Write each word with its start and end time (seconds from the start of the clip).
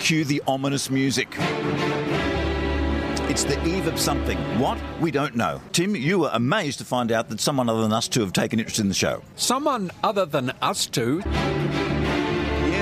Cue 0.00 0.24
the 0.24 0.42
ominous 0.46 0.90
music. 0.90 1.28
It's 3.28 3.44
the 3.44 3.62
eve 3.66 3.86
of 3.86 4.00
something. 4.00 4.38
What? 4.58 4.78
We 5.00 5.10
don't 5.10 5.36
know. 5.36 5.60
Tim, 5.72 5.94
you 5.94 6.20
were 6.20 6.30
amazed 6.32 6.78
to 6.78 6.84
find 6.84 7.12
out 7.12 7.28
that 7.28 7.40
someone 7.40 7.68
other 7.68 7.82
than 7.82 7.92
us 7.92 8.08
two 8.08 8.20
have 8.20 8.32
taken 8.32 8.58
interest 8.58 8.78
in 8.78 8.88
the 8.88 8.94
show. 8.94 9.22
Someone 9.36 9.90
other 10.02 10.24
than 10.24 10.50
us 10.62 10.86
two. 10.86 11.22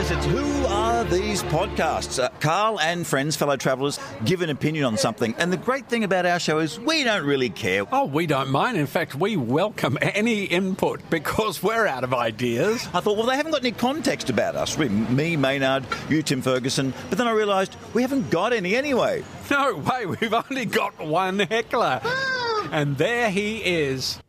Yes, 0.09 0.19
it's 0.19 0.27
Who 0.27 0.66
Are 0.66 1.02
These 1.02 1.42
Podcasts? 1.45 2.23
Uh, 2.23 2.28
Carl 2.38 2.78
and 2.78 3.05
friends, 3.05 3.34
fellow 3.34 3.56
travellers, 3.56 3.98
give 4.24 4.41
an 4.41 4.51
opinion 4.51 4.84
on 4.84 4.96
something. 4.96 5.34
And 5.37 5.52
the 5.52 5.56
great 5.56 5.88
thing 5.88 6.05
about 6.05 6.24
our 6.27 6.38
show 6.38 6.60
is 6.60 6.79
we 6.79 7.02
don't 7.02 7.27
really 7.27 7.51
care. 7.51 7.82
Oh, 7.91 8.05
we 8.05 8.29
don't 8.29 8.48
mind. 8.51 8.77
In 8.77 8.87
fact, 8.87 9.16
we 9.16 9.37
welcome 9.37 9.98
any 10.02 10.45
input 10.45 11.01
because 11.10 11.60
we're 11.60 11.88
out 11.88 12.05
of 12.05 12.15
ideas. 12.15 12.87
I 12.95 13.01
thought, 13.01 13.16
well, 13.16 13.27
they 13.27 13.34
haven't 13.34 13.51
got 13.51 13.62
any 13.62 13.73
context 13.73 14.30
about 14.30 14.55
us. 14.55 14.79
We- 14.79 14.88
Me, 14.91 15.37
Maynard, 15.37 15.84
you, 16.09 16.23
Tim 16.23 16.41
Ferguson. 16.41 16.95
But 17.09 17.18
then 17.18 17.27
I 17.27 17.32
realised 17.32 17.74
we 17.93 18.02
haven't 18.02 18.30
got 18.30 18.52
any 18.52 18.77
anyway. 18.77 19.24
No 19.51 19.77
way, 19.77 20.07
we've 20.07 20.34
only 20.34 20.66
got 20.66 20.98
one 21.04 21.41
heckler. 21.41 22.01
And 22.70 22.96
there 22.96 23.29
he 23.30 23.59
is. 23.59 24.20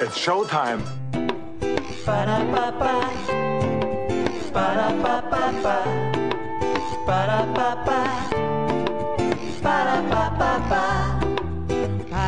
It's 0.00 0.18
showtime. 0.18 0.84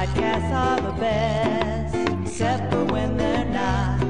Podcasts 0.01 0.51
are 0.53 0.81
the 0.81 0.93
best, 1.01 1.95
except 2.23 2.73
for 2.73 2.85
when 2.87 3.17
they're 3.17 3.45
not. 3.45 4.01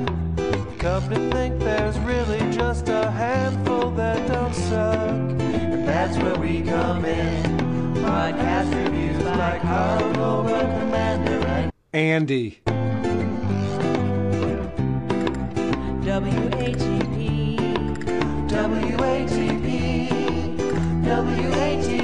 Come 0.78 1.08
to 1.10 1.30
think 1.30 1.58
there's 1.58 1.98
really 2.00 2.38
just 2.52 2.88
a 2.88 3.10
handful 3.10 3.90
that 3.92 4.28
don't 4.28 4.54
suck. 4.54 5.10
And 5.10 5.88
that's 5.88 6.16
where 6.18 6.36
we 6.36 6.62
come 6.62 7.04
in. 7.04 7.42
Podcast 7.96 8.72
reviews 8.84 9.22
by 9.22 9.58
Carl 9.62 10.12
Goldberg, 10.14 10.80
Commander, 10.80 11.46
and 11.46 11.72
Andy. 11.92 12.60
WATP. 16.04 16.89
WATP. 18.60 19.66
WATP. 21.02 21.99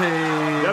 WATP. 0.00 0.64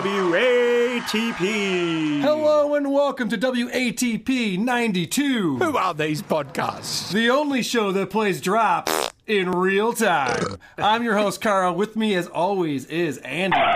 WATP. 1.02 2.20
Hello 2.22 2.74
and 2.74 2.90
welcome 2.90 3.28
to 3.28 3.36
WATP 3.36 4.58
92. 4.58 5.58
Who 5.58 5.76
are 5.76 5.92
these 5.92 6.22
podcasts? 6.22 7.12
The 7.12 7.28
only 7.28 7.62
show 7.62 7.92
that 7.92 8.08
plays 8.08 8.40
drops 8.40 9.12
in 9.26 9.50
real 9.50 9.92
time. 9.92 10.56
I'm 10.78 11.02
your 11.02 11.18
host, 11.18 11.42
Carl. 11.42 11.74
With 11.74 11.94
me, 11.94 12.14
as 12.14 12.26
always, 12.26 12.86
is 12.86 13.18
Andy. 13.18 13.58
What 13.58 13.68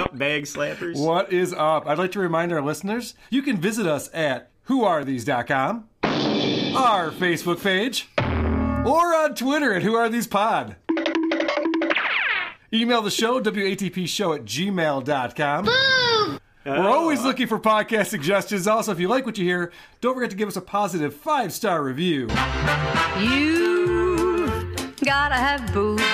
up, 0.00 0.18
bag 0.18 0.42
slappers? 0.42 0.98
What 0.98 1.32
is 1.32 1.52
up? 1.52 1.86
I'd 1.86 1.98
like 1.98 2.10
to 2.12 2.18
remind 2.18 2.52
our 2.52 2.60
listeners 2.60 3.14
you 3.30 3.42
can 3.42 3.56
visit 3.56 3.86
us 3.86 4.10
at 4.12 4.50
whoarethese.com, 4.68 5.88
our 6.02 7.12
Facebook 7.12 7.62
page, 7.62 8.08
or 8.18 9.14
on 9.14 9.36
Twitter 9.36 9.74
at 9.74 9.82
whoarethesepod. 9.84 10.74
Email 12.72 13.02
the 13.02 13.10
show, 13.10 13.40
WATPshow 13.40 14.36
at 14.36 14.44
gmail.com. 14.44 16.40
We're 16.64 16.88
always 16.88 17.24
looking 17.24 17.48
for 17.48 17.58
podcast 17.58 18.06
suggestions. 18.06 18.68
Also, 18.68 18.92
if 18.92 19.00
you 19.00 19.08
like 19.08 19.26
what 19.26 19.36
you 19.38 19.44
hear, 19.44 19.72
don't 20.00 20.14
forget 20.14 20.30
to 20.30 20.36
give 20.36 20.46
us 20.46 20.54
a 20.54 20.60
positive 20.60 21.12
five 21.12 21.52
star 21.52 21.82
review. 21.82 22.28
You 23.18 24.72
gotta 25.04 25.34
have 25.34 25.72
boobs. 25.74 26.04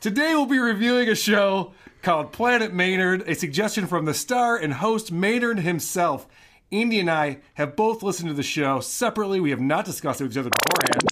Today 0.00 0.34
we'll 0.36 0.46
be 0.46 0.60
reviewing 0.60 1.08
a 1.08 1.16
show 1.16 1.72
called 2.02 2.30
Planet 2.30 2.72
Maynard, 2.72 3.22
a 3.26 3.34
suggestion 3.34 3.88
from 3.88 4.04
the 4.04 4.14
star 4.14 4.56
and 4.56 4.74
host 4.74 5.10
Maynard 5.10 5.58
himself. 5.58 6.28
Andy 6.70 7.00
and 7.00 7.10
I 7.10 7.38
have 7.54 7.74
both 7.74 8.04
listened 8.04 8.28
to 8.28 8.34
the 8.34 8.44
show 8.44 8.78
separately. 8.78 9.40
We 9.40 9.50
have 9.50 9.60
not 9.60 9.84
discussed 9.84 10.20
it 10.20 10.24
with 10.24 10.32
each 10.32 10.38
other 10.38 10.50
beforehand. 10.50 11.02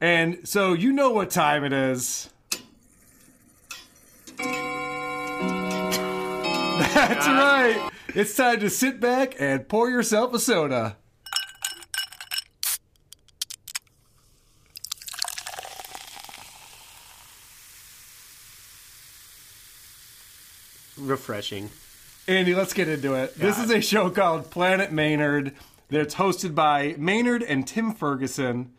And 0.00 0.48
so 0.48 0.72
you 0.72 0.92
know 0.92 1.10
what 1.10 1.30
time 1.30 1.62
it 1.62 1.72
is. 1.72 2.30
That's 6.94 7.26
right. 7.26 7.90
It's 8.14 8.34
time 8.36 8.60
to 8.60 8.70
sit 8.70 9.00
back 9.00 9.34
and 9.38 9.68
pour 9.68 9.90
yourself 9.90 10.32
a 10.34 10.38
soda. 10.38 10.96
Refreshing. 20.96 21.70
Andy, 22.26 22.54
let's 22.54 22.72
get 22.74 22.88
into 22.88 23.14
it. 23.14 23.34
This 23.36 23.58
is 23.58 23.70
a 23.70 23.80
show 23.80 24.10
called 24.10 24.50
Planet 24.50 24.92
Maynard. 24.92 25.54
That's 25.88 26.16
hosted 26.16 26.54
by 26.54 26.94
Maynard 26.98 27.42
and 27.42 27.66
Tim 27.66 27.94
Ferguson. 27.94 28.72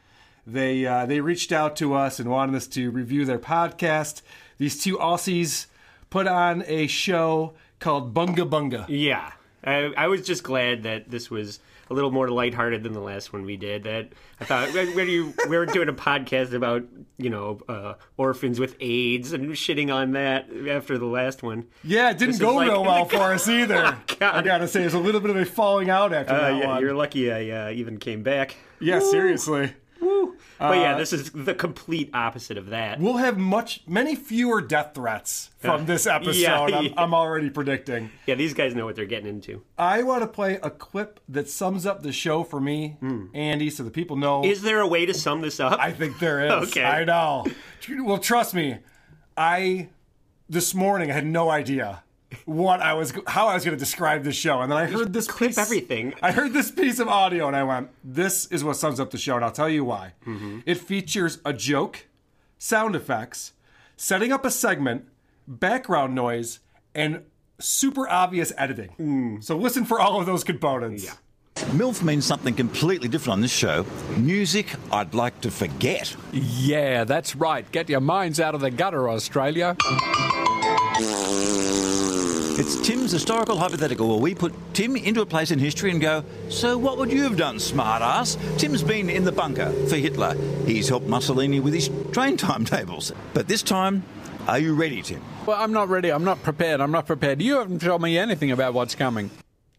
They 0.51 0.85
uh, 0.85 1.05
they 1.05 1.19
reached 1.21 1.51
out 1.51 1.75
to 1.77 1.93
us 1.93 2.19
and 2.19 2.29
wanted 2.29 2.55
us 2.55 2.67
to 2.67 2.89
review 2.91 3.25
their 3.25 3.39
podcast. 3.39 4.21
These 4.57 4.83
two 4.83 4.97
Aussies 4.97 5.67
put 6.09 6.27
on 6.27 6.63
a 6.67 6.87
show 6.87 7.53
called 7.79 8.13
Bunga 8.13 8.49
Bunga. 8.49 8.85
Yeah. 8.89 9.31
I, 9.63 9.91
I 9.97 10.07
was 10.07 10.25
just 10.25 10.43
glad 10.43 10.83
that 10.83 11.11
this 11.11 11.29
was 11.29 11.59
a 11.89 11.93
little 11.93 12.11
more 12.11 12.29
lighthearted 12.29 12.83
than 12.83 12.93
the 12.93 13.01
last 13.01 13.33
one 13.33 13.43
we 13.45 13.57
did. 13.57 13.83
That 13.83 14.09
I 14.39 14.45
thought 14.45 14.73
when 14.73 15.09
you 15.09 15.33
we 15.49 15.57
were 15.57 15.65
doing 15.65 15.89
a 15.89 15.93
podcast 15.93 16.53
about 16.53 16.83
you 17.17 17.29
know 17.29 17.59
uh, 17.67 17.95
orphans 18.15 18.59
with 18.59 18.75
AIDS 18.79 19.33
and 19.33 19.49
shitting 19.51 19.93
on 19.93 20.11
that 20.11 20.47
after 20.69 20.97
the 20.97 21.05
last 21.05 21.43
one. 21.43 21.65
Yeah, 21.83 22.09
it 22.11 22.17
didn't 22.17 22.33
This 22.33 22.39
go 22.41 22.55
like- 22.55 22.69
real 22.69 22.83
well 22.83 23.05
for 23.09 23.17
us 23.33 23.47
either. 23.49 23.83
Oh, 23.87 23.95
God. 24.19 24.35
I 24.35 24.41
gotta 24.43 24.67
say, 24.67 24.79
there's 24.81 24.93
a 24.93 24.99
little 24.99 25.19
bit 25.21 25.29
of 25.31 25.35
a 25.35 25.45
falling 25.45 25.89
out 25.89 26.13
after 26.13 26.33
Uh, 26.33 26.39
that 26.39 26.57
yeah, 26.57 26.67
one. 26.67 26.81
you're 26.81 26.93
lucky 26.95 27.31
I 27.31 27.67
uh, 27.67 27.71
even 27.71 27.97
came 27.97 28.23
back. 28.23 28.55
yeah, 28.79 28.99
seriously. 28.99 29.73
But 30.59 30.77
yeah, 30.77 30.95
Uh, 30.95 30.97
this 30.97 31.13
is 31.13 31.31
the 31.31 31.53
complete 31.55 32.09
opposite 32.13 32.57
of 32.57 32.67
that. 32.67 32.99
We'll 32.99 33.17
have 33.17 33.37
much, 33.37 33.81
many 33.87 34.13
fewer 34.15 34.59
death 34.61 34.91
threats 34.93 35.51
from 35.59 35.85
this 35.85 36.05
episode. 36.17 36.35
Yeah, 36.35 36.59
I'm. 36.61 36.93
I'm 36.97 37.13
already 37.13 37.49
predicting. 37.49 38.11
Yeah, 38.25 38.35
these 38.35 38.53
guys 38.53 38.75
know 38.75 38.85
what 38.85 38.95
they're 38.97 39.05
getting 39.05 39.29
into. 39.29 39.61
I 39.77 40.03
want 40.03 40.21
to 40.23 40.27
play 40.27 40.59
a 40.61 40.69
clip 40.69 41.21
that 41.29 41.49
sums 41.49 41.85
up 41.85 42.03
the 42.03 42.11
show 42.11 42.43
for 42.43 42.59
me, 42.59 42.97
Andy, 43.33 43.69
so 43.69 43.83
the 43.83 43.89
people 43.91 44.17
know. 44.17 44.43
Is 44.43 44.61
there 44.61 44.81
a 44.81 44.87
way 44.87 45.05
to 45.05 45.13
sum 45.13 45.41
this 45.41 45.59
up? 45.61 45.79
I 45.79 45.91
think 45.93 46.19
there 46.19 46.45
is. 46.45 46.51
Okay. 46.69 46.83
I 46.83 47.05
know. 47.05 47.45
Well, 48.03 48.17
trust 48.17 48.53
me. 48.53 48.79
I 49.37 49.87
this 50.49 50.73
morning 50.75 51.09
I 51.09 51.13
had 51.13 51.25
no 51.25 51.49
idea 51.49 52.03
what 52.45 52.79
I 52.81 52.93
was 52.93 53.13
how 53.27 53.47
I 53.47 53.55
was 53.55 53.65
going 53.65 53.75
to 53.75 53.79
describe 53.79 54.23
this 54.23 54.35
show, 54.35 54.61
and 54.61 54.71
then 54.71 54.77
I 54.77 54.85
heard 54.85 55.13
this 55.13 55.27
clip 55.27 55.49
piece, 55.49 55.57
everything. 55.57 56.13
I 56.21 56.31
heard 56.31 56.53
this 56.53 56.71
piece 56.71 56.99
of 56.99 57.07
audio, 57.07 57.47
and 57.47 57.55
I 57.55 57.63
went, 57.63 57.89
"This 58.03 58.45
is 58.47 58.63
what 58.63 58.75
sums 58.75 58.99
up 58.99 59.11
the 59.11 59.17
show," 59.17 59.35
and 59.35 59.43
I'll 59.43 59.51
tell 59.51 59.69
you 59.69 59.83
why. 59.83 60.13
Mm-hmm. 60.25 60.59
It 60.65 60.77
features 60.77 61.39
a 61.43 61.53
joke, 61.53 62.07
sound 62.57 62.95
effects, 62.95 63.53
setting 63.97 64.31
up 64.31 64.45
a 64.45 64.51
segment, 64.51 65.07
background 65.47 66.13
noise, 66.13 66.59
and 66.93 67.23
super 67.59 68.07
obvious 68.07 68.53
editing. 68.57 69.39
So 69.41 69.57
listen 69.57 69.85
for 69.85 69.99
all 69.99 70.19
of 70.19 70.25
those 70.25 70.43
components. 70.43 71.03
Mm. 71.03 71.07
Yeah. 71.07 71.13
MILF 71.73 72.03
means 72.03 72.25
something 72.25 72.53
completely 72.53 73.09
different 73.09 73.33
on 73.33 73.41
this 73.41 73.51
show. 73.51 73.85
Music 74.15 74.67
I'd 74.93 75.13
like 75.13 75.41
to 75.41 75.51
forget. 75.51 76.15
Yeah, 76.31 77.03
that's 77.03 77.35
right. 77.35 77.69
Get 77.69 77.89
your 77.89 77.99
minds 77.99 78.39
out 78.39 78.55
of 78.55 78.61
the 78.61 78.71
gutter, 78.71 79.09
Australia. 79.09 79.75
It's 82.59 82.75
Tim's 82.85 83.13
historical 83.13 83.57
hypothetical, 83.57 84.09
where 84.09 84.17
we 84.17 84.35
put 84.35 84.53
Tim 84.73 84.97
into 84.97 85.21
a 85.21 85.25
place 85.25 85.51
in 85.51 85.59
history 85.59 85.91
and 85.91 86.01
go, 86.01 86.25
So 86.49 86.77
what 86.77 86.97
would 86.97 87.09
you 87.09 87.23
have 87.23 87.37
done, 87.37 87.55
smartass? 87.55 88.37
Tim's 88.59 88.83
been 88.83 89.09
in 89.09 89.23
the 89.23 89.31
bunker 89.31 89.71
for 89.87 89.95
Hitler. 89.95 90.35
He's 90.65 90.89
helped 90.89 91.07
Mussolini 91.07 91.61
with 91.61 91.73
his 91.73 91.89
train 92.11 92.35
timetables. 92.37 93.13
But 93.33 93.47
this 93.47 93.63
time, 93.63 94.03
are 94.45 94.59
you 94.59 94.75
ready, 94.75 95.01
Tim? 95.01 95.21
Well, 95.45 95.55
I'm 95.57 95.71
not 95.71 95.87
ready. 95.87 96.11
I'm 96.11 96.25
not 96.25 96.43
prepared. 96.43 96.81
I'm 96.81 96.91
not 96.91 97.07
prepared. 97.07 97.41
You 97.41 97.59
haven't 97.59 97.79
told 97.79 98.01
me 98.01 98.17
anything 98.17 98.51
about 98.51 98.73
what's 98.73 98.93
coming. 98.93 99.31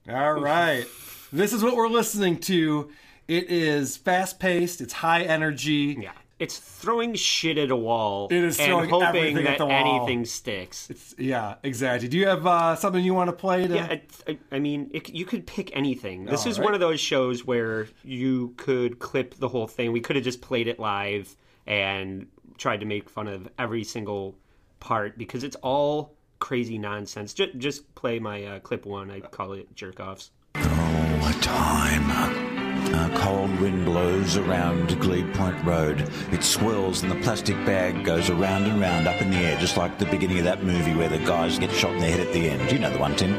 All 0.09 0.41
right. 0.41 0.87
This 1.35 1.53
is 1.53 1.62
what 1.62 1.77
we're 1.77 1.87
listening 1.87 2.38
to. 2.38 2.91
It 3.29 3.50
is 3.50 3.99
fast 3.99 4.41
paced, 4.41 4.81
it's 4.81 4.94
high 4.94 5.25
energy. 5.25 5.99
Yeah. 6.00 6.12
It's 6.41 6.59
throwing 6.59 7.15
shit 7.15 7.59
at 7.59 7.71
a 7.71 7.77
wall 7.77 8.29
It 8.31 8.39
is 8.39 8.59
and 8.59 8.67
throwing 8.67 8.89
hoping 8.89 9.09
everything 9.09 9.45
that 9.45 9.53
at 9.53 9.59
the 9.59 9.67
wall. 9.67 9.99
anything 9.99 10.25
sticks. 10.25 10.89
It's, 10.89 11.15
yeah, 11.19 11.57
exactly. 11.63 12.09
Do 12.09 12.17
you 12.17 12.27
have 12.27 12.47
uh, 12.47 12.77
something 12.77 13.05
you 13.05 13.13
want 13.13 13.29
to 13.29 13.37
play? 13.37 13.69
To... 13.69 13.75
Yeah, 13.75 13.87
I, 13.91 14.03
I, 14.27 14.39
I 14.53 14.59
mean, 14.59 14.91
it, 14.95 15.11
you 15.11 15.27
could 15.27 15.47
pick 15.47 15.77
anything. 15.77 16.25
This 16.25 16.47
All 16.47 16.51
is 16.51 16.59
right. 16.59 16.65
one 16.65 16.75
of 16.75 16.81
those 16.81 16.99
shows 16.99 17.45
where 17.45 17.89
you 18.03 18.55
could 18.57 18.99
clip 19.01 19.35
the 19.35 19.49
whole 19.49 19.67
thing. 19.67 19.93
We 19.93 20.01
could 20.01 20.17
have 20.17 20.25
just 20.25 20.41
played 20.41 20.67
it 20.67 20.81
live 20.81 21.37
and 21.67 22.27
tried 22.57 22.81
to 22.81 22.87
make 22.87 23.11
fun 23.11 23.29
of 23.29 23.47
every 23.59 23.85
single 23.85 24.35
part 24.81 25.19
because 25.19 25.45
it's 25.45 25.57
all 25.57 26.17
crazy 26.39 26.79
nonsense. 26.79 27.35
Just, 27.35 27.59
just 27.59 27.95
play 27.95 28.19
my 28.19 28.45
uh, 28.47 28.61
clip 28.61 28.87
one. 28.87 29.11
I 29.11 29.21
call 29.21 29.53
it 29.53 29.75
jerk 29.75 30.01
offs. 30.01 30.31
Oh, 30.55 31.39
time. 31.43 32.50
A 32.93 33.11
cold 33.15 33.61
wind 33.61 33.85
blows 33.85 34.37
around 34.37 34.99
Glebe 35.01 35.33
Point 35.35 35.65
Road. 35.65 36.09
It 36.33 36.43
swirls 36.43 37.03
and 37.03 37.11
the 37.11 37.17
plastic 37.17 37.57
bag 37.65 38.05
goes 38.05 38.31
around 38.31 38.65
and 38.65 38.81
round 38.81 39.07
up 39.07 39.21
in 39.23 39.31
the 39.31 39.37
air, 39.37 39.59
just 39.59 39.77
like 39.77 39.99
the 39.99 40.07
beginning 40.07 40.39
of 40.39 40.45
that 40.45 40.65
movie 40.65 40.95
where 40.95 41.09
the 41.09 41.19
guys 41.19 41.59
get 41.59 41.71
shot 41.71 41.93
in 41.93 42.01
the 42.01 42.07
head 42.07 42.21
at 42.21 42.33
the 42.33 42.49
end. 42.49 42.73
You 42.73 42.79
know 42.81 42.91
the 42.91 42.99
one, 42.99 43.15
Tim. 43.15 43.35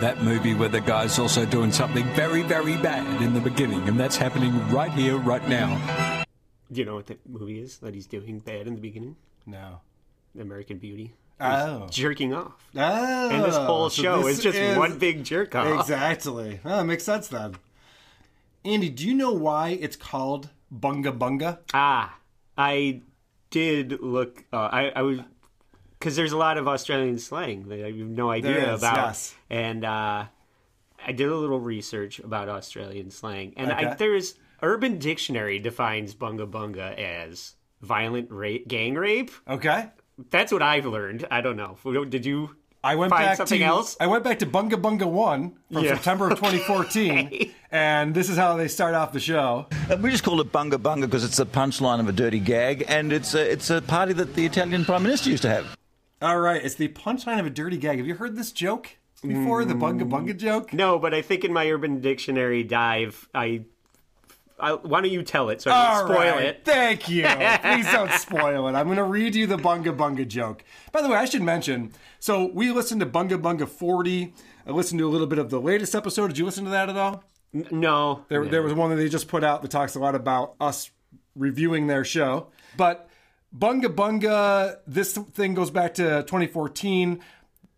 That 0.00 0.22
movie 0.22 0.54
where 0.54 0.68
the 0.68 0.80
guy's 0.80 1.18
also 1.18 1.46
doing 1.46 1.72
something 1.72 2.04
very, 2.14 2.42
very 2.42 2.76
bad 2.76 3.22
in 3.22 3.32
the 3.32 3.40
beginning, 3.40 3.88
and 3.88 3.98
that's 3.98 4.16
happening 4.16 4.68
right 4.70 4.92
here, 4.92 5.16
right 5.16 5.46
now. 5.48 6.24
Do 6.70 6.80
you 6.80 6.84
know 6.84 6.96
what 6.96 7.06
that 7.06 7.26
movie 7.28 7.60
is 7.60 7.78
that 7.78 7.94
he's 7.94 8.06
doing 8.06 8.40
bad 8.40 8.66
in 8.66 8.74
the 8.74 8.80
beginning? 8.80 9.16
No. 9.46 9.80
American 10.38 10.78
Beauty. 10.78 11.14
Oh. 11.40 11.86
Jerking 11.90 12.32
off. 12.32 12.52
Oh. 12.76 13.30
And 13.30 13.44
this 13.44 13.56
whole 13.56 13.90
so 13.90 14.02
show 14.02 14.22
this 14.22 14.38
is 14.38 14.44
just 14.44 14.78
one 14.78 14.98
big 14.98 15.24
jerk 15.24 15.54
off. 15.54 15.80
Exactly. 15.80 16.60
Oh, 16.64 16.78
that 16.78 16.84
makes 16.84 17.04
sense 17.04 17.28
then. 17.28 17.56
Andy, 18.64 18.88
do 18.88 19.06
you 19.06 19.14
know 19.14 19.32
why 19.32 19.70
it's 19.70 19.96
called 19.96 20.48
Bunga 20.74 21.16
Bunga? 21.16 21.58
Ah, 21.74 22.16
I 22.56 23.02
did 23.50 24.00
look. 24.00 24.44
Uh, 24.52 24.68
I, 24.72 24.92
I 24.96 25.02
was 25.02 25.20
because 25.98 26.16
there's 26.16 26.32
a 26.32 26.36
lot 26.36 26.58
of 26.58 26.68
Australian 26.68 27.18
slang 27.18 27.68
that 27.68 27.82
I 27.84 27.86
have 27.86 27.96
no 27.96 28.30
idea 28.30 28.74
is, 28.74 28.80
about, 28.80 28.96
yes. 28.96 29.34
and 29.48 29.84
uh, 29.84 30.24
I 31.06 31.12
did 31.12 31.28
a 31.28 31.34
little 31.36 31.60
research 31.60 32.18
about 32.18 32.48
Australian 32.48 33.10
slang, 33.10 33.54
and 33.56 33.72
I, 33.72 33.94
there's 33.94 34.34
Urban 34.62 34.98
Dictionary 34.98 35.58
defines 35.58 36.14
bunga 36.14 36.50
bunga 36.50 36.98
as 36.98 37.54
violent 37.80 38.30
rape, 38.30 38.68
gang 38.68 38.94
rape. 38.94 39.30
Okay. 39.48 39.88
That's 40.30 40.52
what 40.52 40.62
I've 40.62 40.86
learned. 40.86 41.26
I 41.30 41.40
don't 41.40 41.56
know. 41.56 41.76
Did 42.04 42.24
you? 42.26 42.56
I 42.82 42.96
went 42.96 43.10
find 43.10 43.24
back 43.24 43.36
something 43.38 43.60
to 43.60 43.64
else. 43.64 43.96
I 43.98 44.06
went 44.06 44.24
back 44.24 44.40
to 44.40 44.46
Bunga 44.46 44.72
Bunga 44.72 45.06
One 45.10 45.56
from 45.72 45.84
Yeah. 45.84 45.94
September 45.94 46.28
of 46.30 46.38
2014, 46.38 47.50
and 47.70 48.14
this 48.14 48.28
is 48.28 48.36
how 48.36 48.56
they 48.56 48.68
start 48.68 48.94
off 48.94 49.12
the 49.12 49.20
show. 49.20 49.66
Uh, 49.90 49.96
we 50.00 50.10
just 50.10 50.22
call 50.22 50.38
it 50.42 50.52
Bunga 50.52 50.74
Bunga 50.74 51.02
because 51.02 51.24
it's 51.24 51.38
the 51.38 51.46
punchline 51.46 51.98
of 52.00 52.08
a 52.08 52.12
dirty 52.12 52.40
gag, 52.40 52.84
and 52.86 53.10
it's 53.12 53.34
a, 53.34 53.50
it's 53.52 53.70
a 53.70 53.80
party 53.80 54.12
that 54.12 54.34
the 54.34 54.44
Italian 54.44 54.84
Prime 54.84 55.02
Minister 55.02 55.30
used 55.30 55.42
to 55.42 55.48
have. 55.48 55.76
All 56.20 56.38
right, 56.40 56.62
it's 56.62 56.74
the 56.74 56.88
punchline 56.88 57.40
of 57.40 57.46
a 57.46 57.50
dirty 57.50 57.78
gag. 57.78 57.96
Have 57.98 58.06
you 58.06 58.14
heard 58.16 58.36
this 58.36 58.52
joke 58.52 58.90
before? 59.22 59.64
The 59.64 59.74
Bunga 59.74 60.08
Bunga 60.08 60.36
joke? 60.36 60.74
No, 60.74 60.98
but 60.98 61.14
I 61.14 61.22
think 61.22 61.42
in 61.44 61.52
my 61.54 61.70
Urban 61.70 62.00
Dictionary 62.02 62.62
dive, 62.64 63.26
I. 63.34 63.64
I 64.64 64.72
why 64.72 65.00
don't 65.02 65.10
you 65.10 65.22
tell 65.22 65.50
it 65.50 65.60
so 65.60 65.70
I 65.70 65.98
don't 65.98 66.08
spoil 66.08 66.32
right, 66.32 66.44
it? 66.44 66.62
Thank 66.64 67.08
you. 67.08 67.22
Please 67.62 67.90
don't 67.92 68.10
spoil 68.12 68.66
it. 68.68 68.72
I'm 68.72 68.86
going 68.86 68.96
to 68.96 69.04
read 69.04 69.34
you 69.34 69.46
the 69.46 69.58
Bunga 69.58 69.94
Bunga 69.96 70.26
joke. 70.26 70.64
By 70.90 71.02
the 71.02 71.08
way, 71.08 71.16
I 71.16 71.26
should 71.26 71.42
mention 71.42 71.92
so 72.18 72.46
we 72.54 72.70
listened 72.70 73.00
to 73.00 73.06
Bunga 73.06 73.40
Bunga 73.40 73.68
40. 73.68 74.32
I 74.66 74.70
listened 74.70 74.98
to 75.00 75.06
a 75.06 75.10
little 75.10 75.26
bit 75.26 75.38
of 75.38 75.50
the 75.50 75.60
latest 75.60 75.94
episode. 75.94 76.28
Did 76.28 76.38
you 76.38 76.46
listen 76.46 76.64
to 76.64 76.70
that 76.70 76.88
at 76.88 76.96
all? 76.96 77.22
No, 77.70 78.24
There, 78.28 78.46
there 78.46 78.62
was 78.62 78.72
one 78.72 78.88
that 78.90 78.96
they 78.96 79.10
just 79.10 79.28
put 79.28 79.44
out 79.44 79.62
that 79.62 79.70
talks 79.70 79.94
a 79.94 80.00
lot 80.00 80.14
about 80.14 80.54
us 80.60 80.90
reviewing 81.36 81.86
their 81.86 82.04
show. 82.04 82.48
But 82.76 83.08
Bunga 83.56 83.94
Bunga, 83.94 84.78
this 84.86 85.12
thing 85.12 85.52
goes 85.52 85.70
back 85.70 85.94
to 85.94 86.22
2014. 86.22 87.20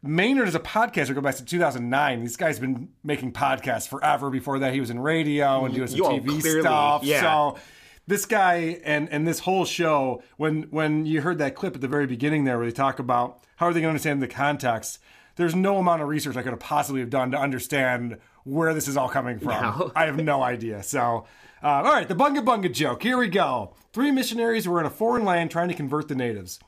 Maynard 0.06 0.49
is 0.49 0.55
a 0.55 0.61
podcaster. 0.61 1.14
Go 1.14 1.20
back 1.20 1.37
to 1.37 1.44
2009. 1.44 2.25
This 2.25 2.37
guy's 2.37 2.58
been 2.58 2.88
making 3.05 3.32
podcasts 3.32 3.88
forever. 3.88 4.31
Before 4.31 4.58
that, 4.61 4.73
he 4.73 4.81
was 4.81 4.91
in 4.91 4.99
radio 5.00 5.64
and 5.64 5.75
doing 5.75 5.88
some 5.88 6.00
TV 6.00 6.41
clearly, 6.41 6.61
stuff. 6.62 7.05
yeah. 7.05 7.20
So 7.20 7.58
this 8.06 8.25
guy 8.26 8.81
and 8.85 9.08
and 9.11 9.26
this 9.26 9.41
whole 9.41 9.64
show, 9.64 10.23
when 10.37 10.64
when 10.64 11.06
you 11.06 11.20
heard 11.23 11.38
that 11.38 11.55
clip 11.55 11.75
at 11.75 11.81
the 11.81 11.88
very 11.88 12.06
beginning 12.06 12.44
there, 12.44 12.58
where 12.58 12.67
they 12.67 12.73
talk 12.73 12.99
about 12.99 13.44
how 13.56 13.67
are 13.67 13.73
they 13.73 13.81
going 13.81 13.88
to 13.88 13.91
understand 13.91 14.23
the 14.23 14.29
context, 14.29 14.99
there's 15.37 15.55
no 15.55 15.79
amount 15.79 16.03
of 16.03 16.09
research 16.09 16.37
I 16.37 16.43
could 16.43 16.52
have 16.52 16.61
possibly 16.61 17.00
have 17.00 17.11
done 17.11 17.31
to 17.32 17.38
understand 17.38 18.19
where 18.44 18.73
this 18.75 18.87
is 18.88 18.97
all 18.97 19.09
coming 19.09 19.38
from. 19.38 19.61
No. 19.61 19.93
I 19.97 20.06
have 20.06 20.17
no 20.17 20.43
idea. 20.43 20.82
So, 20.82 21.26
uh, 21.62 21.67
all 21.67 21.93
right, 21.93 22.06
the 22.06 22.14
bunga 22.14 22.44
bunga 22.44 22.73
joke. 22.73 23.02
Here 23.02 23.19
we 23.19 23.29
go. 23.29 23.75
Three 23.93 24.11
missionaries 24.11 24.69
were 24.69 24.79
in 24.79 24.87
a 24.87 24.91
foreign 24.91 25.25
land 25.25 25.50
trying 25.50 25.69
to 25.69 25.75
convert 25.75 26.09
the 26.09 26.14
natives. 26.14 26.61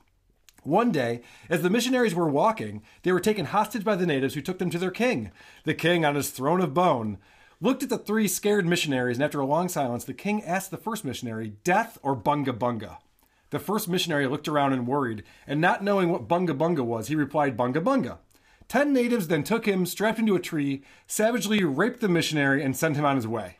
One 0.69 0.91
day, 0.91 1.21
as 1.49 1.63
the 1.63 1.69
missionaries 1.71 2.13
were 2.13 2.29
walking, 2.29 2.83
they 3.01 3.11
were 3.11 3.19
taken 3.19 3.45
hostage 3.45 3.83
by 3.83 3.95
the 3.95 4.05
natives 4.05 4.35
who 4.35 4.41
took 4.41 4.59
them 4.59 4.69
to 4.69 4.77
their 4.77 4.91
king. 4.91 5.31
The 5.63 5.73
king, 5.73 6.05
on 6.05 6.13
his 6.13 6.29
throne 6.29 6.61
of 6.61 6.75
bone, 6.75 7.17
looked 7.59 7.81
at 7.81 7.89
the 7.89 7.97
three 7.97 8.27
scared 8.27 8.67
missionaries, 8.67 9.17
and 9.17 9.23
after 9.23 9.39
a 9.39 9.47
long 9.47 9.67
silence, 9.67 10.03
the 10.03 10.13
king 10.13 10.43
asked 10.43 10.69
the 10.69 10.77
first 10.77 11.03
missionary, 11.03 11.53
Death 11.63 11.97
or 12.03 12.15
bunga 12.15 12.55
bunga? 12.55 12.97
The 13.49 13.57
first 13.57 13.89
missionary 13.89 14.27
looked 14.27 14.47
around 14.47 14.73
and 14.73 14.85
worried, 14.85 15.23
and 15.47 15.59
not 15.59 15.83
knowing 15.83 16.11
what 16.11 16.27
bunga 16.27 16.55
bunga 16.55 16.85
was, 16.85 17.07
he 17.07 17.15
replied, 17.15 17.57
Bunga 17.57 17.83
bunga. 17.83 18.19
Ten 18.67 18.93
natives 18.93 19.27
then 19.27 19.43
took 19.43 19.65
him, 19.65 19.87
strapped 19.87 20.19
him 20.19 20.27
to 20.27 20.35
a 20.35 20.39
tree, 20.39 20.83
savagely 21.07 21.63
raped 21.63 21.99
the 21.99 22.07
missionary, 22.07 22.61
and 22.61 22.77
sent 22.77 22.95
him 22.95 23.05
on 23.05 23.15
his 23.15 23.27
way. 23.27 23.57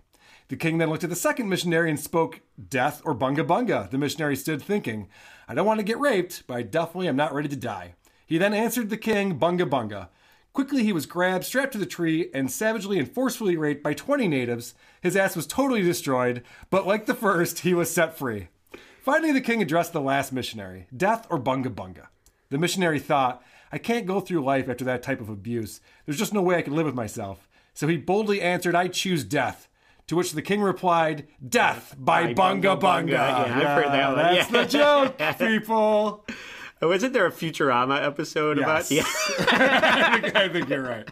The 0.50 0.58
king 0.58 0.78
then 0.78 0.90
looked 0.90 1.04
at 1.04 1.10
the 1.10 1.16
second 1.16 1.50
missionary 1.50 1.90
and 1.90 2.00
spoke, 2.00 2.42
Death 2.70 3.02
or 3.06 3.16
bunga 3.16 3.46
bunga? 3.46 3.90
The 3.90 3.98
missionary 3.98 4.36
stood 4.36 4.62
thinking, 4.62 5.08
I 5.50 5.56
don't 5.56 5.65
want 5.65 5.79
to 5.79 5.84
get 5.84 6.00
raped, 6.00 6.44
but 6.46 6.58
I 6.58 6.62
definitely 6.62 7.08
am 7.08 7.15
not 7.15 7.34
ready 7.34 7.50
to 7.50 7.56
die. 7.56 7.96
He 8.27 8.38
then 8.38 8.53
answered 8.53 8.91
the 8.91 8.98
king, 8.98 9.39
Bunga 9.39 9.68
bunga. 9.68 10.10
Quickly, 10.53 10.84
he 10.84 10.94
was 10.94 11.08
grabbed, 11.08 11.44
strapped 11.44 11.72
to 11.72 11.79
the 11.79 11.88
tree, 11.88 12.29
and 12.36 12.51
savagely 12.51 13.00
and 13.00 13.12
forcefully 13.12 13.58
raped 13.58 13.82
by 13.82 13.96
20 13.96 14.27
natives. 14.27 14.75
His 15.01 15.15
ass 15.15 15.36
was 15.36 15.48
totally 15.48 15.82
destroyed, 15.82 16.44
but 16.70 16.86
like 16.86 17.08
the 17.08 17.15
first, 17.15 17.60
he 17.60 17.74
was 17.74 17.89
set 17.89 18.15
free. 18.15 18.50
Finally, 19.01 19.32
the 19.32 19.41
king 19.41 19.60
addressed 19.60 19.91
the 19.91 20.01
last 20.01 20.32
missionary 20.32 20.86
Death 20.96 21.25
or 21.32 21.39
bunga 21.39 21.74
bunga? 21.74 22.10
The 22.50 22.60
missionary 22.60 23.00
thought, 23.00 23.44
I 23.72 23.79
can't 23.79 24.06
go 24.06 24.20
through 24.20 24.44
life 24.44 24.70
after 24.70 24.86
that 24.86 25.01
type 25.01 25.20
of 25.20 25.29
abuse. 25.29 25.82
There's 26.06 26.20
just 26.20 26.34
no 26.34 26.44
way 26.44 26.58
I 26.58 26.62
can 26.62 26.75
live 26.75 26.86
with 26.86 26.96
myself. 26.96 27.50
So 27.74 27.88
he 27.88 27.98
boldly 27.98 28.41
answered, 28.41 28.75
I 28.75 28.88
choose 28.88 29.24
death. 29.24 29.69
To 30.10 30.16
which 30.16 30.32
the 30.34 30.42
king 30.42 30.62
replied, 30.62 31.28
Death 31.48 31.96
by, 31.98 32.34
By 32.34 32.34
bunga 32.34 32.80
Bunga 32.80 32.82
bunga. 32.82 33.10
Yeah, 33.12 33.38
I've 33.44 33.84
heard 33.84 33.86
that 33.88 34.08
one. 34.10 34.18
That's 34.18 34.51
Yeah. 34.51 34.62
the 34.63 34.68
joke, 34.68 35.38
people. 35.39 36.25
Wasn't 36.82 37.13
there 37.13 37.25
a 37.25 37.32
Futurama 37.32 38.04
episode 38.04 38.58
about? 38.58 38.89
Yes. 38.89 39.06
I, 39.39 40.20
think, 40.22 40.36
I 40.36 40.50
think 40.50 40.70
you're 40.70 40.82
right. 40.84 41.08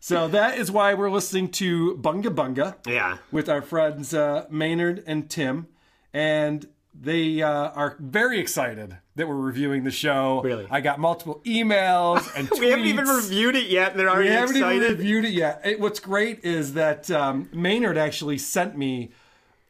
So 0.00 0.28
that 0.28 0.56
is 0.58 0.70
why 0.70 0.94
we're 0.94 1.10
listening 1.10 1.50
to 1.52 1.96
Bunga 1.96 2.32
Bunga 2.34 2.76
Yeah. 2.86 2.92
Yeah. 2.92 3.18
with 3.32 3.48
our 3.48 3.60
friends 3.62 4.14
uh, 4.14 4.46
Maynard 4.50 5.02
and 5.06 5.28
Tim. 5.28 5.66
And 6.12 6.68
they 6.94 7.42
uh, 7.42 7.50
are 7.70 7.96
very 7.98 8.38
excited 8.38 8.98
that 9.18 9.28
we're 9.28 9.34
reviewing 9.34 9.84
the 9.84 9.90
show. 9.90 10.40
Really? 10.42 10.66
I 10.70 10.80
got 10.80 10.98
multiple 10.98 11.40
emails 11.44 12.26
and 12.34 12.48
tweets. 12.48 12.60
We 12.60 12.70
haven't 12.70 12.86
even 12.86 13.06
reviewed 13.06 13.56
it 13.56 13.66
yet, 13.66 13.94
they're 13.96 14.06
We 14.06 14.12
already 14.12 14.30
haven't 14.30 14.56
even 14.56 14.68
excited. 14.72 14.98
reviewed 14.98 15.24
it 15.26 15.32
yet. 15.32 15.60
It- 15.64 15.80
what's 15.80 16.00
great 16.00 16.44
is 16.44 16.74
that 16.74 17.10
um, 17.10 17.48
Maynard 17.52 17.98
actually 17.98 18.38
sent 18.38 18.76
me 18.76 19.10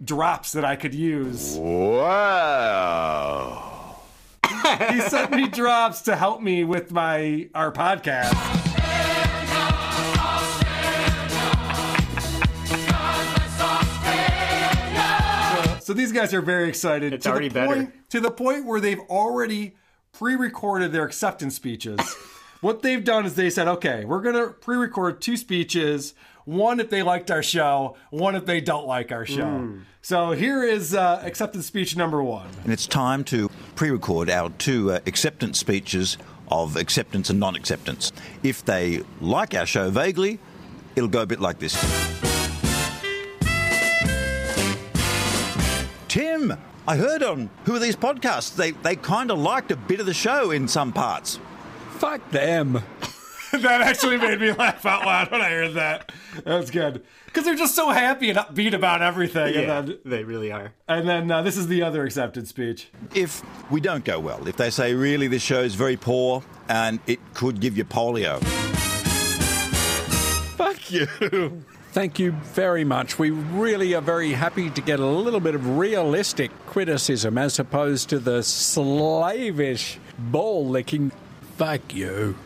drops 0.05 0.53
that 0.53 0.65
I 0.65 0.77
could 0.77 0.95
use. 0.95 1.57
Wow. 1.59 1.95
he 4.91 5.01
sent 5.01 5.33
me 5.33 5.49
drops 5.49 6.03
to 6.03 6.15
help 6.17 6.41
me 6.41 6.63
with 6.65 6.93
my 6.93 7.49
our 7.55 7.73
podcast. 7.73 8.67
So, 15.89 15.95
so 15.95 15.97
these 15.97 16.13
guys 16.13 16.35
are 16.35 16.43
very 16.43 16.69
excited. 16.69 17.15
It's 17.15 17.25
to 17.25 17.31
already 17.31 17.49
the 17.49 17.55
better. 17.55 17.75
point, 17.75 18.11
to 18.11 18.21
the 18.21 18.31
point 18.31 18.67
where 18.67 18.79
they've 18.79 19.01
already 19.09 19.75
pre-recorded 20.13 20.93
their 20.93 21.05
acceptance 21.05 21.57
speeches. 21.57 21.99
what 22.61 22.83
they've 22.83 23.03
done 23.03 23.25
is 23.25 23.37
they 23.37 23.49
said, 23.49 23.69
"Okay, 23.69 24.05
we're 24.05 24.21
going 24.21 24.35
to 24.35 24.53
pre-record 24.53 25.23
two 25.23 25.39
speeches. 25.39 26.13
one 26.45 26.79
if 26.79 26.91
they 26.91 27.03
liked 27.03 27.31
our 27.31 27.43
show, 27.43 27.97
one 28.11 28.37
if 28.37 28.45
they 28.45 28.61
don't 28.61 28.87
like 28.87 29.11
our 29.13 29.25
show. 29.25 29.45
Mm. 29.45 29.85
So 30.03 30.33
here 30.33 30.63
is 30.63 30.95
uh, 30.95 31.23
acceptance 31.25 31.65
speech 31.65 31.97
number 31.97 32.23
one. 32.23 32.49
And 32.65 32.73
it's 32.73 32.87
time 32.87 33.25
to 33.25 33.49
pre 33.75 33.91
record 33.91 34.29
our 34.29 34.51
two 34.51 34.93
uh, 34.93 35.01
acceptance 35.07 35.59
speeches 35.59 36.19
of 36.49 36.77
acceptance 36.77 37.31
and 37.31 37.41
non 37.41 37.57
acceptance. 37.57 38.13
If 38.43 38.63
they 38.63 39.05
like 39.23 39.55
our 39.55 39.65
show 39.65 39.89
vaguely, 39.89 40.39
it'll 40.97 41.09
go 41.09 41.23
a 41.23 41.27
bit 41.27 41.41
like 41.41 41.61
this 41.61 42.28
I 46.89 46.97
heard 46.97 47.23
on 47.23 47.51
Who 47.67 47.75
Are 47.77 47.79
These 47.79 47.97
Podcasts, 47.97 48.57
they, 48.57 48.71
they 48.71 48.97
kind 48.97 49.31
of 49.31 49.39
liked 49.39 49.71
a 49.71 49.77
bit 49.77 50.01
of 50.01 50.07
the 50.07 50.15
show 50.15 50.53
in 50.53 50.67
some 50.67 50.91
parts. 50.91 51.39
Fuck 51.99 52.31
them. 52.31 52.83
that 53.53 53.83
actually 53.83 54.17
made 54.17 54.41
me 54.41 54.53
laugh 54.53 54.87
out 54.87 55.05
loud 55.05 55.31
when 55.31 55.43
I 55.43 55.51
heard 55.51 55.75
that. 55.75 56.11
That's 56.47 56.71
good 56.71 57.05
because 57.27 57.45
they're 57.45 57.57
just 57.57 57.75
so 57.75 57.91
happy 57.91 58.31
and 58.31 58.39
upbeat 58.39 58.73
about 58.73 59.03
everything. 59.03 59.53
Yeah, 59.53 59.81
and 59.81 59.89
then, 59.89 59.99
they 60.07 60.25
really 60.25 60.51
are. 60.51 60.73
and 60.89 61.07
then 61.07 61.31
uh, 61.31 61.43
this 61.43 61.59
is 61.59 61.67
the 61.67 61.83
other 61.83 62.07
accepted 62.07 62.49
speech. 62.49 62.89
If 63.15 63.43
we 63.71 63.83
don't 63.83 64.07
go 64.07 64.19
well, 64.19 64.49
if 64.49 64.57
they 64.57 64.71
say, 64.71 64.95
really, 64.95 65.29
this 65.29 65.43
show 65.43 65.61
is 65.61 65.75
very 65.75 65.99
poor 65.99 66.43
and 66.71 67.01
it 67.07 67.19
could 67.35 67.61
give 67.61 67.77
you 67.77 67.85
polio. 67.85 68.43
Fuck 70.57 70.91
you. 70.91 71.65
Thank 71.91 72.19
you 72.19 72.33
very 72.33 72.85
much. 72.85 73.19
We 73.19 73.31
really 73.31 73.95
are 73.95 74.03
very 74.03 74.33
happy 74.33 74.71
to 74.71 74.81
get 74.81 75.01
a 75.01 75.07
little 75.07 75.41
bit 75.41 75.55
of 75.55 75.79
realistic 75.79 76.51
criticism 76.67 77.39
as 77.39 77.59
opposed 77.59 78.11
to 78.11 78.19
the 78.19 78.43
slavish 78.43 79.99
ball 80.19 80.67
licking. 80.67 81.13
Fuck 81.57 81.95
you. 81.95 82.37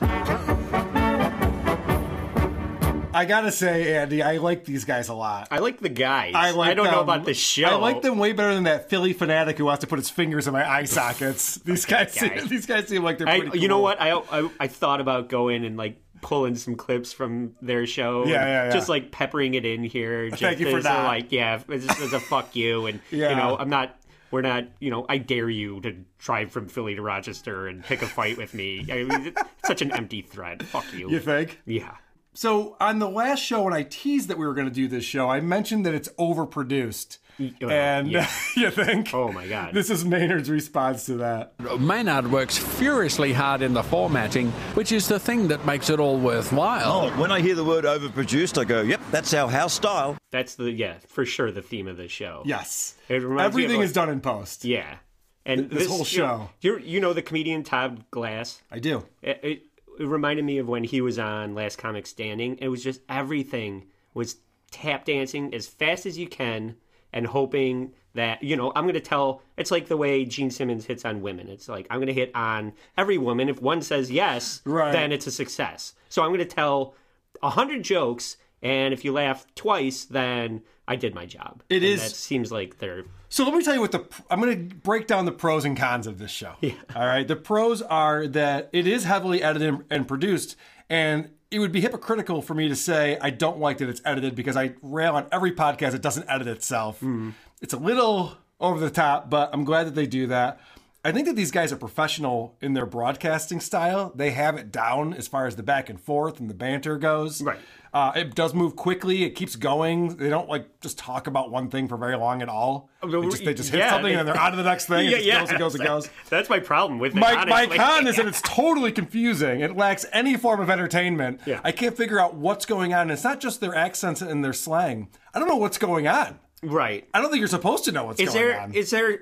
I 3.15 3.27
gotta 3.27 3.53
say, 3.53 3.95
Andy, 3.97 4.23
I 4.23 4.39
like 4.39 4.65
these 4.65 4.87
guys 4.87 5.09
a 5.09 5.15
lot. 5.15 5.49
I 5.51 5.59
like 5.59 5.81
the 5.81 5.91
guys. 5.91 6.33
I 6.35 6.53
like. 6.53 6.71
I 6.71 6.75
don't 6.75 6.91
know 6.91 7.01
about 7.01 7.27
the 7.27 7.35
show. 7.35 7.67
I 7.67 7.75
like 7.75 8.01
them 8.01 8.17
way 8.19 8.33
better 8.33 8.55
than 8.55 8.65
that 8.65 8.89
Philly 8.89 9.13
fanatic 9.13 9.59
who 9.59 9.67
wants 9.67 9.83
to 9.83 9.87
put 9.87 9.99
his 9.99 10.09
fingers 10.09 10.47
in 10.47 10.55
my 10.55 10.69
eye 10.69 10.85
sockets. 10.85 11.57
These 11.65 11.85
guys, 11.85 12.19
guy. 12.19 12.39
seem, 12.39 12.49
these 12.49 12.65
guys 12.65 12.89
seem 12.89 13.03
like 13.03 13.19
they're 13.19 13.29
I, 13.29 13.41
pretty. 13.41 13.59
you 13.59 13.69
know 13.69 13.81
what? 13.81 14.01
I, 14.01 14.13
I 14.13 14.49
I 14.59 14.67
thought 14.69 15.03
about 15.03 15.29
going 15.29 15.65
and 15.67 15.77
like 15.77 16.01
pulling 16.23 16.55
some 16.55 16.77
clips 16.77 17.13
from 17.13 17.55
their 17.61 17.87
show. 17.87 18.25
Yeah, 18.25 18.33
yeah, 18.33 18.65
yeah. 18.67 18.73
Just 18.73 18.89
like 18.89 19.13
peppering 19.13 19.53
it 19.53 19.67
in 19.67 19.85
here. 19.85 20.31
Just 20.31 20.41
Thank 20.41 20.61
you 20.61 20.71
for 20.71 20.81
that. 20.81 21.05
Like, 21.05 21.31
yeah, 21.31 21.61
it's 21.69 21.87
just 21.87 22.01
as 22.01 22.15
a 22.15 22.21
fuck 22.21 22.57
you, 22.57 22.87
and 22.87 23.01
Yeah. 23.11 23.29
you 23.31 23.37
know, 23.37 23.57
I'm 23.59 23.69
not. 23.69 23.99
We're 24.31 24.41
not. 24.41 24.65
You 24.81 24.91
know, 24.91 25.05
I 25.09 25.19
dare 25.19 25.51
you 25.51 25.83
to 25.83 25.95
drive 26.19 26.51
from 26.51 26.69
Philly 26.69 26.95
to 26.95 27.03
Rochester 27.03 27.67
and 27.67 27.85
pick 27.85 28.01
a 28.01 28.07
fight 28.07 28.39
with 28.39 28.55
me. 28.55 28.87
I 28.91 29.05
mean, 29.05 29.27
it's 29.27 29.43
such 29.67 29.83
an 29.83 29.93
empty 29.93 30.23
threat. 30.23 30.63
Fuck 30.63 30.87
you. 30.95 31.11
You 31.11 31.21
think? 31.21 31.61
Yeah. 31.67 31.97
So 32.35 32.77
on 32.81 32.99
the 32.99 33.11
last 33.11 33.41
show, 33.41 33.63
when 33.65 33.75
I 33.75 33.83
teased 33.83 34.29
that 34.29 34.39
we 34.39 34.47
were 34.47 34.55
going 34.55 34.69
to 34.69 34.73
do 34.73 34.89
this 34.89 35.05
show, 35.05 35.29
I 35.29 35.41
mentioned 35.41 35.85
that 35.85 35.93
it's 35.93 36.09
overproduced. 36.19 37.19
Well, 37.39 37.71
and 37.71 38.11
yeah. 38.11 38.31
you 38.57 38.71
think? 38.71 39.13
Oh 39.15 39.33
my 39.33 39.47
god. 39.47 39.75
This 39.75 39.91
is 39.91 40.05
Maynard's 40.05 40.51
response 40.51 41.07
to 41.07 41.15
that. 41.17 41.55
Maynard 41.81 42.31
works 42.31 42.57
furiously 42.59 43.33
hard 43.33 43.63
in 43.63 43.73
the 43.73 43.83
formatting, 43.83 44.51
which 44.75 44.93
is 44.93 45.09
the 45.09 45.19
thing 45.19 45.49
that 45.49 45.65
makes 45.67 45.91
it 45.91 45.99
all 46.01 46.19
worthwhile. 46.19 47.07
Oh, 47.07 47.21
when 47.21 47.33
I 47.33 47.41
hear 47.41 47.55
the 47.55 47.65
word 47.65 47.85
overproduced, 47.85 48.59
I 48.59 48.65
go, 48.65 48.83
yep, 48.83 49.01
that's 49.11 49.33
our 49.35 49.51
house 49.51 49.75
style. 49.75 50.17
That's 50.31 50.55
the 50.55 50.71
yeah 50.71 50.99
for 51.09 51.25
sure 51.25 51.51
the 51.51 51.63
theme 51.63 51.89
of 51.89 51.97
the 51.97 52.09
show. 52.09 52.43
Yes. 52.45 52.95
It 53.09 53.23
reminds 53.23 53.35
me 53.35 53.35
of, 53.35 53.47
Everything 53.47 53.77
like- 53.79 53.85
is 53.87 53.93
done 53.93 54.09
in 54.09 54.21
post. 54.21 54.65
Yeah. 54.65 54.97
And 55.45 55.71
this 55.71 55.89
whole 55.89 55.99
you 55.99 56.03
know, 56.03 56.05
show. 56.07 56.51
you're, 56.61 56.79
you 56.79 57.01
know 57.01 57.13
the 57.13 57.23
comedian 57.23 57.65
Todd 57.65 58.05
Glass. 58.13 58.63
I 58.71 58.79
do. 58.79 59.05
It, 59.23 59.41
it, 59.43 59.63
it 59.99 60.07
reminded 60.07 60.45
me 60.45 60.59
of 60.59 60.69
when 60.69 60.85
he 60.85 61.01
was 61.01 61.19
on 61.19 61.55
Last 61.57 61.79
Comic 61.79 62.07
Standing. 62.07 62.59
It 62.61 62.69
was 62.69 62.85
just 62.85 63.01
everything 63.09 63.87
was 64.15 64.37
tap 64.71 65.05
dancing 65.05 65.53
as 65.53 65.67
fast 65.67 66.07
as 66.07 66.17
you 66.17 66.29
can 66.29 66.77
and 67.13 67.27
hoping 67.27 67.93
that 68.15 68.43
you 68.43 68.57
know 68.57 68.73
I'm 68.77 68.85
going 68.85 68.95
to 68.95 69.01
tell. 69.01 69.43
It's 69.57 69.71
like 69.71 69.89
the 69.89 69.97
way 69.97 70.25
Gene 70.25 70.51
Simmons 70.51 70.85
hits 70.87 71.05
on 71.05 71.23
women. 71.23 71.49
It's 71.49 71.69
like 71.69 71.87
I'm 71.91 71.99
going 71.99 72.07
to 72.09 72.13
hit 72.13 72.31
on 72.35 72.73
every 72.99 73.19
woman. 73.19 73.49
If 73.49 73.61
one 73.63 73.83
says 73.83 74.11
yes, 74.11 74.61
Right. 74.65 74.93
then 74.93 75.13
it's 75.13 75.27
a 75.27 75.31
success. 75.31 75.95
So 76.09 76.23
I'm 76.23 76.29
going 76.29 76.39
to 76.41 76.45
tell 76.45 76.95
a 77.43 77.51
hundred 77.51 77.83
jokes, 77.83 78.37
and 78.63 78.93
if 78.93 79.05
you 79.05 79.13
laugh 79.13 79.47
twice, 79.55 80.05
then 80.05 80.63
I 80.87 80.97
did 80.97 81.15
my 81.15 81.27
job. 81.27 81.63
It 81.71 81.83
is. 81.83 82.03
is- 82.03 82.11
That 82.11 82.17
seems 82.17 82.53
like 82.53 82.79
they're 82.79 83.05
So 83.31 83.45
let 83.45 83.55
me 83.55 83.63
tell 83.65 83.75
you 83.75 83.81
what 83.81 83.93
the 83.93 84.05
I'm 84.31 84.41
going 84.41 84.69
to 84.69 84.75
break 84.75 85.07
down 85.07 85.25
the 85.25 85.33
pros 85.33 85.65
and 85.65 85.77
cons 85.77 86.07
of 86.07 86.19
this 86.19 86.31
show. 86.31 86.55
yeah. 86.61 86.73
All 86.95 87.07
right. 87.07 87.27
The 87.27 87.37
pros 87.37 87.81
are 87.83 88.27
that 88.29 88.69
it 88.73 88.87
is 88.87 89.05
heavily 89.05 89.43
edited 89.43 89.79
and 89.91 90.07
produced, 90.07 90.55
and 90.91 91.31
it 91.53 91.59
would 91.59 91.71
be 91.71 91.83
hypocritical 91.83 92.41
for 92.41 92.55
me 92.55 92.69
to 92.69 92.75
say 92.75 93.19
I 93.21 93.31
don't 93.31 93.61
like 93.61 93.79
that 93.79 93.89
it's 93.89 94.01
edited 94.05 94.35
because 94.35 94.57
I 94.57 94.75
rail 94.81 95.15
on 95.17 95.27
every 95.31 95.53
podcast 95.53 95.93
that 95.93 96.03
doesn't 96.03 96.29
edit 96.29 96.49
itself. 96.49 97.01
Hmm. 97.01 97.31
It's 97.61 97.75
a 97.75 97.79
little 97.79 98.39
over 98.59 98.81
the 98.81 98.91
top, 98.91 99.29
but 99.29 99.51
I'm 99.53 99.65
glad 99.65 99.87
that 99.87 99.95
they 99.95 100.07
do 100.07 100.27
that. 100.29 100.61
I 101.05 101.13
think 101.13 101.27
that 101.27 101.37
these 101.37 101.51
guys 101.51 101.73
are 101.73 101.77
professional 101.77 102.57
in 102.61 102.75
their 102.75 102.87
broadcasting 102.87 103.61
style. 103.61 104.13
They 104.15 104.31
have 104.31 104.57
it 104.57 104.73
down 104.73 105.13
as 105.15 105.29
far 105.29 105.47
as 105.47 105.57
the 105.57 105.63
back 105.63 105.91
and 105.91 106.01
forth 106.01 106.41
and 106.41 106.49
the 106.49 106.55
banter 106.55 106.97
goes. 106.97 107.43
Right. 107.43 107.59
Uh, 107.95 108.11
it 108.17 108.35
does 108.35 108.55
move 108.55 108.75
quickly. 108.75 109.23
It 109.25 109.31
keeps 109.31 109.55
going. 109.55 110.17
They 110.17 110.31
don't 110.31 110.49
like 110.49 110.81
just 110.81 110.97
talk 110.97 111.27
about 111.27 111.51
one 111.51 111.69
thing 111.69 111.89
for 111.89 111.99
very 111.99 112.17
long 112.17 112.41
at 112.41 112.49
all. 112.49 112.89
They 113.03 113.11
just, 113.21 113.45
they 113.45 113.53
just 113.53 113.69
hit 113.71 113.81
Yeah, 113.81 113.91
something 113.91 114.13
they- 114.15 114.19
and 114.19 114.27
they're 114.27 114.39
on 114.41 114.53
to 114.53 114.57
the 114.57 114.63
next 114.63 114.87
thing. 114.87 115.09
It 115.09 115.23
just 115.25 115.29
goes 115.41 115.51
and 115.51 115.59
goes 115.59 115.75
and 115.75 115.85
goes. 115.85 116.11
That's 116.31 116.49
my 116.49 116.59
problem 116.59 116.99
with 116.99 117.15
it. 117.15 117.19
My, 117.19 117.45
my 117.45 117.67
con 117.67 118.07
is 118.07 118.17
that 118.17 118.27
it's 118.33 118.41
totally 118.41 118.93
confusing. 118.93 119.61
It 119.61 119.77
lacks 119.77 120.07
any 120.13 120.39
form 120.39 120.61
of 120.61 120.71
entertainment. 120.71 121.41
Yeah. 121.45 121.61
I 121.65 121.73
can't 121.73 121.95
figure 121.97 122.19
out 122.19 122.35
what's 122.35 122.65
going 122.65 122.95
on. 122.95 123.11
It's 123.11 123.25
not 123.25 123.41
just 123.41 123.61
their 123.61 123.75
accents 123.75 124.23
and 124.23 124.43
their 124.43 124.55
slang. 124.55 125.11
I 125.35 125.39
don't 125.39 125.49
know 125.49 125.57
what's 125.57 125.77
going 125.79 126.09
on. 126.09 126.39
right. 126.63 127.07
I 127.13 127.21
don't 127.21 127.29
think 127.31 127.41
you're 127.41 127.49
supposed 127.49 127.85
to 127.85 127.93
know 127.93 128.07
what's 128.07 128.21
Is 128.21 128.31
going 128.31 128.39
there 128.47 128.61
on. 128.61 128.73
is 128.75 128.91
there 128.91 129.19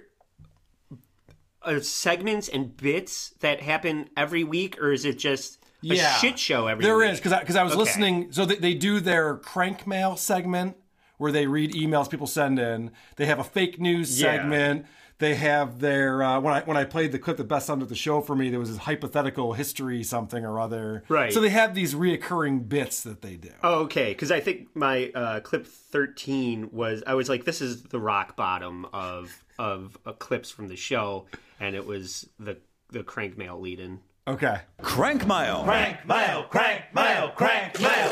uh, 1.62 1.80
segments 1.80 2.48
and 2.48 2.76
bits 2.76 3.30
that 3.40 3.60
happen 3.60 4.08
every 4.16 4.44
week, 4.44 4.80
or 4.80 4.92
is 4.92 5.04
it 5.04 5.18
just 5.18 5.59
a 5.88 5.96
shit 6.20 6.38
show 6.38 6.66
every 6.66 6.84
There 6.84 6.98
week? 6.98 7.10
is 7.10 7.18
because 7.18 7.32
I, 7.32 7.44
'cause 7.44 7.56
I 7.56 7.62
was 7.62 7.72
Okay. 7.72 7.80
listening. 7.80 8.32
So 8.32 8.44
they, 8.44 8.56
they 8.56 8.74
do 8.74 9.00
their 9.00 9.36
crank 9.36 9.86
mail 9.86 10.16
segment 10.16 10.76
where 11.18 11.32
they 11.32 11.46
read 11.46 11.72
emails 11.72 12.08
people 12.10 12.26
send 12.26 12.58
in. 12.58 12.90
They 13.16 13.26
have 13.26 13.38
a 13.38 13.44
fake 13.44 13.78
news 13.80 14.20
Yeah. 14.20 14.32
segment. 14.32 14.86
They 15.18 15.34
have 15.34 15.80
their 15.80 16.22
uh, 16.22 16.40
when 16.40 16.54
I 16.54 16.60
when 16.62 16.78
I 16.78 16.84
played 16.84 17.12
the 17.12 17.18
clip 17.18 17.36
that 17.36 17.44
best 17.44 17.66
summed 17.66 17.82
up 17.82 17.90
the 17.90 17.94
show 17.94 18.22
for 18.22 18.34
me, 18.34 18.48
there 18.48 18.58
was 18.58 18.70
this 18.70 18.78
hypothetical 18.78 19.52
history 19.52 20.02
something 20.02 20.46
or 20.46 20.58
other. 20.58 21.04
Right. 21.10 21.30
So 21.30 21.42
they 21.42 21.50
have 21.50 21.74
these 21.74 21.94
reoccurring 21.94 22.70
bits 22.70 23.02
that 23.02 23.20
they 23.20 23.36
do. 23.36 23.50
Oh, 23.62 23.80
okay, 23.80 24.12
because 24.12 24.30
I 24.30 24.40
think 24.40 24.74
my 24.74 25.10
uh, 25.14 25.40
clip 25.40 25.66
thirteen 25.66 26.70
was 26.72 27.02
I 27.06 27.12
was 27.14 27.28
like, 27.28 27.44
this 27.44 27.60
is 27.60 27.82
the 27.82 28.00
rock 28.00 28.34
bottom 28.34 28.86
of 28.94 29.44
of 29.58 29.98
uh, 30.06 30.12
clips 30.12 30.50
from 30.50 30.68
the 30.68 30.76
show, 30.76 31.26
and 31.58 31.76
it 31.76 31.84
was 31.84 32.26
the 32.38 32.56
the 32.90 33.02
crank 33.02 33.36
mail 33.36 33.60
lead 33.60 33.78
in. 33.78 34.00
Okay. 34.30 34.60
Crank 34.80 35.26
mail. 35.26 35.64
Crank 35.64 36.06
mail, 36.06 36.44
crank 36.44 36.82
mail, 36.94 37.30
crank 37.30 37.80
mail. 37.80 38.10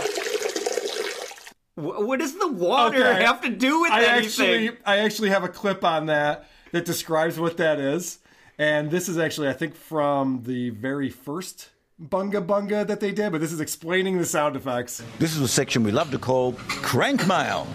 What 1.76 2.18
does 2.18 2.37
the 2.37 2.48
water 2.48 2.98
Okay. 3.06 3.22
have 3.25 3.40
to 3.42 3.48
do 3.50 3.82
with 3.82 3.92
I 3.92 4.02
anything? 4.04 4.26
actually 4.26 4.76
I 4.84 4.98
actually 4.98 5.28
have 5.30 5.44
a 5.44 5.48
clip 5.48 5.84
on 5.84 6.06
that 6.06 6.48
that 6.72 6.84
describes 6.84 7.38
what 7.38 7.56
that 7.58 7.78
is. 7.78 8.18
And 8.58 8.90
this 8.90 9.08
is 9.08 9.16
actually 9.16 9.48
I 9.48 9.52
think 9.52 9.76
from 9.76 10.42
the 10.44 10.70
very 10.70 11.08
first 11.08 11.70
Bunga 12.02 12.44
Bunga 12.44 12.84
that 12.87 12.98
they 12.98 13.12
did, 13.12 13.30
but 13.30 13.40
this 13.40 13.52
is 13.52 13.60
explaining 13.60 14.18
the 14.18 14.26
sound 14.26 14.56
effects. 14.56 15.02
This 15.20 15.37
is 15.37 15.40
a 15.40 15.48
section 15.48 15.84
we 15.84 15.92
love 15.92 16.10
to 16.10 16.18
call 16.18 16.54
crank 16.68 17.26
mail. 17.28 17.66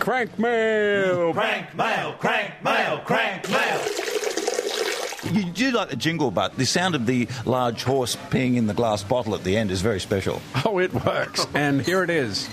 Crank 0.00 0.36
mail! 0.38 1.32
Crank 1.32 1.74
mail, 1.76 2.14
crank 2.14 2.64
mail, 2.64 2.98
crank 3.04 3.48
mail. 3.48 3.80
You 5.24 5.44
do 5.44 5.70
like 5.72 5.90
the 5.90 5.96
jingle, 5.96 6.30
but 6.30 6.56
the 6.56 6.64
sound 6.66 6.94
of 6.94 7.06
the 7.06 7.28
large 7.44 7.82
horse 7.84 8.16
peeing 8.30 8.56
in 8.56 8.66
the 8.66 8.74
glass 8.74 9.02
bottle 9.02 9.34
at 9.34 9.44
the 9.44 9.56
end 9.56 9.70
is 9.70 9.82
very 9.82 10.00
special. 10.00 10.40
Oh, 10.64 10.78
it 10.78 10.92
works. 10.94 11.46
And 11.54 11.82
here 11.82 12.02
it 12.02 12.10
is. 12.10 12.48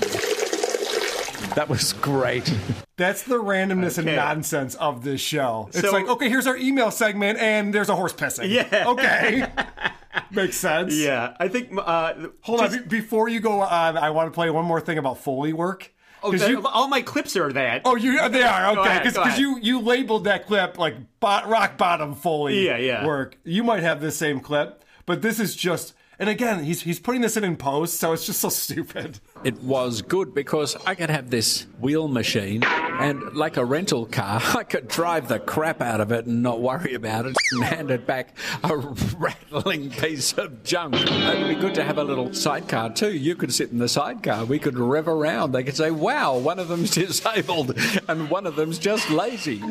That 1.56 1.68
was 1.70 1.94
great. 1.94 2.54
That's 2.98 3.24
the 3.24 3.36
randomness 3.36 3.98
and 3.98 4.06
nonsense 4.08 4.76
of 4.76 5.04
this 5.04 5.22
show. 5.22 5.68
It's 5.70 5.82
So- 5.82 5.92
like, 5.92 6.08
okay, 6.08 6.30
here's 6.30 6.46
our 6.48 6.58
email 6.58 6.92
segment, 6.92 7.40
and 7.40 7.74
there's 7.74 7.90
a 7.90 7.96
horse 7.96 8.14
pissing. 8.14 8.50
Yeah. 8.50 8.88
Okay. 8.90 9.46
Makes 10.32 10.58
sense. 10.58 10.94
Yeah, 10.96 11.36
I 11.40 11.48
think. 11.48 11.70
Uh, 11.78 12.14
Hold 12.42 12.62
on. 12.62 12.72
be- 12.72 12.80
Before 13.00 13.30
you 13.30 13.40
go 13.40 13.62
on, 13.62 13.98
I 13.98 14.10
want 14.10 14.28
to 14.28 14.32
play 14.32 14.50
one 14.50 14.66
more 14.66 14.82
thing 14.82 14.98
about 14.98 15.20
Foley 15.20 15.54
work. 15.54 15.94
Oh, 16.24 16.32
'Cause 16.32 16.42
that- 16.42 16.50
you, 16.50 16.66
all 16.66 16.88
my 16.88 17.02
clips 17.02 17.36
are 17.38 17.52
that. 17.54 17.82
oh, 17.86 17.96
you 17.96 18.28
they 18.30 18.44
are 18.44 18.78
okay 18.80 19.02
because 19.04 19.38
you 19.40 19.60
you 19.62 19.80
labeled 19.80 20.24
that 20.26 20.48
clip 20.48 20.78
like 20.78 20.96
bot, 21.20 21.48
rock 21.48 21.78
bottom 21.78 22.16
Foley 22.16 22.66
Yeah, 22.66 22.78
yeah. 22.78 23.06
work. 23.06 23.38
You 23.44 23.64
might 23.64 23.84
have 23.84 24.02
the 24.02 24.12
same 24.12 24.40
clip, 24.40 24.84
but 25.06 25.22
this 25.22 25.40
is 25.40 25.56
just 25.56 25.94
And 26.20 26.30
again, 26.30 26.64
he's 26.64 26.82
he's 26.82 27.00
putting 27.00 27.22
this 27.22 27.38
in 27.38 27.44
in 27.44 27.56
post, 27.58 28.00
so 28.00 28.12
it's 28.12 28.26
just 28.26 28.40
so 28.42 28.50
stupid. 28.66 29.20
It 29.44 29.62
was 29.62 30.02
good 30.02 30.34
because 30.34 30.76
I 30.88 30.96
could 30.96 31.12
have 31.12 31.30
this 31.30 31.68
wheel 31.80 32.08
machine 32.08 32.62
and, 33.00 33.36
like 33.36 33.58
a 33.58 33.66
rental 33.66 34.06
car, 34.06 34.42
I 34.56 34.64
could 34.64 34.88
drive 34.88 35.28
the 35.28 35.40
crap 35.40 35.82
out 35.82 36.02
of 36.02 36.12
it 36.12 36.26
and 36.26 36.44
not 36.44 36.62
worry 36.62 36.94
about 36.94 37.26
it 37.26 37.36
and 37.52 37.64
hand 37.64 37.92
it 37.92 38.06
back 38.06 38.38
a 38.64 38.78
rattling 39.18 39.90
piece 39.90 40.34
of 40.34 40.64
junk. 40.64 40.96
It'd 40.96 41.48
be 41.48 41.56
good 41.56 41.76
to 41.76 41.84
have 41.84 41.98
a 41.98 42.04
little 42.04 42.34
sidecar 42.34 42.94
too. 42.94 43.14
You 43.14 43.36
could 43.36 43.54
sit 43.54 43.72
in 43.72 43.78
the 43.78 43.90
sidecar. 43.90 44.46
We 44.46 44.60
could 44.60 44.78
rev 44.78 45.08
around. 45.08 45.52
They 45.52 45.64
could 45.64 45.78
say, 45.78 45.92
wow, 45.92 46.38
one 46.38 46.60
of 46.60 46.68
them's 46.68 46.92
disabled 46.96 47.78
and 48.08 48.30
one 48.30 48.46
of 48.46 48.56
them's 48.56 48.80
just 48.80 49.10
lazy. 49.10 49.62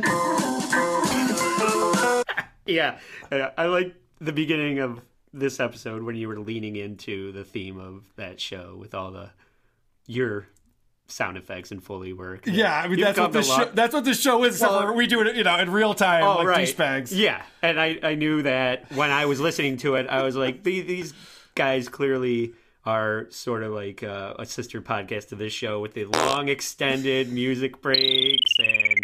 Yeah, 2.67 2.99
uh, 3.31 3.51
I 3.57 3.67
like 3.67 3.95
the 4.21 4.33
beginning 4.33 4.81
of 4.81 5.01
this 5.33 5.61
episode 5.61 6.03
when 6.03 6.17
you 6.17 6.29
were 6.29 6.41
leaning 6.41 6.77
into 6.77 7.31
the 7.33 7.45
theme 7.45 7.79
of 7.79 8.05
that 8.17 8.41
show 8.41 8.77
with 8.77 8.95
all 8.95 9.11
the 9.11 9.31
your 10.07 10.49
sound 11.09 11.37
effects 11.37 11.71
and 11.71 11.83
Foley 11.83 12.13
work. 12.13 12.47
Yeah, 12.47 12.75
I 12.83 12.89
mean 12.89 13.01
that's 13.01 13.19
what 13.19 13.33
come 13.33 13.43
to 13.43 13.49
the 13.49 13.55
show, 13.55 13.71
that's 13.75 13.95
what 13.95 14.05
the 14.05 14.15
show 14.15 14.45
is. 14.45 14.61
Well, 14.61 14.81
so 14.89 14.93
we 14.93 15.07
do 15.07 15.21
it, 15.23 15.37
you 15.37 15.45
know, 15.45 15.57
in 15.59 15.71
real 15.71 15.95
time, 15.95 16.25
Oh, 16.25 16.37
like 16.39 16.47
right. 16.47 16.69
douchebags. 16.69 17.09
Yeah, 17.17 17.43
and 17.63 17.81
I, 17.81 17.99
I 18.03 18.15
knew 18.15 18.43
that 18.43 18.91
when 18.93 19.11
I 19.11 19.27
was 19.27 19.41
listening 19.41 19.77
to 19.79 19.95
it, 19.97 20.07
I 20.09 20.23
was 20.23 20.35
like, 20.37 20.63
"The- 20.65 20.81
these 20.83 21.15
guys 21.55 21.89
clearly 21.89 22.55
are 22.85 23.27
sort 23.31 23.63
of 23.65 23.73
like 23.73 24.03
uh, 24.03 24.35
a 24.39 24.47
sister 24.47 24.81
podcast 24.81 25.29
to 25.29 25.35
this 25.37 25.53
show 25.53 25.81
with 25.81 25.95
the 25.95 26.05
long 26.05 26.49
extended 26.49 27.33
music 27.33 27.81
breaks 27.83 28.53
and 28.59 28.97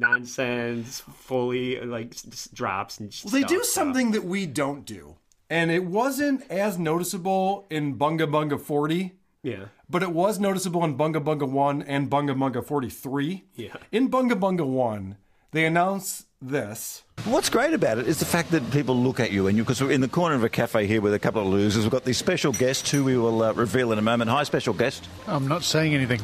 nonsense, 0.00 1.00
fully 1.00 1.80
like 1.80 2.12
s- 2.14 2.26
s- 2.30 2.48
drops 2.52 2.98
and 3.00 3.14
Well, 3.24 3.32
they 3.32 3.42
do 3.42 3.56
stuff, 3.62 3.66
something 3.66 4.12
that 4.12 4.24
we 4.24 4.46
don't 4.46 4.84
do, 4.84 5.16
and 5.50 5.70
it 5.70 5.84
wasn't 5.84 6.48
as 6.50 6.78
noticeable 6.78 7.66
in 7.70 7.96
Bunga 7.98 8.26
Bunga 8.30 8.60
40. 8.60 9.12
Yeah. 9.46 9.66
But 9.88 10.02
it 10.02 10.10
was 10.10 10.40
noticeable 10.40 10.82
in 10.84 10.98
Bunga 10.98 11.22
Bunga 11.22 11.48
1 11.48 11.82
and 11.82 12.10
Bunga 12.10 12.34
Bunga 12.36 12.66
43. 12.66 13.44
Yeah. 13.54 13.76
In 13.92 14.10
Bunga 14.10 14.32
Bunga 14.32 14.66
1, 14.66 15.16
they 15.52 15.64
announce 15.64 16.24
this. 16.42 17.04
What's 17.26 17.48
great 17.48 17.72
about 17.72 17.98
it 17.98 18.08
is 18.08 18.18
the 18.18 18.24
fact 18.24 18.50
that 18.50 18.68
people 18.72 18.96
look 18.96 19.20
at 19.20 19.30
you, 19.30 19.46
and 19.46 19.56
because 19.56 19.80
we're 19.80 19.92
in 19.92 20.00
the 20.00 20.08
corner 20.08 20.34
of 20.34 20.42
a 20.42 20.48
cafe 20.48 20.88
here 20.88 21.00
with 21.00 21.14
a 21.14 21.20
couple 21.20 21.40
of 21.42 21.46
losers, 21.46 21.84
we've 21.84 21.92
got 21.92 22.04
these 22.04 22.18
special 22.18 22.52
guests 22.52 22.90
who 22.90 23.04
we 23.04 23.16
will 23.16 23.40
uh, 23.40 23.52
reveal 23.52 23.92
in 23.92 24.00
a 24.00 24.02
moment. 24.02 24.30
Hi, 24.30 24.42
special 24.42 24.74
guest. 24.74 25.08
I'm 25.28 25.46
not 25.46 25.62
saying 25.62 25.94
anything. 25.94 26.22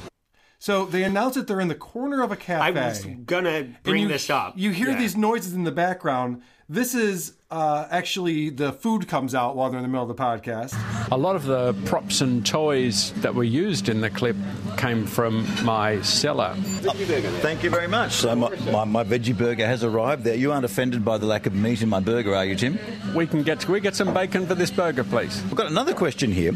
So 0.59 0.85
they 0.87 1.05
announce 1.05 1.37
that 1.37 1.47
they're 1.47 1.61
in 1.61 1.69
the 1.69 1.77
corner 1.77 2.23
of 2.23 2.33
a 2.33 2.37
cafe. 2.37 2.61
I 2.63 2.71
was 2.89 3.05
gonna 3.05 3.69
bring 3.85 4.03
you, 4.03 4.09
this 4.09 4.31
up. 4.31 4.55
You 4.57 4.71
hear 4.71 4.91
Yeah. 4.91 4.99
these 4.99 5.17
noises 5.17 5.55
in 5.55 5.63
the 5.63 5.73
background. 5.73 6.43
This 6.73 6.95
is 6.95 7.35
uh, 7.51 7.87
actually 7.91 8.49
the 8.49 8.73
food 8.73 9.07
comes 9.07 9.35
out 9.35 9.57
while 9.57 9.69
they're 9.69 9.79
in 9.79 9.83
the 9.83 9.89
middle 9.89 10.09
of 10.11 10.17
the 10.17 10.23
podcast. 10.23 10.75
A 11.13 11.17
lot 11.19 11.37
of 11.37 11.45
the 11.45 11.75
props 11.85 12.23
and 12.23 12.47
toys 12.47 13.13
that 13.17 13.35
were 13.35 13.45
used 13.45 13.91
in 13.91 14.01
the 14.01 14.09
clip 14.09 14.37
came 14.79 15.05
from 15.05 15.47
my 15.67 16.01
cellar. 16.01 16.55
Thank 16.57 17.63
you 17.63 17.69
very 17.69 17.89
much. 17.89 18.13
So 18.13 18.35
my, 18.35 18.57
my, 18.71 18.85
my 18.85 19.05
veggie 19.05 19.37
burger 19.37 19.67
has 19.67 19.85
arrived 19.85 20.25
there. 20.25 20.35
You 20.35 20.51
aren't 20.51 20.65
offended 20.65 21.05
by 21.05 21.19
the 21.19 21.27
lack 21.27 21.45
of 21.45 21.55
meat 21.55 21.83
in 21.83 21.91
my 21.91 22.01
burger, 22.01 22.35
are 22.35 22.47
you, 22.47 22.57
Tim? 22.57 22.79
We 23.15 23.27
can 23.27 23.43
get 23.43 23.69
we 23.69 23.79
get 23.79 23.95
some 23.95 24.15
bacon 24.15 24.47
for 24.47 24.55
this 24.55 24.71
burger, 24.71 25.05
please. 25.05 25.43
We've 25.43 25.55
got 25.55 25.67
another 25.71 25.93
question 25.93 26.33
here. 26.33 26.55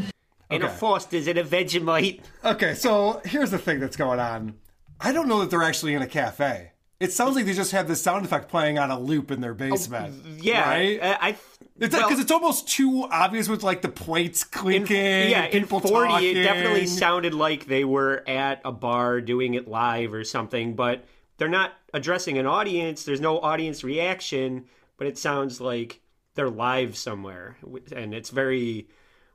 In 0.49 0.63
a 0.63 0.69
Foster's 0.69 1.27
in 1.27 1.37
a 1.37 1.43
Vegemite. 1.43 2.21
Okay, 2.43 2.73
so 2.73 3.21
here's 3.23 3.51
the 3.51 3.59
thing 3.59 3.79
that's 3.79 3.97
going 3.97 4.19
on. 4.19 4.55
I 4.99 5.11
don't 5.11 5.27
know 5.27 5.41
that 5.41 5.51
they're 5.51 5.61
actually 5.61 5.93
in 5.93 6.01
a 6.01 6.07
cafe. 6.07 6.71
It 6.99 7.13
sounds 7.13 7.35
like 7.35 7.45
they 7.45 7.53
just 7.53 7.73
have 7.73 7.87
this 7.87 8.01
sound 8.01 8.25
effect 8.25 8.49
playing 8.49 8.79
on 8.79 8.89
a 8.89 8.99
loop 8.99 9.29
in 9.29 9.39
their 9.39 9.51
oh, 9.51 9.55
basement. 9.55 10.41
Yeah, 10.41 10.67
right? 10.67 10.99
I, 11.01 11.17
I 11.29 11.35
It's 11.79 11.93
well, 11.93 12.07
because 12.07 12.19
it's 12.19 12.31
almost 12.31 12.67
too 12.67 13.07
obvious 13.11 13.47
with 13.47 13.61
like 13.61 13.81
the 13.83 13.89
plates 13.89 14.43
clinking. 14.43 15.29
yeah, 15.29 15.45
in 15.45 15.65
40, 15.65 15.89
talking. 15.89 16.37
it 16.37 16.43
definitely 16.43 16.87
sounded 16.87 17.35
like 17.35 17.65
they 17.65 17.83
were 17.83 18.23
at 18.27 18.61
a 18.65 18.71
bar 18.71 19.21
doing 19.21 19.53
it 19.53 19.67
live 19.67 20.11
or 20.13 20.23
something, 20.23 20.75
but 20.75 21.05
they're 21.37 21.47
not 21.47 21.73
addressing 21.93 22.39
an 22.39 22.47
audience. 22.47 23.03
There's 23.03 23.21
no 23.21 23.39
audience 23.39 23.83
reaction, 23.83 24.65
but 24.97 25.05
it 25.05 25.19
sounds 25.19 25.61
like 25.61 26.01
they're 26.33 26.49
live 26.49 26.97
somewhere. 26.97 27.57
And 27.95 28.13
it's 28.15 28.31
very. 28.31 28.87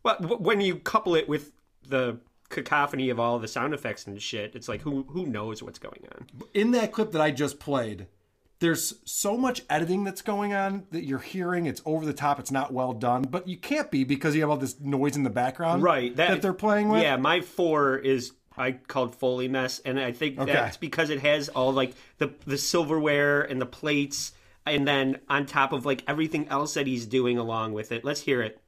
Well, 0.03 0.17
when 0.17 0.61
you 0.61 0.77
couple 0.77 1.15
it 1.15 1.29
with 1.29 1.53
the 1.87 2.19
cacophony 2.53 3.11
of 3.11 3.19
all 3.19 3.39
the 3.39 3.49
sound 3.49 3.75
effects 3.75 4.07
and 4.07 4.21
shit, 4.23 4.55
it's 4.55 4.69
like, 4.69 4.83
who, 4.83 5.05
who 5.09 5.27
knows 5.27 5.63
what's 5.63 5.79
going 5.79 6.07
on? 6.15 6.27
in 6.55 6.71
that 6.73 6.93
clip 6.93 7.11
that 7.13 7.21
I 7.21 7.31
just 7.33 7.59
played, 7.59 8.07
there's 8.61 8.95
so 9.05 9.37
much 9.37 9.63
editing 9.69 10.05
that's 10.05 10.23
going 10.23 10.55
on 10.55 10.87
that 10.93 11.05
you're 11.05 11.19
hearing. 11.19 11.67
It's 11.67 11.83
over 11.85 12.07
the 12.07 12.13
top. 12.13 12.39
It's 12.39 12.53
not 12.53 12.73
well 12.73 12.93
done, 12.93 13.23
but 13.23 13.49
you 13.49 13.57
can't 13.57 13.91
be 13.91 14.05
because 14.05 14.37
you 14.37 14.43
have 14.43 14.51
all 14.51 14.57
this 14.57 14.79
noise 14.79 15.17
in 15.17 15.25
the 15.25 15.31
background, 15.31 15.83
right 15.83 16.15
That, 16.15 16.43
they're 16.43 16.53
playing 16.53 16.89
with. 16.89 17.03
Yeah, 17.03 17.17
my 17.17 17.41
four 17.41 17.97
is 17.97 18.33
I 18.57 18.73
called 18.73 19.17
Foley 19.17 19.49
mess, 19.49 19.81
and 19.85 19.99
I 19.99 20.13
think 20.13 20.39
Okay. 20.39 20.53
that's 20.53 20.77
because 20.77 21.11
it 21.11 21.21
has 21.21 21.49
all 21.49 21.73
like 21.73 21.95
the 22.19 22.33
the 22.47 22.59
silverware 22.59 23.41
and 23.43 23.61
the 23.61 23.67
plates, 23.67 24.33
and 24.65 24.87
then 24.87 25.19
on 25.29 25.47
top 25.47 25.73
of 25.73 25.85
like 25.85 26.05
everything 26.07 26.47
else 26.49 26.75
that 26.75 26.87
he's 26.87 27.07
doing 27.07 27.39
along 27.39 27.73
with 27.73 27.91
it. 27.91 28.05
Let's 28.05 28.21
hear 28.21 28.43
it. 28.43 28.61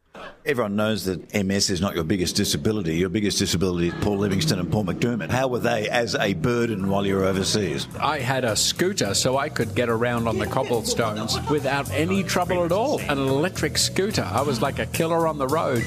Everyone 0.47 0.77
knows 0.77 1.07
that 1.07 1.33
MS 1.33 1.71
is 1.71 1.81
not 1.81 1.95
your 1.95 2.05
biggest 2.05 2.37
disability. 2.37 2.97
Your 2.97 3.09
biggest 3.09 3.39
disability 3.39 3.89
is 3.89 3.95
Paul 4.03 4.19
Livingston 4.19 4.59
and 4.59 4.71
Paul 4.71 4.85
McDermott. 4.85 5.31
How 5.31 5.49
were 5.49 5.59
they 5.59 5.89
as 5.89 6.15
a 6.15 6.35
burden 6.35 6.91
while 6.91 7.07
you 7.07 7.15
were 7.15 7.25
overseas? 7.25 7.89
I 7.99 8.19
had 8.19 8.45
a 8.45 8.55
scooter 8.55 9.15
so 9.15 9.39
I 9.39 9.49
could 9.49 9.75
get 9.75 9.89
around 9.89 10.29
on 10.29 10.39
the 10.39 10.47
cobblestones 10.47 11.39
without 11.51 11.91
any 11.93 12.23
trouble 12.23 12.63
at 12.65 12.73
all. 12.73 13.01
An 13.01 13.19
electric 13.19 13.79
scooter. 13.79 14.23
I 14.23 14.43
was 14.43 14.61
like 14.61 14.79
a 14.79 14.87
killer 14.87 15.27
on 15.27 15.39
the 15.39 15.49
road. 15.49 15.83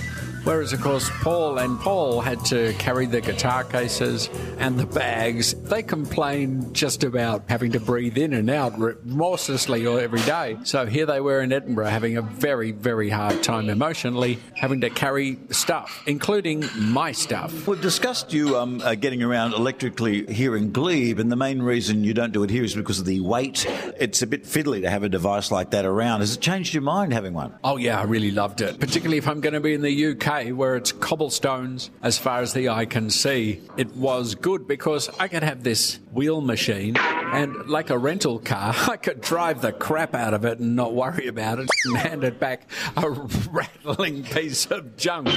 Whereas, 0.48 0.72
of 0.72 0.80
course, 0.80 1.10
Paul 1.24 1.58
and 1.58 1.78
Paul 1.78 2.22
had 2.22 2.46
to 2.46 2.72
carry 2.76 3.06
the 3.06 3.20
guitar 3.20 3.66
cases 3.66 4.30
and 4.60 4.80
the 4.80 4.86
bags. 4.86 5.54
They 5.54 5.84
complained 5.84 6.74
just 6.74 7.04
about 7.04 7.44
having 7.50 7.74
to 7.74 7.82
breathe 7.82 8.18
in 8.18 8.32
and 8.32 8.50
out 8.50 8.80
remorselessly 8.80 9.86
every 9.86 10.22
day. 10.22 10.58
So 10.64 10.86
here 10.86 11.06
they 11.06 11.20
were 11.20 11.42
in 11.42 11.52
Edinburgh 11.52 11.88
having 11.88 12.16
a 12.16 12.22
very, 12.22 12.72
very 12.72 13.10
hard 13.10 13.44
time 13.44 13.70
emotionally, 13.70 14.40
having 14.56 14.80
to 14.82 14.90
carry 14.90 15.38
stuff, 15.50 16.02
including 16.08 16.64
my 16.78 17.12
stuff. 17.12 17.68
We've 17.68 17.82
discussed 17.82 18.32
you 18.32 18.58
um, 18.58 18.80
uh, 18.80 18.96
getting 18.96 19.22
around 19.24 19.54
electrically 19.54 20.34
here 20.34 20.56
in 20.56 20.72
Glebe, 20.72 21.20
and 21.20 21.30
the 21.30 21.36
main 21.36 21.62
reason 21.62 22.06
you 22.06 22.14
don't 22.14 22.32
do 22.32 22.44
it 22.44 22.50
here 22.50 22.64
is 22.64 22.74
because 22.74 23.00
of 23.00 23.06
the 23.06 23.20
weight. 23.20 23.66
It's 24.00 24.22
a 24.22 24.28
bit 24.28 24.46
fiddly 24.46 24.80
to 24.84 24.90
have 24.90 25.04
a 25.04 25.10
device 25.10 25.52
like 25.52 25.72
that 25.72 25.84
around. 25.84 26.22
Has 26.22 26.36
it 26.36 26.40
changed 26.40 26.74
your 26.74 26.84
mind 26.84 27.12
having 27.12 27.34
one? 27.34 27.54
Oh, 27.66 27.76
yeah, 27.76 28.00
I 28.00 28.04
really 28.04 28.32
loved 28.32 28.62
it. 28.62 28.80
Particularly 28.80 29.18
if 29.18 29.28
I'm 29.28 29.42
going 29.42 29.54
to 29.54 29.60
be 29.60 29.74
in 29.74 29.82
the 29.82 30.06
UK 30.06 30.37
where 30.46 30.76
it's 30.76 30.92
cobblestones 30.92 31.90
as 32.02 32.18
far 32.18 32.42
as 32.42 32.54
the 32.54 32.70
eye 32.70 32.86
can 32.86 33.10
see. 33.10 33.62
It 33.76 33.96
was 33.96 34.36
good 34.36 34.68
because 34.68 35.10
I 35.20 35.28
could 35.28 35.44
have 35.44 35.64
this 35.64 36.00
wheel 36.12 36.42
machine 36.42 36.96
and, 36.98 37.68
like 37.68 37.90
a 37.90 37.98
rental 37.98 38.40
car, 38.40 38.74
I 38.88 38.98
could 38.98 39.22
drive 39.22 39.62
the 39.62 39.72
crap 39.72 40.14
out 40.14 40.34
of 40.34 40.46
it 40.46 40.60
and 40.60 40.76
not 40.76 40.94
worry 40.94 41.28
about 41.28 41.60
it 41.60 41.70
and 41.86 41.98
hand 41.98 42.24
it 42.24 42.40
back 42.40 42.70
a 42.96 43.10
rattling 43.52 44.24
piece 44.24 44.66
of 44.68 44.96
junk. 44.98 45.28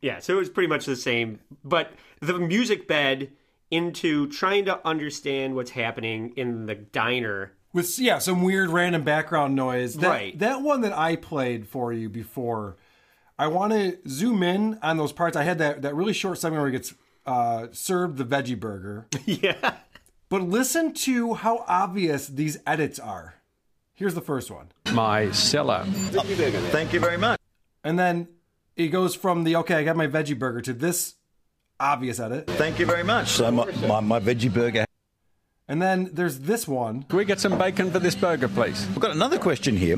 Yeah, 0.00 0.20
so 0.20 0.34
it 0.34 0.38
was 0.38 0.48
pretty 0.48 0.68
much 0.68 0.86
the 0.86 0.96
same, 0.96 1.40
but 1.62 1.92
the 2.20 2.38
music 2.38 2.88
bed 2.88 3.30
into 3.70 4.28
trying 4.28 4.64
to 4.64 4.86
understand 4.86 5.54
what's 5.54 5.70
happening 5.70 6.32
in 6.36 6.66
the 6.66 6.74
diner. 6.74 7.52
with 7.72 7.98
yeah, 7.98 8.18
some 8.18 8.42
weird 8.42 8.70
random 8.70 9.04
background 9.04 9.54
noise. 9.54 9.94
That, 9.96 10.08
Right. 10.08 10.38
That 10.38 10.62
one 10.62 10.80
that 10.80 10.96
I 10.96 11.16
played 11.16 11.68
for 11.68 11.92
you 11.92 12.08
before. 12.08 12.76
I 13.40 13.46
want 13.46 13.72
to 13.72 13.96
zoom 14.06 14.42
in 14.42 14.78
on 14.82 14.98
those 14.98 15.12
parts. 15.12 15.34
I 15.34 15.44
had 15.44 15.56
that 15.58 15.80
that 15.80 15.94
really 15.94 16.12
short 16.12 16.36
segment 16.36 16.60
where 16.60 16.70
he 16.70 16.76
gets 16.76 16.92
uh, 17.24 17.68
served 17.72 18.18
the 18.18 18.24
veggie 18.24 18.60
burger. 18.60 19.06
yeah. 19.24 19.76
But 20.28 20.42
listen 20.42 20.92
to 21.06 21.32
how 21.32 21.64
obvious 21.66 22.26
these 22.28 22.58
edits 22.66 22.98
are. 22.98 23.36
Here's 23.94 24.12
the 24.12 24.20
first 24.20 24.50
one. 24.50 24.66
My 24.92 25.30
cellar. 25.30 25.84
Thank 25.86 26.92
you 26.92 27.00
very 27.00 27.16
much. 27.16 27.40
And 27.82 27.98
then 27.98 28.28
it 28.76 28.88
goes 28.88 29.14
from 29.14 29.44
the 29.44 29.56
okay, 29.56 29.76
I 29.76 29.84
got 29.84 29.96
my 29.96 30.06
veggie 30.06 30.38
burger 30.38 30.60
to 30.60 30.74
this 30.74 31.14
obvious 31.80 32.20
edit. 32.20 32.46
Thank 32.46 32.78
you 32.78 32.84
very 32.84 33.04
much. 33.04 33.28
So 33.28 33.50
my, 33.50 33.64
my, 33.86 34.00
my 34.00 34.20
veggie 34.20 34.52
burger. 34.52 34.84
And 35.66 35.80
then 35.80 36.10
there's 36.12 36.40
this 36.40 36.68
one. 36.68 37.04
Can 37.04 37.16
we 37.16 37.24
get 37.24 37.40
some 37.40 37.56
bacon 37.56 37.90
for 37.90 38.00
this 38.00 38.14
burger, 38.14 38.48
please? 38.48 38.86
We've 38.88 39.00
got 39.00 39.12
another 39.12 39.38
question 39.38 39.78
here. 39.78 39.96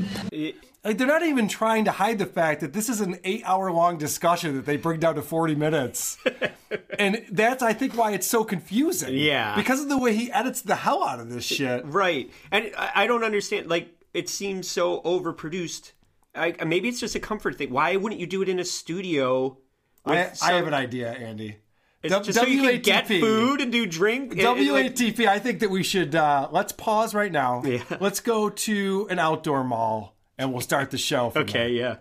Like 0.83 0.97
they're 0.97 1.07
not 1.07 1.23
even 1.23 1.47
trying 1.47 1.85
to 1.85 1.91
hide 1.91 2.17
the 2.19 2.25
fact 2.25 2.59
that 2.61 2.73
this 2.73 2.89
is 2.89 2.99
an 2.99 3.17
eight 3.23 3.41
hour 3.45 3.71
long 3.71 3.97
discussion 3.97 4.55
that 4.57 4.65
they 4.65 4.75
bring 4.75 4.99
down 4.99 5.15
to 5.15 5.21
40 5.21 5.55
minutes. 5.55 6.17
and 6.99 7.25
that's, 7.31 7.63
I 7.63 7.71
think, 7.73 7.95
why 7.95 8.11
it's 8.11 8.27
so 8.27 8.43
confusing. 8.43 9.13
Yeah. 9.13 9.55
Because 9.55 9.79
of 9.81 9.87
the 9.89 9.97
way 9.97 10.13
he 10.13 10.31
edits 10.31 10.61
the 10.61 10.75
hell 10.75 11.03
out 11.07 11.19
of 11.21 11.29
this 11.29 11.45
shit. 11.45 11.85
Right. 11.85 12.29
And 12.51 12.71
I 12.77 13.07
don't 13.07 13.23
understand. 13.23 13.69
Like, 13.69 13.95
it 14.13 14.27
seems 14.27 14.69
so 14.69 15.01
overproduced. 15.03 15.93
I, 16.35 16.53
maybe 16.65 16.89
it's 16.89 16.99
just 16.99 17.15
a 17.15 17.19
comfort 17.19 17.57
thing. 17.57 17.69
Why 17.71 17.95
wouldn't 17.95 18.19
you 18.19 18.27
do 18.27 18.41
it 18.41 18.49
in 18.49 18.59
a 18.59 18.65
studio? 18.65 19.57
I, 20.05 20.31
I 20.41 20.51
have 20.53 20.67
an 20.67 20.73
idea, 20.73 21.11
Andy. 21.13 21.57
It's 22.01 22.11
W- 22.11 22.25
just 22.25 22.37
so 22.37 22.45
you 22.45 22.61
can 22.61 22.81
get 22.81 23.07
food 23.07 23.61
and 23.61 23.71
do 23.71 23.85
drink. 23.85 24.33
and- 24.33 24.41
and, 24.41 24.67
like- 24.73 24.93
WATP, 24.95 25.25
I 25.27 25.39
think 25.39 25.61
that 25.61 25.69
we 25.69 25.83
should, 25.83 26.13
uh, 26.15 26.49
let's 26.51 26.73
pause 26.73 27.13
right 27.15 27.31
now. 27.31 27.63
Yeah. 27.63 27.83
Let's 28.01 28.19
go 28.19 28.49
to 28.49 29.07
an 29.09 29.19
outdoor 29.19 29.63
mall 29.63 30.12
and 30.37 30.51
we'll 30.51 30.61
start 30.61 30.91
the 30.91 30.97
show. 30.97 31.31
Okay, 31.35 31.71
yeah. 31.71 31.97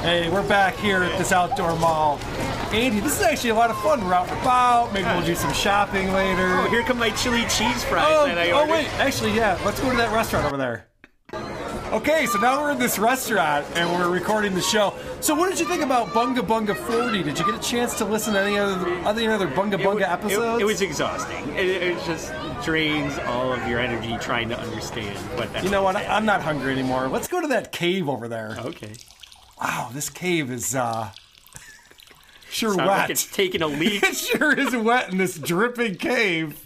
Hey, 0.00 0.28
we're 0.30 0.46
back 0.48 0.74
here 0.76 1.02
at 1.02 1.16
this 1.18 1.32
outdoor 1.32 1.76
mall. 1.78 2.18
Andy, 2.72 3.00
this 3.00 3.18
is 3.20 3.22
actually 3.22 3.50
a 3.50 3.54
lot 3.54 3.70
of 3.70 3.78
fun. 3.80 4.04
We're 4.04 4.14
out 4.14 4.28
and 4.28 4.40
about. 4.40 4.92
Maybe 4.92 5.06
we'll 5.06 5.24
do 5.24 5.34
some 5.34 5.52
shopping 5.52 6.12
later. 6.12 6.58
Oh, 6.58 6.68
here 6.68 6.82
come 6.82 6.98
my 6.98 7.10
chili 7.10 7.42
cheese 7.42 7.84
fries 7.84 8.06
Oh, 8.08 8.26
that 8.26 8.38
I 8.38 8.50
oh 8.50 8.68
wait, 8.70 8.88
actually, 8.98 9.34
yeah. 9.34 9.58
Let's 9.64 9.80
go 9.80 9.90
to 9.90 9.96
that 9.96 10.12
restaurant 10.12 10.46
over 10.46 10.56
there. 10.56 10.88
Okay, 11.94 12.26
so 12.26 12.40
now 12.40 12.60
we're 12.60 12.72
in 12.72 12.78
this 12.80 12.98
restaurant 12.98 13.64
and 13.76 13.88
we're 13.92 14.10
recording 14.10 14.52
the 14.52 14.60
show. 14.60 14.92
So, 15.20 15.32
what 15.32 15.48
did 15.48 15.60
you 15.60 15.64
think 15.66 15.80
about 15.80 16.08
Bunga 16.08 16.40
Bunga 16.40 16.74
40? 16.76 17.22
Did 17.22 17.38
you 17.38 17.46
get 17.46 17.54
a 17.54 17.62
chance 17.62 17.96
to 17.98 18.04
listen 18.04 18.34
to 18.34 18.40
any 18.40 18.58
other 18.58 18.88
any 19.06 19.28
other 19.28 19.46
Bunga 19.46 19.74
It 19.74 19.80
Bunga 19.82 20.00
wa- 20.00 20.12
episodes? 20.12 20.58
It, 20.60 20.62
it 20.62 20.64
was 20.64 20.80
exhausting. 20.82 21.50
It, 21.54 21.66
it 21.68 22.04
just 22.04 22.32
drains 22.64 23.16
all 23.26 23.52
of 23.52 23.64
your 23.68 23.78
energy 23.78 24.16
trying 24.18 24.48
to 24.48 24.58
understand 24.58 25.16
what 25.38 25.52
that. 25.52 25.62
You 25.62 25.70
know 25.70 25.84
what? 25.84 25.94
I, 25.94 26.04
I'm 26.06 26.26
not 26.26 26.42
hungry 26.42 26.72
anymore. 26.72 27.06
Let's 27.06 27.28
go 27.28 27.40
to 27.40 27.46
that 27.48 27.70
cave 27.70 28.08
over 28.08 28.26
there. 28.26 28.56
Okay. 28.58 28.94
Wow, 29.62 29.90
this 29.94 30.10
cave 30.10 30.50
is 30.50 30.74
uh 30.74 31.10
sure 32.50 32.70
Sounds 32.74 32.78
wet. 32.78 32.86
like 32.88 33.10
it's 33.10 33.24
taking 33.32 33.62
a 33.62 33.66
leak. 33.68 34.02
it 34.02 34.16
sure 34.16 34.58
is 34.58 34.74
wet 34.74 35.10
in 35.12 35.18
this 35.18 35.38
dripping 35.38 35.94
cave. 35.94 36.60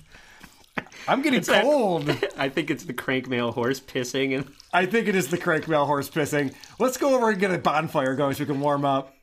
I'm 1.09 1.23
getting 1.23 1.41
that- 1.41 1.63
cold. 1.63 2.11
I 2.37 2.49
think 2.49 2.71
it's 2.71 2.85
the 2.85 2.93
crank 2.93 3.29
mail 3.29 3.53
horse 3.53 3.81
pissing 3.81 4.37
and 4.37 4.47
I 4.73 4.87
think 4.87 5.09
it 5.09 5.15
is 5.15 5.29
the 5.29 5.39
crank 5.39 5.67
mail 5.67 5.87
horse 5.87 6.09
pissing. 6.09 6.55
Let's 6.79 6.97
go 6.99 7.15
over 7.17 7.31
and 7.31 7.41
get 7.41 7.51
a 7.51 7.59
bonfire 7.59 8.15
going 8.15 8.35
so 8.35 8.41
we 8.41 8.47
can 8.47 8.61
warm 8.61 8.85
up. 8.85 9.15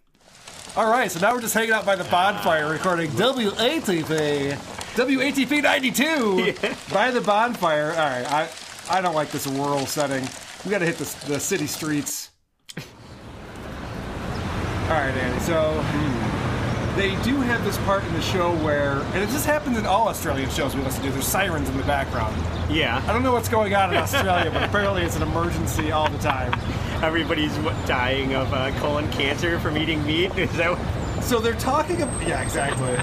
All 0.75 0.89
right, 0.91 1.09
so 1.09 1.19
now 1.21 1.33
we're 1.33 1.39
just 1.41 1.53
hanging 1.53 1.71
out 1.71 1.85
by 1.85 1.95
the 1.95 2.03
bonfire 2.05 2.69
recording 2.69 3.09
WATP, 3.11 4.51
WATP 4.95 5.63
92 5.63 6.53
by 6.93 7.11
the 7.11 7.21
bonfire. 7.21 7.91
All 7.91 7.95
right, 7.95 8.25
I 8.29 8.49
I 8.89 8.99
don't 9.01 9.15
like 9.15 9.31
this 9.31 9.47
rural 9.47 9.85
setting. 9.85 10.27
We 10.65 10.71
got 10.71 10.79
to 10.79 10.85
hit 10.85 10.97
the, 10.97 11.27
the 11.27 11.39
city 11.39 11.65
streets. 11.67 12.31
All 12.77 12.83
right, 14.91 15.15
Andy. 15.15 15.39
So 15.39 15.81
hmm, 15.81 16.14
they 16.95 17.21
do 17.23 17.36
have 17.41 17.63
this 17.65 17.77
part 17.79 18.03
in 18.05 18.13
the 18.13 18.21
show 18.21 18.55
where, 18.63 18.99
and 19.13 19.17
it 19.17 19.27
just 19.27 19.45
happens 19.45 19.77
in 19.77 19.86
all 19.86 20.08
Australian 20.08 20.49
shows 20.49 20.75
we 20.75 20.81
listen 20.81 21.03
to. 21.03 21.12
There's 21.12 21.27
sirens 21.27 21.69
in 21.69 21.77
the 21.77 21.84
background. 21.84 22.36
Yeah. 22.73 23.03
I 23.05 23.13
don't 23.13 23.21
know 23.21 23.34
what's 23.34 23.49
going 23.49 23.75
on 23.75 23.91
in 23.91 23.97
Australia, 23.97 24.49
but 24.51 24.63
apparently 24.63 25.03
it's 25.03 25.15
an 25.15 25.21
emergency 25.21 25.91
all 25.91 26.10
the 26.10 26.17
time. 26.19 26.53
everybody's 27.03 27.55
what, 27.60 27.75
dying 27.86 28.34
of 28.34 28.53
uh, 28.53 28.71
colon 28.79 29.12
cancer 29.12 29.60
from 29.60 29.77
eating 29.77 30.05
meat. 30.05 30.31
Is 30.38 30.55
that? 30.58 30.71
What, 30.71 31.23
So 31.23 31.39
they're 31.39 31.53
talking 31.53 32.01
about 32.01 32.27
yeah, 32.27 32.41
exactly. 32.41 32.95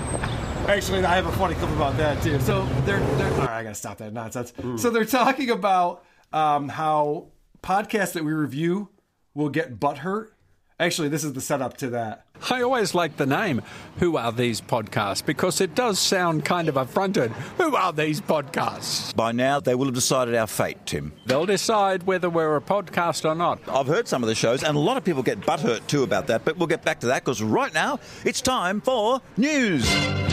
Actually, 0.69 1.05
I 1.05 1.17
have 1.17 1.27
a 1.27 1.33
funny 1.33 1.55
clip 1.55 1.71
about 1.71 1.97
that 1.99 2.23
too. 2.23 2.41
So 2.41 2.65
they're, 2.85 3.01
they're 3.17 3.33
all 3.33 3.39
right. 3.39 3.51
I 3.51 3.63
gotta 3.63 3.75
stop 3.75 3.99
that 3.99 4.13
nonsense. 4.13 4.53
So 4.77 4.91
they're 4.91 5.05
talking 5.05 5.51
about 5.51 6.05
um, 6.33 6.69
how 6.69 7.29
podcasts 7.63 8.13
that 8.13 8.25
we 8.25 8.33
review 8.33 8.89
will 9.35 9.49
get 9.49 9.79
butt 9.79 9.99
hurt. 9.99 10.35
Actually, 10.79 11.09
this 11.09 11.25
is 11.25 11.33
the 11.33 11.41
setup 11.41 11.77
to 11.79 11.91
that. 11.91 12.27
I 12.51 12.63
always 12.63 12.95
like 12.95 13.17
the 13.17 13.27
name, 13.27 13.63
Who 13.99 14.17
Are 14.17 14.33
These 14.33 14.61
Podcasts? 14.61 15.25
because 15.25 15.61
it 15.61 15.75
does 15.75 15.99
sound 15.99 16.45
kind 16.45 16.69
of 16.69 16.77
affronted. 16.77 17.31
Who 17.59 17.77
are 17.77 17.93
these 17.93 18.21
podcasts? 18.21 19.15
By 19.15 19.33
now, 19.33 19.61
they 19.61 19.75
will 19.75 19.87
have 19.87 19.95
decided 19.95 20.35
our 20.35 20.47
fate, 20.47 20.79
Tim. 20.87 21.13
They'll 21.27 21.47
decide 21.47 22.03
whether 22.05 22.29
we're 22.29 22.57
a 22.57 22.61
podcast 22.61 23.25
or 23.29 23.35
not. 23.35 23.61
I've 23.69 23.87
heard 23.87 24.09
some 24.09 24.23
of 24.23 24.29
the 24.29 24.35
shows, 24.35 24.65
and 24.65 24.77
a 24.77 24.81
lot 24.81 24.97
of 24.97 25.05
people 25.05 25.23
get 25.23 25.41
butthurt 25.41 25.87
too 25.87 26.03
about 26.03 26.27
that, 26.27 26.45
but 26.45 26.57
we'll 26.57 26.67
get 26.67 26.85
back 26.85 27.01
to 27.01 27.07
that 27.09 27.25
because 27.25 27.43
right 27.43 27.73
now 27.73 28.01
it's 28.25 28.41
time 28.41 28.81
for 28.81 29.21
news. 29.37 30.32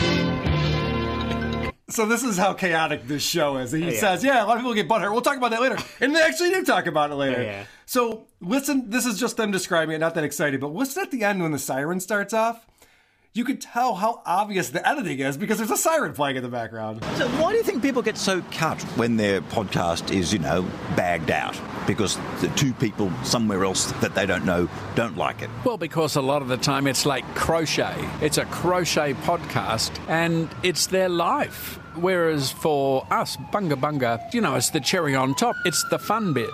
So 1.90 2.06
this 2.06 2.22
is 2.22 2.36
how 2.38 2.52
chaotic 2.54 3.06
this 3.06 3.22
show 3.22 3.56
is. 3.58 3.72
He 3.72 3.84
Oh, 3.84 3.88
yeah. 3.90 4.00
says, 4.00 4.22
"Yeah, 4.24 4.44
a 4.44 4.46
lot 4.46 4.56
of 4.56 4.60
people 4.62 4.74
get 4.74 4.88
butthurt. 4.88 5.12
We'll 5.12 5.22
talk 5.22 5.36
about 5.36 5.50
that 5.50 5.60
later," 5.60 5.76
and 6.00 6.14
they 6.14 6.22
actually 6.22 6.50
do 6.50 6.64
talk 6.64 6.86
about 6.86 7.10
it 7.10 7.14
later. 7.16 7.42
Yeah, 7.42 7.50
yeah. 7.50 7.64
So 7.86 8.26
listen, 8.40 8.90
this 8.90 9.06
is 9.06 9.18
just 9.18 9.36
them 9.36 9.50
describing 9.50 9.96
it. 9.96 9.98
Not 9.98 10.14
that 10.14 10.24
excited, 10.24 10.60
but 10.60 10.72
listen 10.72 11.02
at 11.02 11.10
the 11.10 11.24
end 11.24 11.42
when 11.42 11.50
the 11.52 11.58
siren 11.58 11.98
starts 12.00 12.32
off. 12.32 12.66
You 13.32 13.44
can 13.44 13.58
tell 13.58 13.94
how 13.94 14.22
obvious 14.26 14.70
the 14.70 14.86
editing 14.88 15.20
is 15.20 15.36
because 15.36 15.58
there's 15.58 15.70
a 15.70 15.76
siren 15.76 16.12
playing 16.14 16.36
in 16.36 16.42
the 16.42 16.48
background. 16.48 17.04
So, 17.16 17.28
why 17.40 17.52
do 17.52 17.58
you 17.58 17.62
think 17.64 17.80
people 17.80 18.02
get 18.02 18.16
so 18.18 18.42
cut 18.50 18.80
when 18.96 19.16
their 19.16 19.40
podcast 19.40 20.12
is, 20.12 20.32
you 20.32 20.40
know, 20.40 20.62
bagged 20.96 21.30
out? 21.30 21.56
Because 21.86 22.16
the 22.40 22.48
two 22.56 22.72
people 22.72 23.10
somewhere 23.22 23.64
else 23.64 23.92
that 24.00 24.16
they 24.16 24.26
don't 24.26 24.44
know 24.44 24.68
don't 24.96 25.16
like 25.16 25.42
it. 25.42 25.50
Well, 25.64 25.78
because 25.78 26.16
a 26.16 26.20
lot 26.20 26.42
of 26.42 26.48
the 26.48 26.56
time 26.56 26.88
it's 26.88 27.06
like 27.06 27.24
crochet. 27.36 27.94
It's 28.20 28.36
a 28.38 28.44
crochet 28.46 29.14
podcast 29.14 29.92
and 30.08 30.48
it's 30.64 30.86
their 30.86 31.08
life. 31.08 31.78
Whereas 31.96 32.50
for 32.50 33.06
us, 33.12 33.36
Bunga 33.52 33.74
Bunga, 33.74 34.32
you 34.32 34.40
know, 34.40 34.54
it's 34.56 34.70
the 34.70 34.80
cherry 34.80 35.14
on 35.14 35.34
top. 35.34 35.56
It's 35.64 35.84
the 35.90 35.98
fun 35.98 36.32
bit. 36.32 36.50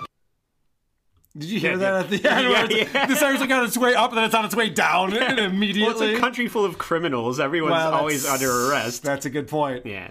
Did 1.37 1.51
you 1.51 1.61
hear 1.61 1.73
Yeah, 1.73 1.77
that 1.77 1.91
yeah. 1.93 1.99
at 2.01 2.09
the 2.23 2.31
end? 2.31 2.49
where 2.49 2.51
Yeah, 2.53 2.65
it's- 2.65 2.95
yeah. 2.95 3.07
The 3.07 3.17
siren's 3.17 3.41
like 3.41 3.51
on 3.51 3.65
its 3.65 3.77
way 3.77 3.95
up 3.95 4.11
and 4.11 4.19
then 4.19 4.25
it's 4.25 4.35
on 4.35 4.45
its 4.47 4.57
way 4.57 4.71
down 4.71 5.11
well, 5.11 5.39
immediately. 5.39 6.11
it's 6.13 6.19
a 6.19 6.21
country 6.21 6.49
full 6.49 6.65
of 6.65 6.79
criminals. 6.79 7.39
Everyone's 7.39 7.73
Well, 7.73 7.93
always 7.95 8.27
under 8.27 8.51
arrest. 8.71 9.03
That's 9.03 9.27
a 9.27 9.31
good 9.31 9.47
point. 9.49 9.85
Yeah. 9.85 10.11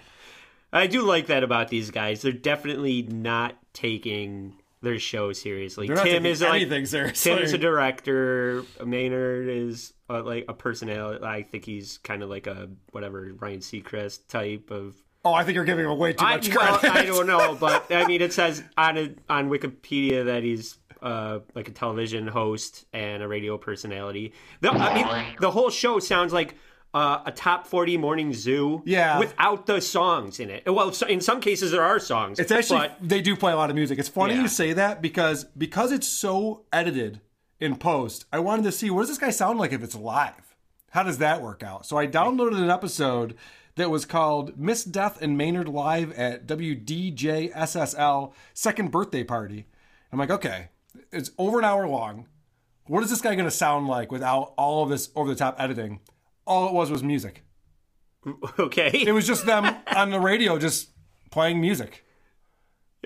I 0.72 0.86
do 0.86 1.02
like 1.02 1.26
that 1.26 1.42
about 1.42 1.68
these 1.68 1.90
guys. 1.90 2.22
They're 2.22 2.32
definitely 2.32 3.02
not 3.02 3.56
taking 3.72 4.54
their 4.82 4.98
show 5.00 5.32
seriously. 5.32 5.88
They're 5.88 5.96
Tim 5.96 6.04
taking 6.04 6.26
is 6.26 6.42
like 6.42 6.50
anything 6.62 6.86
seriously. 6.86 7.34
Tim 7.34 7.42
is 7.42 7.52
a 7.52 7.58
director. 7.58 8.62
Maynard 8.84 9.48
is 9.48 9.94
uh, 10.08 10.22
like 10.22 10.44
a 10.48 10.54
personality. 10.54 11.24
I 11.24 11.42
think 11.42 11.64
he's 11.64 11.98
kind 11.98 12.22
of 12.22 12.30
like 12.30 12.46
a 12.46 12.68
whatever 12.92 13.32
Ryan 13.40 13.60
Seacrest 13.60 14.28
type 14.28 14.70
of. 14.70 14.94
Oh, 15.26 15.34
I 15.34 15.42
think 15.42 15.56
you're 15.56 15.64
giving 15.64 15.84
him 15.84 15.98
way 15.98 16.12
too 16.12 16.24
I, 16.24 16.36
much 16.36 16.54
well, 16.54 16.78
credit. 16.78 16.96
I 16.96 17.04
don't 17.04 17.26
know, 17.26 17.56
but 17.60 17.90
I 17.92 18.06
mean, 18.06 18.22
it 18.22 18.32
says 18.32 18.62
on 18.78 18.96
a, 18.96 19.14
on 19.28 19.50
Wikipedia 19.50 20.26
that 20.26 20.44
he's 20.44 20.78
uh, 21.02 21.40
like 21.54 21.68
a 21.68 21.72
television 21.72 22.28
host 22.28 22.86
and 22.92 23.22
a 23.22 23.28
radio 23.28 23.58
personality. 23.58 24.32
The, 24.60 24.70
I 24.70 24.94
mean, 24.94 25.36
the 25.40 25.50
whole 25.50 25.70
show 25.70 25.98
sounds 25.98 26.32
like 26.32 26.54
uh, 26.94 27.22
a 27.26 27.32
top 27.32 27.66
forty 27.66 27.96
morning 27.96 28.32
zoo. 28.32 28.82
Yeah. 28.86 29.18
without 29.18 29.66
the 29.66 29.80
songs 29.80 30.38
in 30.38 30.48
it. 30.48 30.62
Well, 30.72 30.92
so- 30.92 31.08
in 31.08 31.20
some 31.20 31.40
cases 31.40 31.72
there 31.72 31.82
are 31.82 31.98
songs. 31.98 32.38
It's 32.38 32.52
actually 32.52 32.78
but 32.88 32.96
they 33.02 33.20
do 33.20 33.34
play 33.34 33.52
a 33.52 33.56
lot 33.56 33.68
of 33.68 33.74
music. 33.76 33.98
It's 33.98 34.08
funny 34.08 34.34
Yeah. 34.34 34.42
you 34.42 34.48
say 34.48 34.74
that 34.74 35.02
because 35.02 35.44
because 35.44 35.90
it's 35.90 36.08
so 36.08 36.62
edited 36.72 37.20
in 37.58 37.76
post. 37.76 38.26
I 38.32 38.38
wanted 38.38 38.62
to 38.62 38.72
see 38.72 38.90
what 38.90 39.00
does 39.02 39.08
this 39.08 39.18
guy 39.18 39.30
sound 39.30 39.58
like 39.58 39.72
if 39.72 39.82
it's 39.82 39.96
live. 39.96 40.54
How 40.90 41.02
does 41.02 41.18
that 41.18 41.42
work 41.42 41.62
out? 41.64 41.84
So 41.84 41.98
I 41.98 42.06
downloaded 42.06 42.62
an 42.62 42.70
episode 42.70 43.34
that 43.76 43.90
was 43.90 44.04
called 44.04 44.58
Miss 44.58 44.84
Death 44.84 45.22
and 45.22 45.38
Maynard 45.38 45.68
live 45.68 46.12
at 46.12 46.46
WDJSSL 46.46 48.32
second 48.52 48.90
birthday 48.90 49.22
party. 49.22 49.66
I'm 50.10 50.18
like, 50.18 50.30
okay, 50.30 50.68
it's 51.12 51.30
over 51.38 51.58
an 51.58 51.64
hour 51.64 51.86
long. 51.86 52.26
What 52.86 53.02
is 53.02 53.10
this 53.10 53.20
guy 53.20 53.34
going 53.34 53.46
to 53.46 53.50
sound 53.50 53.86
like 53.86 54.10
without 54.10 54.54
all 54.56 54.82
of 54.82 54.90
this 54.90 55.10
over 55.14 55.28
the 55.28 55.36
top 55.36 55.56
editing? 55.58 56.00
All 56.46 56.68
it 56.68 56.74
was 56.74 56.90
was 56.90 57.02
music. 57.02 57.44
okay, 58.58 58.90
It 58.92 59.12
was 59.12 59.26
just 59.26 59.46
them 59.46 59.76
on 59.94 60.10
the 60.10 60.20
radio 60.20 60.58
just 60.58 60.90
playing 61.30 61.60
music. 61.60 62.04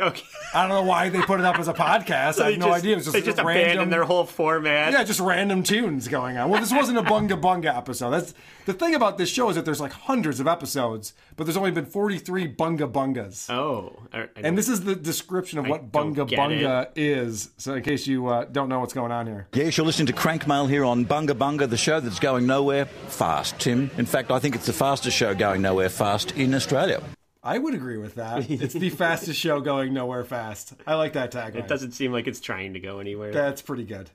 Okay. 0.00 0.22
I 0.54 0.62
don't 0.66 0.70
know 0.70 0.82
why 0.82 1.08
they 1.08 1.20
put 1.22 1.38
it 1.40 1.46
up 1.46 1.58
as 1.58 1.68
a 1.68 1.74
podcast. 1.74 2.40
I 2.40 2.50
have 2.50 2.58
no 2.58 2.66
just- 2.66 2.78
idea. 2.78 2.92
It 2.92 2.96
was 2.96 3.04
just, 3.06 3.12
they 3.14 3.22
just 3.22 3.38
random. 3.38 3.62
abandoned 3.62 3.92
their 3.92 4.04
whole 4.04 4.24
format. 4.24 4.92
yeah, 4.92 5.04
just 5.04 5.20
random 5.20 5.62
tunes 5.62 6.08
going 6.08 6.36
on. 6.38 6.50
Well, 6.50 6.60
this 6.60 6.72
wasn't 6.72 6.98
a 6.98 7.02
bunga 7.02 7.40
bunga 7.40 7.76
episode. 7.76 8.10
That's 8.10 8.34
the 8.66 8.72
thing 8.74 8.94
about 8.94 9.18
this 9.18 9.28
show 9.28 9.48
is 9.50 9.56
that 9.56 9.64
there's 9.64 9.80
like 9.80 9.92
hundreds 9.92 10.40
of 10.40 10.46
episodes, 10.46 11.12
but 11.36 11.44
there's 11.44 11.56
only 11.56 11.70
been 11.70 11.86
43 11.86 12.54
bunga 12.54 12.90
bungas. 12.90 13.48
Oh, 13.50 13.96
I- 14.12 14.22
I 14.22 14.28
And 14.36 14.56
this 14.58 14.68
is 14.68 14.82
the 14.82 14.94
description 14.96 15.58
of 15.58 15.66
what 15.66 15.92
don't 15.92 16.14
bunga 16.14 16.28
bunga 16.28 16.88
is. 16.96 17.50
So 17.56 17.74
in 17.74 17.82
case 17.82 18.06
you 18.06 18.26
uh, 18.28 18.44
don't 18.46 18.68
know 18.68 18.80
what's 18.80 18.94
going 18.94 19.12
on 19.12 19.26
here. 19.26 19.46
Yes, 19.54 19.76
you're 19.76 19.86
listening 19.86 20.06
to 20.08 20.12
Crank 20.12 20.46
Mail 20.46 20.66
here 20.66 20.84
on 20.84 21.04
Bunga 21.04 21.30
Bunga, 21.30 21.68
the 21.68 21.76
show 21.76 22.00
that's 22.00 22.18
going 22.18 22.46
nowhere 22.46 22.86
fast, 22.86 23.58
Tim. 23.58 23.90
In 23.98 24.06
fact, 24.06 24.30
I 24.30 24.38
think 24.38 24.54
it's 24.54 24.66
the 24.66 24.72
fastest 24.72 25.16
show 25.16 25.34
going 25.34 25.62
nowhere 25.62 25.88
fast 25.88 26.32
in 26.32 26.54
Australia. 26.54 27.02
I 27.42 27.58
would 27.58 27.74
agree 27.74 27.96
with 27.96 28.16
that. 28.16 28.50
It's 28.50 28.74
the 28.74 28.90
fastest 28.90 29.40
show 29.40 29.60
going 29.60 29.94
nowhere 29.94 30.24
fast. 30.24 30.74
I 30.86 30.94
like 30.94 31.14
that 31.14 31.32
tagline. 31.32 31.56
it 31.56 31.68
doesn't 31.68 31.92
seem 31.92 32.12
like 32.12 32.26
it's 32.26 32.40
trying 32.40 32.74
to 32.74 32.80
go 32.80 32.98
anywhere. 32.98 33.32
That's 33.32 33.62
pretty 33.62 33.84
good. 33.84 34.10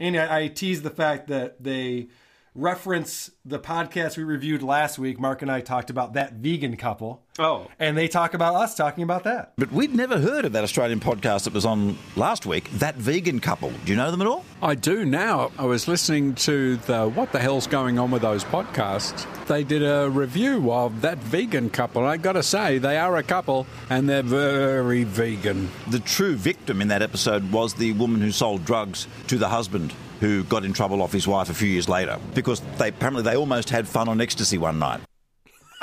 And 0.00 0.16
I, 0.16 0.44
I 0.44 0.48
teased 0.48 0.82
the 0.82 0.90
fact 0.90 1.28
that 1.28 1.62
they 1.62 2.08
reference 2.54 3.32
the 3.44 3.58
podcast 3.58 4.16
we 4.16 4.22
reviewed 4.22 4.62
last 4.62 4.98
week. 4.98 5.18
Mark 5.18 5.42
and 5.42 5.50
I 5.50 5.60
talked 5.60 5.90
about 5.90 6.14
that 6.14 6.34
vegan 6.34 6.76
couple. 6.76 7.22
Oh. 7.36 7.66
And 7.80 7.96
they 7.98 8.06
talk 8.06 8.32
about 8.32 8.54
us 8.54 8.76
talking 8.76 9.02
about 9.02 9.24
that. 9.24 9.54
But 9.56 9.72
we'd 9.72 9.92
never 9.92 10.20
heard 10.20 10.44
of 10.44 10.52
that 10.52 10.62
Australian 10.62 11.00
podcast 11.00 11.44
that 11.44 11.52
was 11.52 11.64
on 11.64 11.98
last 12.14 12.46
week, 12.46 12.70
That 12.78 12.94
Vegan 12.94 13.40
Couple. 13.40 13.72
Do 13.84 13.92
you 13.92 13.96
know 13.96 14.12
them 14.12 14.20
at 14.20 14.28
all? 14.28 14.44
I 14.62 14.76
do 14.76 15.04
now. 15.04 15.50
I 15.58 15.64
was 15.64 15.88
listening 15.88 16.36
to 16.36 16.76
the 16.76 17.08
What 17.08 17.32
the 17.32 17.40
Hell's 17.40 17.66
Going 17.66 17.98
On 17.98 18.12
with 18.12 18.22
Those 18.22 18.44
podcasts. 18.44 19.26
They 19.46 19.64
did 19.64 19.82
a 19.82 20.08
review 20.08 20.72
of 20.72 21.00
that 21.00 21.18
vegan 21.18 21.70
couple. 21.70 22.04
I 22.04 22.16
gotta 22.18 22.42
say, 22.42 22.78
they 22.78 22.96
are 22.98 23.16
a 23.16 23.22
couple 23.24 23.66
and 23.90 24.08
they're 24.08 24.22
very 24.22 25.02
vegan. 25.02 25.68
The 25.88 25.98
true 25.98 26.36
victim 26.36 26.80
in 26.80 26.88
that 26.88 27.02
episode 27.02 27.50
was 27.50 27.74
the 27.74 27.92
woman 27.92 28.20
who 28.20 28.30
sold 28.30 28.64
drugs 28.64 29.08
to 29.26 29.38
the 29.38 29.48
husband 29.48 29.92
who 30.24 30.42
got 30.44 30.64
in 30.64 30.72
trouble 30.72 31.02
off 31.02 31.12
his 31.12 31.28
wife 31.28 31.50
a 31.50 31.54
few 31.54 31.68
years 31.68 31.86
later 31.86 32.18
because 32.34 32.60
they 32.78 32.88
apparently 32.88 33.22
they 33.22 33.36
almost 33.36 33.68
had 33.68 33.86
fun 33.86 34.08
on 34.08 34.22
ecstasy 34.22 34.56
one 34.56 34.78
night. 34.78 35.00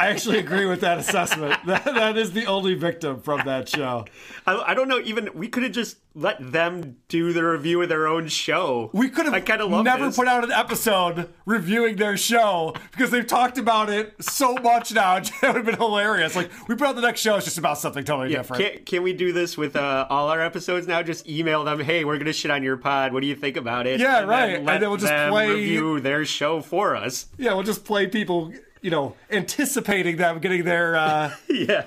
I 0.01 0.07
actually 0.09 0.39
agree 0.39 0.65
with 0.65 0.81
that 0.81 0.97
assessment. 0.97 1.57
That, 1.65 1.85
that 1.85 2.17
is 2.17 2.31
the 2.33 2.45
only 2.47 2.73
victim 2.73 3.21
from 3.21 3.41
that 3.45 3.69
show. 3.69 4.05
I, 4.45 4.55
I 4.67 4.73
don't 4.73 4.87
know. 4.87 4.99
Even 4.99 5.29
we 5.33 5.47
could 5.47 5.63
have 5.63 5.71
just 5.71 5.97
let 6.13 6.51
them 6.51 6.97
do 7.07 7.31
the 7.31 7.43
review 7.43 7.81
of 7.81 7.87
their 7.87 8.07
own 8.07 8.27
show. 8.27 8.89
We 8.93 9.09
could 9.09 9.27
I 9.27 9.35
have 9.35 9.45
kind 9.45 9.61
of 9.61 9.69
never 9.83 10.07
this. 10.07 10.15
put 10.17 10.27
out 10.27 10.43
an 10.43 10.51
episode 10.51 11.29
reviewing 11.45 11.95
their 11.95 12.17
show 12.17 12.73
because 12.91 13.11
they've 13.11 13.25
talked 13.25 13.57
about 13.57 13.89
it 13.89 14.21
so 14.23 14.55
much 14.55 14.93
now. 14.93 15.17
It 15.21 15.31
would 15.43 15.55
have 15.55 15.65
been 15.65 15.75
hilarious. 15.77 16.35
Like 16.35 16.51
we 16.67 16.75
put 16.75 16.87
out 16.87 16.95
the 16.95 17.01
next 17.01 17.21
show, 17.21 17.35
it's 17.35 17.45
just 17.45 17.57
about 17.57 17.77
something 17.77 18.03
totally 18.03 18.31
Yeah, 18.31 18.39
different. 18.39 18.63
can, 18.75 18.83
can 18.85 19.03
we 19.03 19.13
do 19.13 19.31
this 19.31 19.57
with 19.57 19.75
uh, 19.75 20.07
all 20.09 20.27
our 20.29 20.41
episodes 20.41 20.87
now? 20.87 21.01
Just 21.03 21.27
email 21.29 21.63
them. 21.63 21.79
Hey, 21.79 22.03
we're 22.03 22.17
gonna 22.17 22.33
shit 22.33 22.51
on 22.51 22.63
your 22.63 22.77
pod. 22.77 23.13
What 23.13 23.21
do 23.21 23.27
you 23.27 23.35
think 23.35 23.55
about 23.55 23.87
it? 23.87 23.99
Yeah, 23.99 24.19
And 24.19 24.27
right. 24.27 24.47
Then 24.47 24.69
And 24.69 24.83
then 24.83 24.89
we'll 24.89 24.97
just 24.97 25.13
play- 25.29 25.49
review 25.49 25.99
their 26.01 26.25
show 26.25 26.61
for 26.61 26.95
us. 26.95 27.27
Yeah, 27.37 27.53
we'll 27.53 27.63
just 27.63 27.85
play 27.85 28.07
people, 28.07 28.51
you 28.81 28.89
know, 28.91 29.15
anticipating 29.29 30.17
them 30.17 30.39
getting 30.39 30.63
their. 30.63 30.95
Uh... 30.95 31.33
Yeah. 31.49 31.85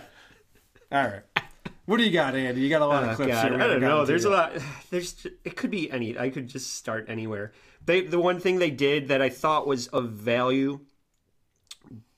All 0.92 1.02
right. 1.04 1.22
What 1.86 1.98
do 1.98 2.04
you 2.04 2.12
got, 2.12 2.34
Andy? 2.34 2.60
You 2.62 2.68
got 2.70 2.80
a 2.82 2.86
lot 2.86 3.02
of 3.02 3.10
Oh, 3.10 3.14
clips 3.16 3.32
God, 3.32 3.52
here. 3.52 3.60
I 3.60 3.66
don't 3.66 3.80
know. 3.80 4.04
There's 4.06 4.24
a 4.24 4.30
lot. 4.30 4.52
There's. 4.90 5.26
It 5.44 5.54
could 5.56 5.70
be 5.70 5.90
any. 5.90 6.16
I 6.18 6.30
could 6.30 6.48
just 6.48 6.76
start 6.76 7.06
anywhere. 7.08 7.52
They, 7.84 8.00
the 8.02 8.18
one 8.18 8.40
thing 8.40 8.58
they 8.58 8.70
did 8.70 9.08
that 9.08 9.20
I 9.20 9.28
thought 9.28 9.66
was 9.66 9.88
of 9.88 10.10
value 10.10 10.80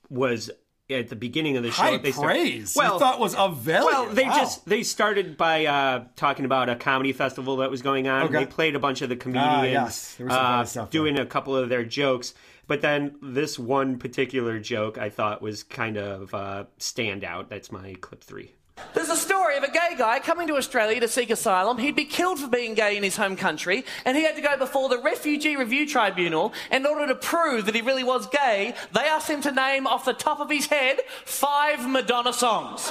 was 0.08 0.50
at 0.88 1.08
the 1.08 1.16
beginning 1.16 1.56
of 1.56 1.64
the 1.64 1.70
show. 1.72 1.82
High 1.82 1.96
they 1.96 2.12
start- 2.12 2.28
praise. 2.28 2.74
well, 2.76 2.92
you 2.94 2.98
thought 3.00 3.18
was 3.18 3.34
of 3.34 3.56
value. 3.58 3.86
Well, 3.86 4.06
they 4.06 4.24
Wow. 4.24 4.38
just 4.38 4.66
they 4.66 4.82
started 4.84 5.36
by 5.36 5.66
uh, 5.66 6.04
talking 6.14 6.44
about 6.44 6.68
a 6.68 6.76
comedy 6.76 7.12
festival 7.12 7.56
that 7.56 7.70
was 7.70 7.82
going 7.82 8.06
on. 8.06 8.24
Okay. 8.26 8.34
They 8.40 8.46
played 8.46 8.76
a 8.76 8.78
bunch 8.78 9.02
of 9.02 9.08
the 9.08 9.16
comedians, 9.16 9.48
Ah, 9.48 9.62
yes. 9.64 10.14
There 10.14 10.26
was 10.26 10.34
some 10.34 10.44
uh, 10.44 10.64
stuff 10.64 10.90
there. 10.90 11.00
doing 11.00 11.18
a 11.18 11.26
couple 11.26 11.56
of 11.56 11.68
their 11.68 11.84
jokes. 11.84 12.34
But 12.66 12.80
then 12.80 13.16
this 13.22 13.58
one 13.58 13.98
particular 13.98 14.58
joke 14.58 14.98
I 14.98 15.10
thought 15.10 15.40
was 15.40 15.62
kind 15.62 15.96
of 15.96 16.34
uh, 16.34 16.64
standout. 16.78 17.48
That's 17.48 17.70
my 17.70 17.94
clip 18.00 18.22
three. 18.22 18.52
There's 18.92 19.08
a 19.08 19.16
story 19.16 19.56
of 19.56 19.62
a 19.62 19.70
gay 19.70 19.94
guy 19.96 20.20
coming 20.20 20.46
to 20.48 20.56
Australia 20.56 21.00
to 21.00 21.08
seek 21.08 21.30
asylum. 21.30 21.78
He'd 21.78 21.96
be 21.96 22.04
killed 22.04 22.38
for 22.38 22.48
being 22.48 22.74
gay 22.74 22.96
in 22.96 23.02
his 23.02 23.16
home 23.16 23.34
country, 23.34 23.86
and 24.04 24.16
he 24.16 24.22
had 24.22 24.36
to 24.36 24.42
go 24.42 24.58
before 24.58 24.90
the 24.90 25.00
Refugee 25.00 25.56
Review 25.56 25.86
Tribunal. 25.88 26.52
In 26.70 26.84
order 26.84 27.06
to 27.06 27.14
prove 27.14 27.64
that 27.66 27.74
he 27.74 27.80
really 27.80 28.04
was 28.04 28.26
gay, 28.26 28.74
they 28.92 29.00
asked 29.00 29.30
him 29.30 29.40
to 29.42 29.52
name 29.52 29.86
off 29.86 30.04
the 30.04 30.12
top 30.12 30.40
of 30.40 30.50
his 30.50 30.66
head 30.66 31.00
five 31.24 31.88
Madonna 31.88 32.34
songs. 32.34 32.90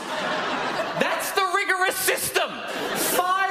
That's 0.99 1.31
the 1.33 1.51
rigorous 1.55 1.95
system. 1.95 2.49
Five, 2.95 3.44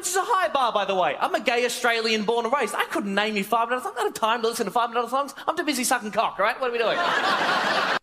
which 0.00 0.08
is 0.08 0.16
a 0.16 0.22
high 0.24 0.48
bar, 0.48 0.72
by 0.72 0.86
the 0.86 0.94
way. 0.94 1.14
I'm 1.20 1.34
a 1.34 1.40
gay 1.40 1.66
Australian 1.66 2.24
born 2.24 2.46
and 2.46 2.54
raised. 2.54 2.74
I 2.74 2.84
couldn't 2.84 3.14
name 3.14 3.36
you 3.36 3.44
five 3.44 3.68
Madonna 3.68 3.82
songs. 3.82 3.94
I 3.98 4.02
don't 4.04 4.06
have 4.06 4.14
time 4.14 4.40
to 4.40 4.48
listen 4.48 4.64
to 4.64 4.70
five 4.72 4.88
Madonna 4.88 5.10
songs. 5.10 5.34
I'm 5.46 5.54
too 5.58 5.62
busy 5.64 5.84
sucking 5.84 6.12
cock, 6.12 6.36
all 6.38 6.44
right? 6.46 6.58
What 6.58 6.70
are 6.70 6.72
we 6.72 6.78
doing? 6.78 6.96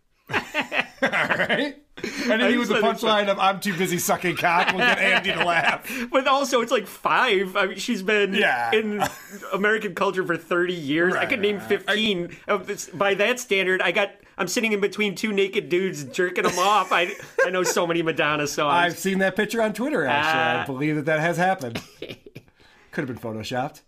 All 1.02 1.10
right. 1.10 1.76
And 2.30 2.40
with 2.58 2.68
the 2.68 2.74
said 2.76 2.84
it's 2.84 3.02
punchline 3.02 3.28
of 3.28 3.40
"I'm 3.40 3.58
too 3.58 3.76
busy 3.76 3.98
sucking 3.98 4.36
cock" 4.36 4.68
We'll 4.68 4.78
get 4.86 4.98
Andy 5.00 5.32
to 5.32 5.44
laugh. 5.44 5.90
But 6.12 6.28
also, 6.28 6.60
it's 6.60 6.70
like 6.70 6.86
five. 6.86 7.56
I 7.56 7.66
mean, 7.66 7.78
she's 7.78 8.04
been 8.04 8.34
Yeah. 8.34 8.70
in 8.72 9.02
American 9.52 9.96
culture 9.96 10.24
for 10.24 10.36
30 10.36 10.74
years. 10.74 11.14
I 11.14 11.26
could 11.26 11.40
name 11.40 11.58
15 11.58 12.36
of 12.46 12.68
this. 12.68 12.88
By 12.90 13.14
that 13.14 13.40
standard, 13.40 13.82
I 13.82 13.90
got. 13.90 14.10
I'm 14.38 14.48
sitting 14.48 14.72
in 14.72 14.80
between 14.80 15.14
two 15.14 15.32
naked 15.32 15.68
dudes 15.68 16.04
jerking 16.04 16.44
them 16.44 16.58
off. 16.58 16.92
I 16.92 17.12
I 17.44 17.50
know 17.50 17.62
so 17.64 17.86
many 17.86 18.02
Madonna 18.02 18.46
songs. 18.46 18.72
I've 18.72 18.98
seen 18.98 19.18
that 19.18 19.36
picture 19.36 19.60
on 19.62 19.72
Twitter. 19.74 20.06
Actually, 20.06 20.40
I 20.40 20.62
Ah. 20.62 20.66
believe 20.66 20.96
that 20.96 21.04
that 21.06 21.20
has 21.20 21.36
happened. 21.36 21.82
Could 22.90 23.06
have 23.08 23.20
been 23.20 23.32
photoshopped. 23.32 23.82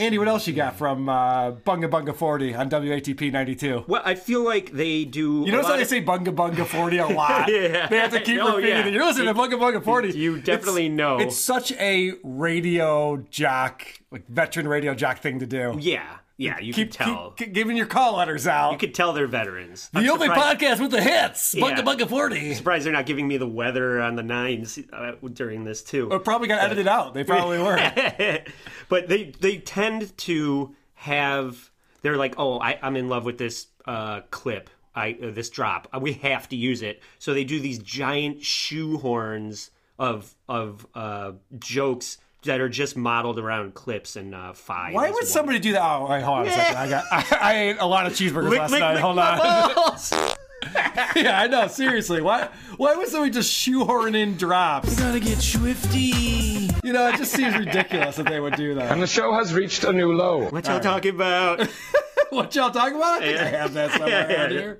Andy, 0.00 0.16
what 0.16 0.28
else 0.28 0.46
you 0.46 0.52
got 0.54 0.76
from 0.78 1.08
uh, 1.08 1.50
Bunga 1.50 1.90
Bunga 1.90 2.14
40 2.14 2.54
on 2.54 2.70
WATP 2.70 3.32
92? 3.32 3.84
well, 3.88 4.00
I 4.04 4.14
feel 4.14 4.44
like 4.44 4.70
they 4.70 5.04
do. 5.04 5.42
You 5.44 5.50
notice 5.50 5.66
how 5.66 5.74
they 5.76 5.82
of- 5.82 5.88
say 5.88 6.00
Bunga 6.02 6.28
Bunga 6.32 6.64
40 6.64 6.98
a 6.98 7.06
lot? 7.08 7.48
Yeah. 7.50 7.88
They 7.88 7.98
have 7.98 8.12
to 8.12 8.20
keep 8.20 8.40
Oh, 8.40 8.56
repeating 8.58 8.76
yeah. 8.78 8.86
it. 8.86 8.94
You're 8.94 9.04
listening 9.04 9.26
to 9.26 9.34
Bunga 9.34 9.54
Bunga 9.58 9.82
40. 9.82 10.16
You 10.16 10.40
definitely 10.40 10.86
It's- 10.86 10.96
know. 10.96 11.18
It's 11.18 11.36
such 11.36 11.72
a 11.72 12.12
radio 12.22 13.16
jock, 13.30 13.82
like 14.12 14.26
veteran 14.28 14.68
radio 14.68 14.94
jock 14.94 15.18
thing 15.18 15.40
to 15.40 15.46
do. 15.46 15.76
Yeah, 15.80 16.06
yeah. 16.38 16.58
You 16.60 16.72
Keep, 16.72 16.92
could 16.92 16.92
tell. 17.04 17.30
keep 17.32 17.52
giving 17.52 17.76
your 17.76 17.84
call 17.86 18.16
letters 18.16 18.46
out. 18.46 18.72
you 18.72 18.78
could 18.78 18.94
tell 18.94 19.12
they're 19.12 19.26
veterans. 19.26 19.90
the 19.92 19.98
I'm 19.98 20.08
only 20.10 20.28
surprised- 20.28 20.60
podcast 20.60 20.80
with 20.80 20.92
the 20.92 21.02
hits, 21.02 21.54
Yeah. 21.54 21.64
Bunga 21.64 21.84
Bunga 21.84 22.08
40. 22.08 22.54
Surprised 22.54 22.86
they're 22.86 22.92
not 22.94 23.04
giving 23.06 23.28
me 23.28 23.36
the 23.36 23.46
weather 23.46 24.00
on 24.00 24.16
the 24.16 24.22
nines 24.22 24.78
uh, 24.92 25.12
during 25.34 25.64
this 25.64 25.82
too. 25.82 26.08
It 26.10 26.24
probably 26.24 26.48
got 26.48 26.62
edited 26.62 26.88
out. 26.88 27.12
They 27.12 27.24
probably 27.24 27.58
were. 27.58 27.76
but 28.88 29.08
they 29.08 29.32
they 29.40 29.58
tend 29.58 30.16
to 30.18 30.74
have 30.94 31.70
they're 32.02 32.16
like 32.16 32.34
oh 32.38 32.58
I, 32.58 32.78
i'm 32.82 32.96
in 32.96 33.08
love 33.08 33.24
with 33.24 33.38
this 33.38 33.66
uh, 33.84 34.22
clip 34.30 34.70
I, 34.94 35.16
uh, 35.22 35.30
this 35.30 35.48
drop 35.50 35.86
Uh, 35.94 36.00
we 36.00 36.14
have 36.14 36.48
to 36.48 36.56
use 36.56 36.82
it 36.82 37.02
so 37.20 37.34
they 37.34 37.44
do 37.44 37.60
these 37.60 37.78
giant 37.78 38.40
shoehorns 38.40 39.70
of 39.98 40.34
of 40.48 40.86
uh, 40.94 41.32
jokes 41.58 42.18
that 42.44 42.60
are 42.60 42.68
just 42.68 42.96
modeled 42.96 43.38
around 43.38 43.74
clips 43.74 44.16
and 44.16 44.34
uh, 44.34 44.52
five 44.52 44.94
Why 44.94 45.06
would 45.10 45.14
one. 45.14 45.26
somebody 45.26 45.58
do 45.58 45.72
that? 45.72 45.82
Oh, 45.82 46.06
wait, 46.08 46.22
hold 46.22 46.38
on 46.40 46.46
a 46.46 46.50
second. 46.50 46.76
I 46.76 46.88
got. 46.88 47.04
I, 47.10 47.38
I 47.40 47.58
ate 47.60 47.76
a 47.80 47.86
lot 47.86 48.06
of 48.06 48.12
cheeseburgers 48.12 48.50
Lick, 48.50 48.58
last 48.60 48.70
lick, 48.70 48.80
night. 48.80 48.92
lick 48.94 49.02
hold 49.02 49.16
my 49.16 49.38
on. 49.38 49.74
balls. 49.74 50.12
yeah, 51.16 51.40
I 51.40 51.46
know. 51.48 51.66
Seriously, 51.68 52.20
why? 52.20 52.48
Why 52.76 52.94
would 52.94 53.08
somebody 53.08 53.32
just 53.32 53.52
shoehorn 53.52 54.14
in 54.14 54.36
drops? 54.36 54.90
You 54.90 55.04
gotta 55.04 55.20
get 55.20 55.38
swifty. 55.38 56.68
You 56.84 56.92
know, 56.92 57.08
it 57.08 57.16
just 57.16 57.32
seems 57.32 57.56
ridiculous 57.56 58.16
that 58.16 58.26
they 58.26 58.40
would 58.40 58.54
do 58.56 58.74
that. 58.74 58.92
And 58.92 59.02
the 59.02 59.06
show 59.06 59.32
has 59.34 59.52
reached 59.52 59.84
a 59.84 59.92
new 59.92 60.12
low. 60.12 60.48
what 60.48 60.66
y'all 60.66 60.80
talking 60.80 61.14
about 61.14 61.66
what 62.30 62.54
y'all 62.54 62.70
talking 62.70 62.96
about? 62.96 63.22
I 63.22 63.26
think 63.26 63.40
I 63.40 63.44
have 63.46 63.74
that 63.74 63.90
somewhere 63.92 64.08
Yeah. 64.30 64.36
around 64.40 64.50
here. 64.52 64.78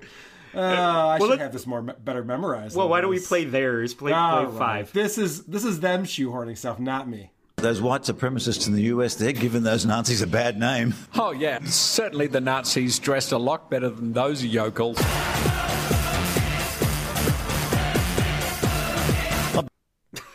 Uh, 0.55 0.59
I 1.09 1.17
should 1.19 1.29
let- 1.29 1.39
have 1.39 1.53
this 1.53 1.67
more 1.67 1.81
better 1.81 2.23
memorized. 2.23 2.75
well 2.75 2.85
than 2.87 2.91
why 2.91 3.01
don't 3.01 3.09
we 3.11 3.19
play 3.19 3.45
theirs 3.45 3.93
play, 3.93 4.11
All 4.11 4.45
play 4.45 4.51
right. 4.51 4.57
five 4.57 4.93
This 4.93 5.17
is 5.19 5.43
this 5.45 5.63
is 5.63 5.79
them 5.79 6.05
shoehorning 6.05 6.57
stuff, 6.57 6.79
not 6.79 7.07
me. 7.07 7.31
Those 7.61 7.81
white 7.81 8.03
supremacists 8.03 8.67
in 8.67 8.73
the 8.73 8.83
US, 8.83 9.15
they're 9.15 9.33
giving 9.33 9.63
those 9.63 9.85
Nazis 9.85 10.21
a 10.21 10.27
bad 10.27 10.57
name. 10.57 10.95
Oh, 11.15 11.31
yeah. 11.31 11.59
Certainly 11.65 12.27
the 12.27 12.39
Nazis 12.39 12.99
dressed 12.99 13.33
a 13.33 13.37
lot 13.37 13.69
better 13.69 13.89
than 13.89 14.13
those 14.13 14.43
yokels. 14.45 14.97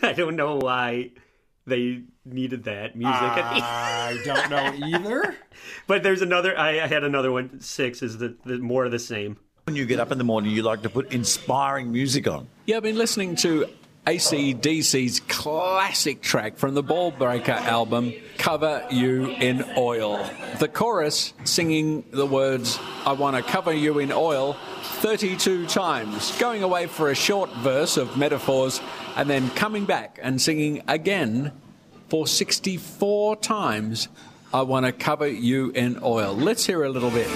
i 0.02 0.12
don't 0.12 0.36
know 0.36 0.56
why 0.56 1.10
they 1.66 2.02
needed 2.26 2.64
that 2.64 2.94
music 2.94 3.14
at 3.22 3.44
I 3.44 4.20
don't 4.24 4.50
know 4.50 4.86
either. 4.86 5.36
But 5.86 6.02
there's 6.02 6.20
another. 6.20 6.58
I, 6.58 6.80
I 6.80 6.86
had 6.86 7.04
another 7.04 7.30
one. 7.30 7.60
Six 7.60 8.02
is 8.02 8.18
the, 8.18 8.36
the 8.44 8.58
more 8.58 8.84
of 8.84 8.90
the 8.90 8.98
same. 8.98 9.38
When 9.66 9.76
you 9.76 9.86
get 9.86 10.00
up 10.00 10.12
in 10.12 10.18
the 10.18 10.24
morning, 10.24 10.50
you 10.50 10.62
like 10.62 10.82
to 10.82 10.90
put 10.90 11.12
inspiring 11.12 11.92
music 11.92 12.26
on. 12.26 12.48
Yeah, 12.66 12.78
I've 12.78 12.82
been 12.82 12.98
listening 12.98 13.36
to 13.36 13.66
ACDC's 14.06 15.20
classic 15.20 16.20
track 16.20 16.58
from 16.58 16.74
the 16.74 16.82
Ball 16.82 17.10
Breaker 17.10 17.52
album, 17.52 18.12
Cover 18.36 18.86
You 18.90 19.30
in 19.30 19.64
Oil. 19.78 20.28
The 20.58 20.68
chorus 20.68 21.32
singing 21.44 22.04
the 22.10 22.26
words, 22.26 22.78
I 23.06 23.12
want 23.12 23.36
to 23.36 23.42
cover 23.42 23.72
you 23.72 24.00
in 24.00 24.12
oil, 24.12 24.58
32 24.82 25.66
times, 25.66 26.36
going 26.38 26.62
away 26.62 26.86
for 26.86 27.10
a 27.10 27.14
short 27.14 27.50
verse 27.56 27.96
of 27.96 28.18
metaphors, 28.18 28.78
and 29.16 29.30
then 29.30 29.48
coming 29.50 29.86
back 29.86 30.18
and 30.22 30.40
singing 30.40 30.82
again 30.86 31.52
for 32.10 32.26
64 32.26 33.36
times, 33.36 34.08
I 34.52 34.62
want 34.62 34.84
to 34.84 34.92
cover 34.92 35.26
you 35.26 35.70
in 35.70 35.98
oil. 36.02 36.34
Let's 36.34 36.66
hear 36.66 36.84
a 36.84 36.90
little 36.90 37.10
bit. 37.10 37.26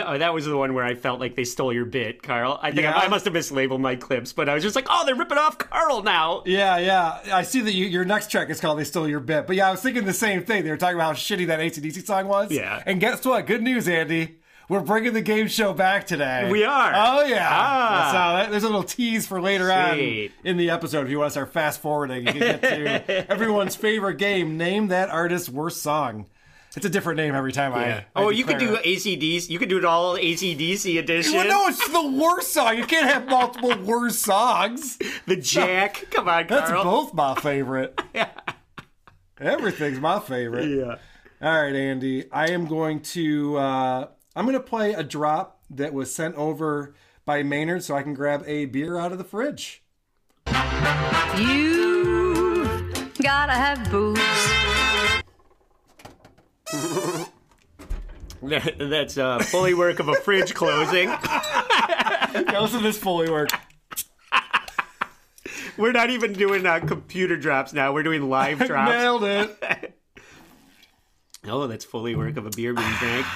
Oh, 0.00 0.18
that 0.18 0.32
was 0.34 0.44
the 0.46 0.56
one 0.56 0.74
where 0.74 0.84
I 0.84 0.94
felt 0.94 1.20
like 1.20 1.34
they 1.34 1.44
stole 1.44 1.72
your 1.72 1.84
bit, 1.84 2.22
Carl. 2.22 2.58
I 2.62 2.70
think 2.70 2.82
Yeah. 2.82 2.92
I, 2.96 3.04
I 3.04 3.08
must 3.08 3.24
have 3.24 3.34
mislabeled 3.34 3.80
my 3.80 3.96
clips, 3.96 4.32
but 4.32 4.48
I 4.48 4.54
was 4.54 4.62
just 4.62 4.74
like, 4.76 4.86
oh, 4.90 5.04
they're 5.06 5.14
ripping 5.14 5.38
off 5.38 5.58
Carl 5.58 6.02
now. 6.02 6.42
Yeah, 6.46 6.78
yeah. 6.78 7.20
I 7.36 7.42
see 7.42 7.60
that 7.62 7.72
you, 7.72 7.86
your 7.86 8.04
next 8.04 8.30
track 8.30 8.50
is 8.50 8.60
called 8.60 8.78
They 8.78 8.84
Stole 8.84 9.08
Your 9.08 9.20
Bit. 9.20 9.46
But 9.46 9.56
yeah, 9.56 9.68
I 9.68 9.70
was 9.70 9.82
thinking 9.82 10.04
the 10.04 10.12
same 10.12 10.44
thing. 10.44 10.64
They 10.64 10.70
were 10.70 10.76
talking 10.76 10.96
about 10.96 11.16
how 11.16 11.20
shitty 11.20 11.46
that 11.48 11.60
ACDC 11.60 12.04
song 12.06 12.28
was. 12.28 12.50
Yeah. 12.50 12.82
And 12.86 13.00
guess 13.00 13.24
what? 13.24 13.46
Good 13.46 13.62
news, 13.62 13.88
Andy. 13.88 14.36
We're 14.66 14.80
bringing 14.80 15.12
the 15.12 15.20
game 15.20 15.48
show 15.48 15.74
back 15.74 16.06
today. 16.06 16.48
We 16.50 16.64
are. 16.64 16.92
Oh, 16.96 17.24
yeah. 17.26 17.46
Ah. 17.50 18.44
So 18.46 18.50
there's 18.50 18.62
a 18.62 18.66
little 18.66 18.82
tease 18.82 19.26
for 19.26 19.38
later 19.38 19.64
Sweet. 19.92 20.32
on 20.42 20.46
in 20.50 20.56
the 20.56 20.70
episode. 20.70 21.04
If 21.04 21.10
you 21.10 21.18
want 21.18 21.28
to 21.28 21.32
start 21.32 21.52
fast 21.52 21.82
forwarding, 21.82 22.26
you 22.26 22.32
can 22.32 22.40
get 22.40 22.62
to 22.62 23.30
everyone's 23.30 23.76
favorite 23.76 24.16
game 24.16 24.56
Name 24.56 24.88
That 24.88 25.10
Artist's 25.10 25.50
Worst 25.50 25.82
Song. 25.82 26.24
It's 26.76 26.84
a 26.84 26.90
different 26.90 27.18
name 27.18 27.34
every 27.34 27.52
time 27.52 27.72
I. 27.72 27.98
I 27.98 28.04
oh, 28.16 28.30
you 28.30 28.44
could 28.44 28.58
do 28.58 28.76
declare 28.76 28.82
it. 28.84 28.98
ACDC. 28.98 29.48
You 29.48 29.58
could 29.58 29.68
do 29.68 29.78
it 29.78 29.84
all 29.84 30.16
ACDC 30.16 30.98
edition. 30.98 31.34
Well, 31.34 31.46
no, 31.46 31.68
it's 31.68 31.88
the 31.88 32.08
worst 32.08 32.52
song. 32.52 32.76
You 32.76 32.84
can't 32.84 33.08
have 33.08 33.28
multiple 33.28 33.76
worst 33.78 34.22
songs. 34.22 34.98
The 35.26 35.36
Jack. 35.36 36.06
Come 36.10 36.28
on, 36.28 36.46
Carl. 36.46 36.60
That's 36.60 36.82
both 36.82 37.14
my 37.14 37.34
favorite. 37.36 37.98
yeah. 38.14 38.28
Everything's 39.40 39.98
my 40.00 40.18
favorite. 40.18 40.68
Yeah. 40.68 40.96
All 41.40 41.62
right, 41.62 41.74
Andy. 41.74 42.30
I 42.30 42.50
am 42.50 42.66
going 42.66 43.00
to. 43.00 43.56
Uh, 43.56 44.08
I'm 44.36 44.44
going 44.44 44.54
to 44.54 44.60
play 44.60 44.92
a 44.92 45.02
drop 45.02 45.62
that 45.70 45.94
was 45.94 46.14
sent 46.14 46.34
over 46.34 46.94
by 47.24 47.42
Maynard 47.42 47.84
so 47.84 47.96
I 47.96 48.02
can 48.02 48.12
grab 48.12 48.44
a 48.46 48.66
beer 48.66 48.98
out 48.98 49.12
of 49.12 49.18
the 49.18 49.24
fridge. 49.24 49.82
You 51.38 52.92
gotta 53.22 53.52
have 53.52 53.90
booze. 53.90 54.63
That's 58.42 59.16
uh, 59.16 59.38
Foley 59.40 59.74
work 59.74 60.00
of 60.00 60.08
a 60.08 60.14
fridge 60.14 60.54
closing. 60.54 61.08
Yeah, 61.08 62.60
listen 62.60 62.78
to 62.80 62.84
this 62.84 62.98
Foley 62.98 63.30
work. 63.30 63.50
We're 65.76 65.92
not 65.92 66.10
even 66.10 66.32
doing 66.32 66.66
uh, 66.66 66.80
computer 66.80 67.36
drops 67.36 67.72
now. 67.72 67.92
We're 67.92 68.02
doing 68.02 68.28
live 68.28 68.58
drops. 68.66 68.90
Nailed 68.90 69.24
it. 69.24 69.98
Oh, 71.46 71.66
that's 71.66 71.84
Foley 71.84 72.14
work 72.14 72.36
of 72.36 72.46
a 72.46 72.50
beer 72.50 72.74
being 72.74 72.92
drank. 72.98 73.26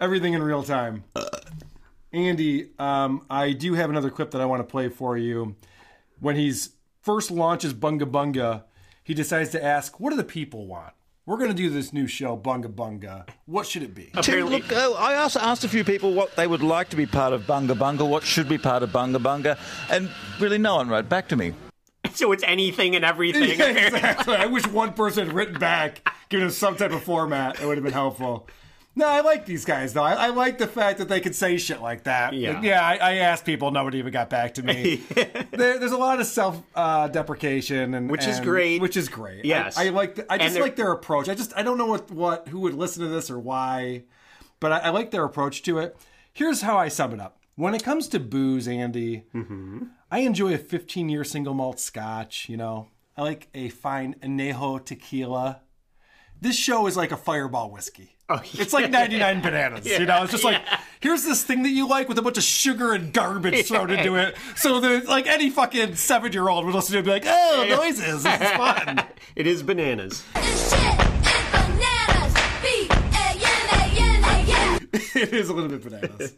Everything 0.00 0.34
in 0.34 0.42
real 0.42 0.62
time. 0.62 1.04
Andy, 2.12 2.70
um, 2.78 3.24
I 3.30 3.52
do 3.52 3.74
have 3.74 3.90
another 3.90 4.10
clip 4.10 4.30
that 4.32 4.40
I 4.40 4.46
want 4.46 4.60
to 4.60 4.70
play 4.70 4.88
for 4.88 5.16
you. 5.16 5.56
When 6.20 6.36
he's 6.36 6.70
first 7.02 7.30
launches 7.30 7.74
Bunga 7.74 8.10
Bunga, 8.10 8.64
he 9.04 9.14
decides 9.14 9.50
to 9.50 9.62
ask, 9.62 10.00
"What 10.00 10.10
do 10.10 10.16
the 10.16 10.24
people 10.24 10.66
want?" 10.66 10.92
We're 11.26 11.38
going 11.38 11.50
to 11.50 11.56
do 11.56 11.70
this 11.70 11.92
new 11.92 12.06
show, 12.06 12.36
Bunga 12.36 12.72
Bunga. 12.72 13.28
What 13.46 13.66
should 13.66 13.82
it 13.82 13.96
be? 13.96 14.12
Tim, 14.22 14.46
look, 14.46 14.72
uh, 14.72 14.92
I 14.92 15.16
also 15.16 15.40
asked 15.40 15.64
a 15.64 15.68
few 15.68 15.82
people 15.82 16.14
what 16.14 16.36
they 16.36 16.46
would 16.46 16.62
like 16.62 16.88
to 16.90 16.96
be 16.96 17.04
part 17.04 17.32
of 17.32 17.42
Bunga 17.42 17.76
Bunga, 17.76 18.08
what 18.08 18.22
should 18.22 18.48
be 18.48 18.58
part 18.58 18.84
of 18.84 18.90
Bunga 18.90 19.16
Bunga, 19.16 19.58
and 19.90 20.08
really 20.38 20.56
no 20.56 20.76
one 20.76 20.88
wrote 20.88 21.08
back 21.08 21.28
to 21.28 21.36
me. 21.36 21.52
So 22.14 22.32
it's 22.32 22.44
anything 22.44 22.96
and 22.96 23.04
everything. 23.04 23.58
Yeah, 23.58 23.66
exactly. 23.66 24.36
I 24.36 24.46
wish 24.46 24.66
one 24.68 24.94
person 24.94 25.26
had 25.26 25.34
written 25.34 25.58
back, 25.58 26.08
given 26.30 26.46
us 26.46 26.56
some 26.56 26.74
type 26.74 26.92
of 26.92 27.02
format. 27.02 27.60
It 27.60 27.66
would 27.66 27.76
have 27.76 27.84
been 27.84 27.92
helpful. 27.92 28.48
No, 28.98 29.06
I 29.06 29.20
like 29.20 29.44
these 29.44 29.66
guys 29.66 29.92
though. 29.92 30.02
I, 30.02 30.14
I 30.14 30.28
like 30.28 30.56
the 30.56 30.66
fact 30.66 30.98
that 30.98 31.08
they 31.08 31.20
could 31.20 31.34
say 31.34 31.58
shit 31.58 31.82
like 31.82 32.04
that. 32.04 32.32
Yeah. 32.32 32.54
Like, 32.54 32.64
yeah. 32.64 32.82
I, 32.82 32.96
I 32.96 33.12
asked 33.16 33.44
people, 33.44 33.70
nobody 33.70 33.98
even 33.98 34.10
got 34.10 34.30
back 34.30 34.54
to 34.54 34.62
me. 34.62 34.96
there, 35.50 35.78
there's 35.78 35.92
a 35.92 35.98
lot 35.98 36.18
of 36.18 36.26
self 36.26 36.62
uh, 36.74 37.06
deprecation, 37.08 37.92
and 37.92 38.10
Which 38.10 38.26
is 38.26 38.40
great. 38.40 38.80
Which 38.80 38.96
is 38.96 39.10
great. 39.10 39.44
Yes. 39.44 39.76
I, 39.76 39.86
I 39.86 39.88
like. 39.90 40.14
The, 40.14 40.32
I 40.32 40.38
just 40.38 40.58
like 40.58 40.76
their 40.76 40.92
approach. 40.92 41.28
I 41.28 41.34
just 41.34 41.52
I 41.54 41.62
don't 41.62 41.76
know 41.76 41.86
what 41.86 42.10
what 42.10 42.48
who 42.48 42.60
would 42.60 42.74
listen 42.74 43.02
to 43.02 43.08
this 43.08 43.30
or 43.30 43.38
why, 43.38 44.04
but 44.60 44.72
I, 44.72 44.78
I 44.78 44.88
like 44.88 45.10
their 45.10 45.24
approach 45.24 45.62
to 45.64 45.78
it. 45.78 45.96
Here's 46.32 46.62
how 46.62 46.78
I 46.78 46.88
sum 46.88 47.12
it 47.12 47.20
up. 47.20 47.38
When 47.54 47.74
it 47.74 47.82
comes 47.84 48.08
to 48.08 48.18
booze, 48.20 48.66
Andy, 48.66 49.24
Mm-hmm. 49.34 49.84
I 50.10 50.20
enjoy 50.20 50.54
a 50.54 50.58
15 50.58 51.08
year 51.08 51.24
single 51.24 51.52
malt 51.52 51.80
scotch, 51.80 52.48
you 52.48 52.56
know. 52.56 52.88
I 53.16 53.22
like 53.22 53.48
a 53.54 53.68
fine 53.70 54.14
anejo 54.22 54.82
tequila. 54.84 55.60
This 56.40 56.56
show 56.56 56.86
is 56.86 56.96
like 56.96 57.12
a 57.12 57.16
fireball 57.16 57.70
whiskey. 57.70 58.15
Oh, 58.28 58.40
It's 58.54 58.72
like 58.72 58.90
99 58.90 59.40
bananas, 59.40 59.86
you 59.86 60.04
know? 60.04 60.22
It's 60.22 60.32
just 60.32 60.44
like, 60.44 60.60
here's 61.00 61.22
this 61.24 61.44
thing 61.44 61.62
that 61.62 61.70
you 61.70 61.88
like 61.88 62.08
with 62.08 62.18
a 62.18 62.22
bunch 62.22 62.38
of 62.38 62.42
sugar 62.42 62.92
and 62.92 63.12
garbage 63.12 63.66
thrown 63.68 63.90
into 63.90 64.16
it. 64.16 64.36
So 64.56 64.80
that, 64.80 65.06
like, 65.06 65.26
any 65.26 65.50
fucking 65.50 65.94
seven 65.94 66.32
year 66.32 66.48
old 66.48 66.64
would 66.64 66.74
listen 66.74 66.92
to 66.92 66.98
it 66.98 67.00
and 67.00 67.06
be 67.06 67.12
like, 67.12 67.24
oh, 67.26 67.66
noises. 67.68 68.22
This 68.24 68.40
is 68.40 68.50
fun. 68.52 69.02
It 69.36 69.46
is 69.46 69.62
bananas. 69.62 70.24
it 75.14 75.32
is 75.32 75.50
a 75.50 75.52
little 75.52 75.68
bit 75.68 75.82
bananas. 75.82 76.34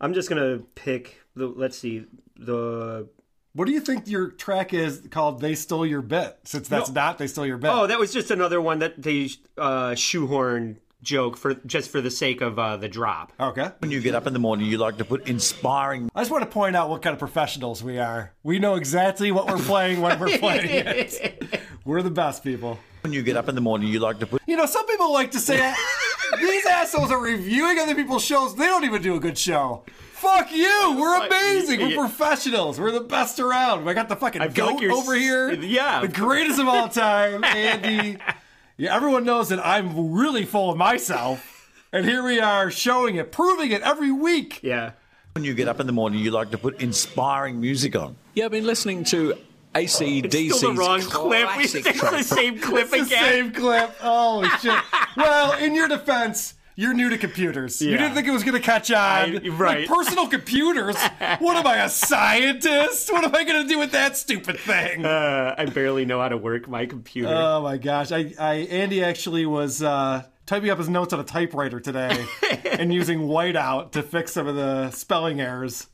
I'm 0.00 0.14
just 0.14 0.30
gonna 0.30 0.60
pick 0.74 1.20
the. 1.36 1.46
Let's 1.48 1.76
see 1.76 2.06
the. 2.38 3.08
What 3.52 3.66
do 3.66 3.72
you 3.72 3.80
think 3.80 4.08
your 4.08 4.30
track 4.30 4.72
is 4.72 5.02
called 5.10 5.42
They 5.42 5.54
Stole 5.54 5.84
Your 5.84 6.00
Bit? 6.00 6.38
Since 6.44 6.68
that's 6.68 6.90
not 6.90 7.18
They 7.18 7.26
Stole 7.26 7.44
Your 7.46 7.58
Bit. 7.58 7.70
Oh, 7.70 7.86
that 7.86 7.98
was 7.98 8.10
just 8.10 8.30
another 8.30 8.58
one 8.60 8.78
that 8.78 9.02
they 9.02 9.28
uh, 9.58 9.94
shoehorn 9.94 10.78
joke 11.02 11.36
for 11.36 11.54
just 11.54 11.90
for 11.90 12.00
the 12.00 12.10
sake 12.10 12.40
of 12.40 12.58
uh, 12.58 12.76
the 12.76 12.88
drop. 12.88 13.32
Okay. 13.38 13.70
When 13.78 13.90
you 13.90 14.00
get 14.00 14.14
up 14.14 14.26
in 14.26 14.32
the 14.32 14.38
morning, 14.38 14.66
you 14.66 14.78
like 14.78 14.98
to 14.98 15.04
put 15.04 15.28
inspiring. 15.28 16.10
I 16.14 16.20
just 16.20 16.30
want 16.30 16.44
to 16.44 16.50
point 16.50 16.76
out 16.76 16.90
what 16.90 17.02
kind 17.02 17.12
of 17.12 17.18
professionals 17.18 17.82
we 17.82 17.98
are. 17.98 18.32
We 18.42 18.58
know 18.58 18.74
exactly 18.74 19.30
what 19.32 19.46
we're 19.46 19.58
playing 19.58 20.00
when 20.00 20.18
we're 20.18 20.38
playing 20.38 20.68
it. 20.68 21.60
We're 21.84 22.02
the 22.02 22.10
best 22.10 22.44
people. 22.44 22.78
When 23.02 23.14
you 23.14 23.22
get 23.22 23.38
up 23.38 23.48
in 23.48 23.54
the 23.54 23.62
morning, 23.62 23.88
you 23.88 23.98
like 23.98 24.18
to 24.18 24.26
put. 24.26 24.42
You 24.46 24.58
know, 24.58 24.66
some 24.66 24.84
people 24.86 25.10
like 25.10 25.30
to 25.30 25.38
say 25.38 25.56
these 26.38 26.66
assholes 26.66 27.10
are 27.10 27.18
reviewing 27.18 27.78
other 27.78 27.94
people's 27.94 28.22
shows. 28.22 28.54
They 28.54 28.66
don't 28.66 28.84
even 28.84 29.00
do 29.00 29.14
a 29.14 29.20
good 29.20 29.38
show. 29.38 29.84
Fuck 30.12 30.52
you! 30.52 30.96
We're 30.98 31.26
amazing. 31.26 31.80
We're 31.80 31.94
professionals. 31.96 32.78
We're 32.78 32.90
the 32.90 33.00
best 33.00 33.40
around. 33.40 33.88
I 33.88 33.94
got 33.94 34.10
the 34.10 34.16
fucking 34.16 34.42
goat 34.52 34.82
like 34.82 34.90
over 34.90 35.14
here. 35.14 35.50
yeah. 35.54 36.00
the 36.00 36.08
greatest 36.08 36.58
of 36.58 36.68
all 36.68 36.88
time, 36.88 37.42
Andy. 37.44 38.18
Yeah, 38.80 38.94
everyone 38.94 39.24
knows 39.24 39.48
that 39.48 39.58
I'm 39.66 40.12
really 40.12 40.44
full 40.44 40.70
of 40.70 40.76
myself, 40.76 41.68
and 41.92 42.06
here 42.06 42.22
we 42.22 42.38
are 42.38 42.70
showing 42.70 43.16
it, 43.16 43.32
proving 43.32 43.72
it 43.72 43.82
every 43.82 44.12
week. 44.12 44.60
Yeah. 44.62 44.92
When 45.34 45.42
you 45.44 45.52
get 45.54 45.66
up 45.66 45.80
in 45.80 45.88
the 45.88 45.92
morning, 45.92 46.20
you 46.20 46.30
like 46.30 46.52
to 46.52 46.58
put 46.58 46.80
inspiring 46.80 47.60
music 47.60 47.96
on. 47.96 48.14
Yeah, 48.34 48.44
I've 48.44 48.52
been 48.52 48.66
listening 48.66 49.02
to 49.06 49.34
ACDC's 49.74 50.58
Still 50.58 50.74
the 50.74 50.78
wrong 50.80 51.00
clip. 51.00 51.48
We 51.48 51.54
classic 51.64 51.82
stick 51.82 51.96
track. 51.96 52.12
the 52.12 52.22
same 52.22 52.60
clip 52.60 52.82
It's 52.84 52.90
the 52.92 53.00
again. 53.16 53.32
same 53.32 53.52
clip. 53.52 53.96
Holy 53.98 54.48
shit. 54.60 54.80
Well, 55.16 55.58
in 55.58 55.74
your 55.74 55.88
defense, 55.88 56.54
you're 56.78 56.94
new 56.94 57.08
to 57.08 57.18
computers. 57.18 57.82
You 57.82 57.96
didn't 57.96 58.14
think 58.14 58.28
it 58.28 58.30
was 58.30 58.44
going 58.44 58.54
to 58.54 58.60
catch 58.64 58.92
on. 58.92 58.98
I- 58.98 59.48
right. 59.48 59.80
Like 59.80 59.88
personal 59.88 60.28
computers. 60.28 60.94
what 61.40 61.56
am 61.56 61.66
I, 61.66 61.78
a 61.78 61.88
scientist? 61.88 63.12
What 63.12 63.24
am 63.24 63.34
I 63.34 63.42
going 63.42 63.64
to 63.64 63.68
do 63.68 63.80
with 63.80 63.90
that 63.90 64.16
stupid 64.16 64.60
thing? 64.60 65.04
Uh, 65.04 65.56
I 65.58 65.66
barely 65.66 66.04
know 66.04 66.20
how 66.20 66.28
to 66.28 66.36
work 66.36 66.68
my 66.68 66.86
computer. 66.86 67.34
Oh 67.34 67.62
my 67.62 67.78
gosh. 67.78 68.12
I, 68.12 68.32
I 68.38 68.54
Andy 68.70 69.02
actually 69.02 69.44
was 69.44 69.82
uh, 69.82 70.22
typing 70.46 70.70
up 70.70 70.78
his 70.78 70.88
notes 70.88 71.12
on 71.12 71.18
a 71.18 71.24
typewriter 71.24 71.80
today 71.80 72.24
and 72.64 72.94
using 72.94 73.22
whiteout 73.22 73.90
to 73.92 74.02
fix 74.04 74.32
some 74.32 74.46
of 74.46 74.54
the 74.54 74.92
spelling 74.92 75.40
errors. 75.40 75.88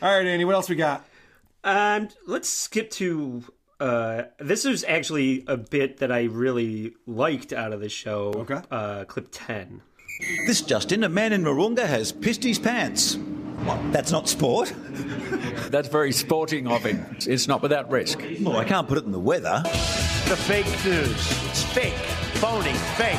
All 0.00 0.16
right, 0.16 0.26
Andy, 0.26 0.46
what 0.46 0.54
else 0.54 0.70
we 0.70 0.76
got? 0.76 1.06
Um, 1.62 2.08
let's 2.26 2.48
skip 2.48 2.88
to. 2.92 3.44
Uh, 3.78 4.22
this 4.38 4.64
is 4.64 4.82
actually 4.88 5.44
a 5.46 5.58
bit 5.58 5.98
that 5.98 6.10
I 6.10 6.22
really 6.22 6.94
liked 7.06 7.52
out 7.52 7.74
of 7.74 7.80
the 7.80 7.90
show. 7.90 8.32
Okay. 8.34 8.62
Uh, 8.70 9.04
clip 9.04 9.28
ten. 9.30 9.82
This 10.46 10.62
Justin, 10.62 11.04
a 11.04 11.08
man 11.08 11.32
in 11.32 11.42
Marunga 11.42 11.86
has 11.86 12.12
pissed 12.12 12.42
his 12.42 12.58
pants. 12.58 13.16
What? 13.16 13.92
That's 13.92 14.12
not 14.12 14.28
sport. 14.28 14.72
That's 15.70 15.88
very 15.88 16.12
sporting 16.12 16.66
of 16.68 16.84
him. 16.84 17.00
It's- 17.10 17.26
It's 17.26 17.48
not 17.48 17.62
without 17.62 17.90
risk. 17.90 18.20
Well, 18.40 18.56
I 18.56 18.64
can't 18.64 18.86
put 18.88 18.98
it 18.98 19.04
in 19.04 19.12
the 19.12 19.18
weather. 19.18 19.60
The 19.64 20.36
fake 20.36 20.66
news. 20.84 21.10
It's 21.48 21.62
fake, 21.64 21.94
phony, 22.40 22.72
fake. 22.96 23.18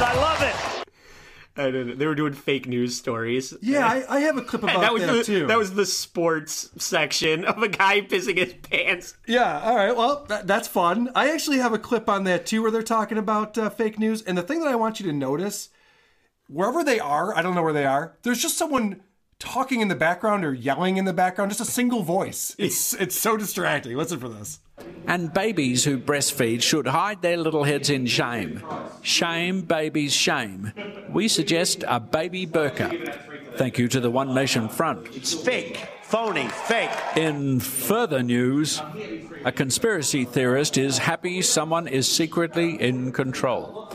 I 0.00 0.14
love 0.16 0.42
it. 0.42 0.54
I. 1.56 1.70
They 1.70 2.06
were 2.06 2.14
doing 2.14 2.34
fake 2.34 2.68
news 2.68 2.94
stories. 2.96 3.52
Yeah, 3.60 3.84
I, 3.86 4.04
I 4.16 4.20
have 4.20 4.36
a 4.36 4.42
clip 4.42 4.62
about 4.64 4.80
that 4.80 4.92
was 4.92 5.02
that 5.06 5.12
the, 5.12 5.24
too. 5.24 5.46
that 5.48 5.58
was 5.58 5.74
the 5.74 5.86
sports 5.86 6.70
section 6.76 7.44
of 7.44 7.60
a 7.62 7.68
guy 7.68 8.00
pissing 8.02 8.36
his 8.38 8.54
pants. 8.54 9.16
Yeah, 9.26 9.60
all 9.60 9.74
right. 9.74 9.96
Well, 9.96 10.24
that, 10.28 10.46
that's 10.46 10.68
fun. 10.68 11.10
I 11.16 11.30
actually 11.32 11.58
have 11.58 11.72
a 11.72 11.78
clip 11.78 12.08
on 12.08 12.24
that 12.24 12.46
too 12.46 12.62
where 12.62 12.70
they're 12.70 12.82
talking 12.82 13.18
about 13.18 13.58
uh, 13.58 13.70
fake 13.70 13.98
news. 13.98 14.22
And 14.22 14.38
the 14.38 14.42
thing 14.42 14.60
that 14.60 14.68
I 14.68 14.76
want 14.76 15.00
you 15.00 15.06
to 15.06 15.12
notice, 15.12 15.70
wherever 16.48 16.82
they 16.82 16.98
are, 16.98 17.36
I 17.36 17.42
don't 17.42 17.54
know 17.54 17.62
where 17.62 17.72
they 17.72 17.86
are, 17.86 18.16
there's 18.22 18.42
just 18.42 18.58
someone 18.58 19.02
talking 19.38 19.80
in 19.80 19.88
the 19.88 19.94
background 19.94 20.44
or 20.44 20.52
yelling 20.52 20.96
in 20.96 21.04
the 21.04 21.12
background, 21.12 21.50
just 21.50 21.60
a 21.60 21.64
single 21.64 22.02
voice. 22.02 22.54
It's 22.58 22.94
it's 22.94 23.16
so 23.18 23.36
distracting. 23.36 23.96
Listen 23.96 24.18
for 24.18 24.28
this. 24.28 24.60
And 25.06 25.32
babies 25.32 25.84
who 25.84 25.98
breastfeed 25.98 26.62
should 26.62 26.86
hide 26.86 27.22
their 27.22 27.36
little 27.36 27.64
heads 27.64 27.90
in 27.90 28.06
shame. 28.06 28.62
Shame, 29.02 29.62
babies, 29.62 30.12
shame. 30.12 30.72
We 31.10 31.28
suggest 31.28 31.84
a 31.86 31.98
baby 31.98 32.46
burqa. 32.46 33.56
Thank 33.56 33.78
you 33.78 33.88
to 33.88 34.00
the 34.00 34.10
One 34.10 34.34
Nation 34.34 34.68
Front. 34.68 35.16
It's 35.16 35.34
fake, 35.34 35.78
phony, 36.02 36.46
fake. 36.46 36.90
In 37.16 37.58
further 37.58 38.22
news, 38.22 38.80
a 39.44 39.50
conspiracy 39.50 40.24
theorist 40.24 40.78
is 40.78 40.98
happy 40.98 41.42
someone 41.42 41.88
is 41.88 42.06
secretly 42.06 42.80
in 42.80 43.10
control. 43.10 43.87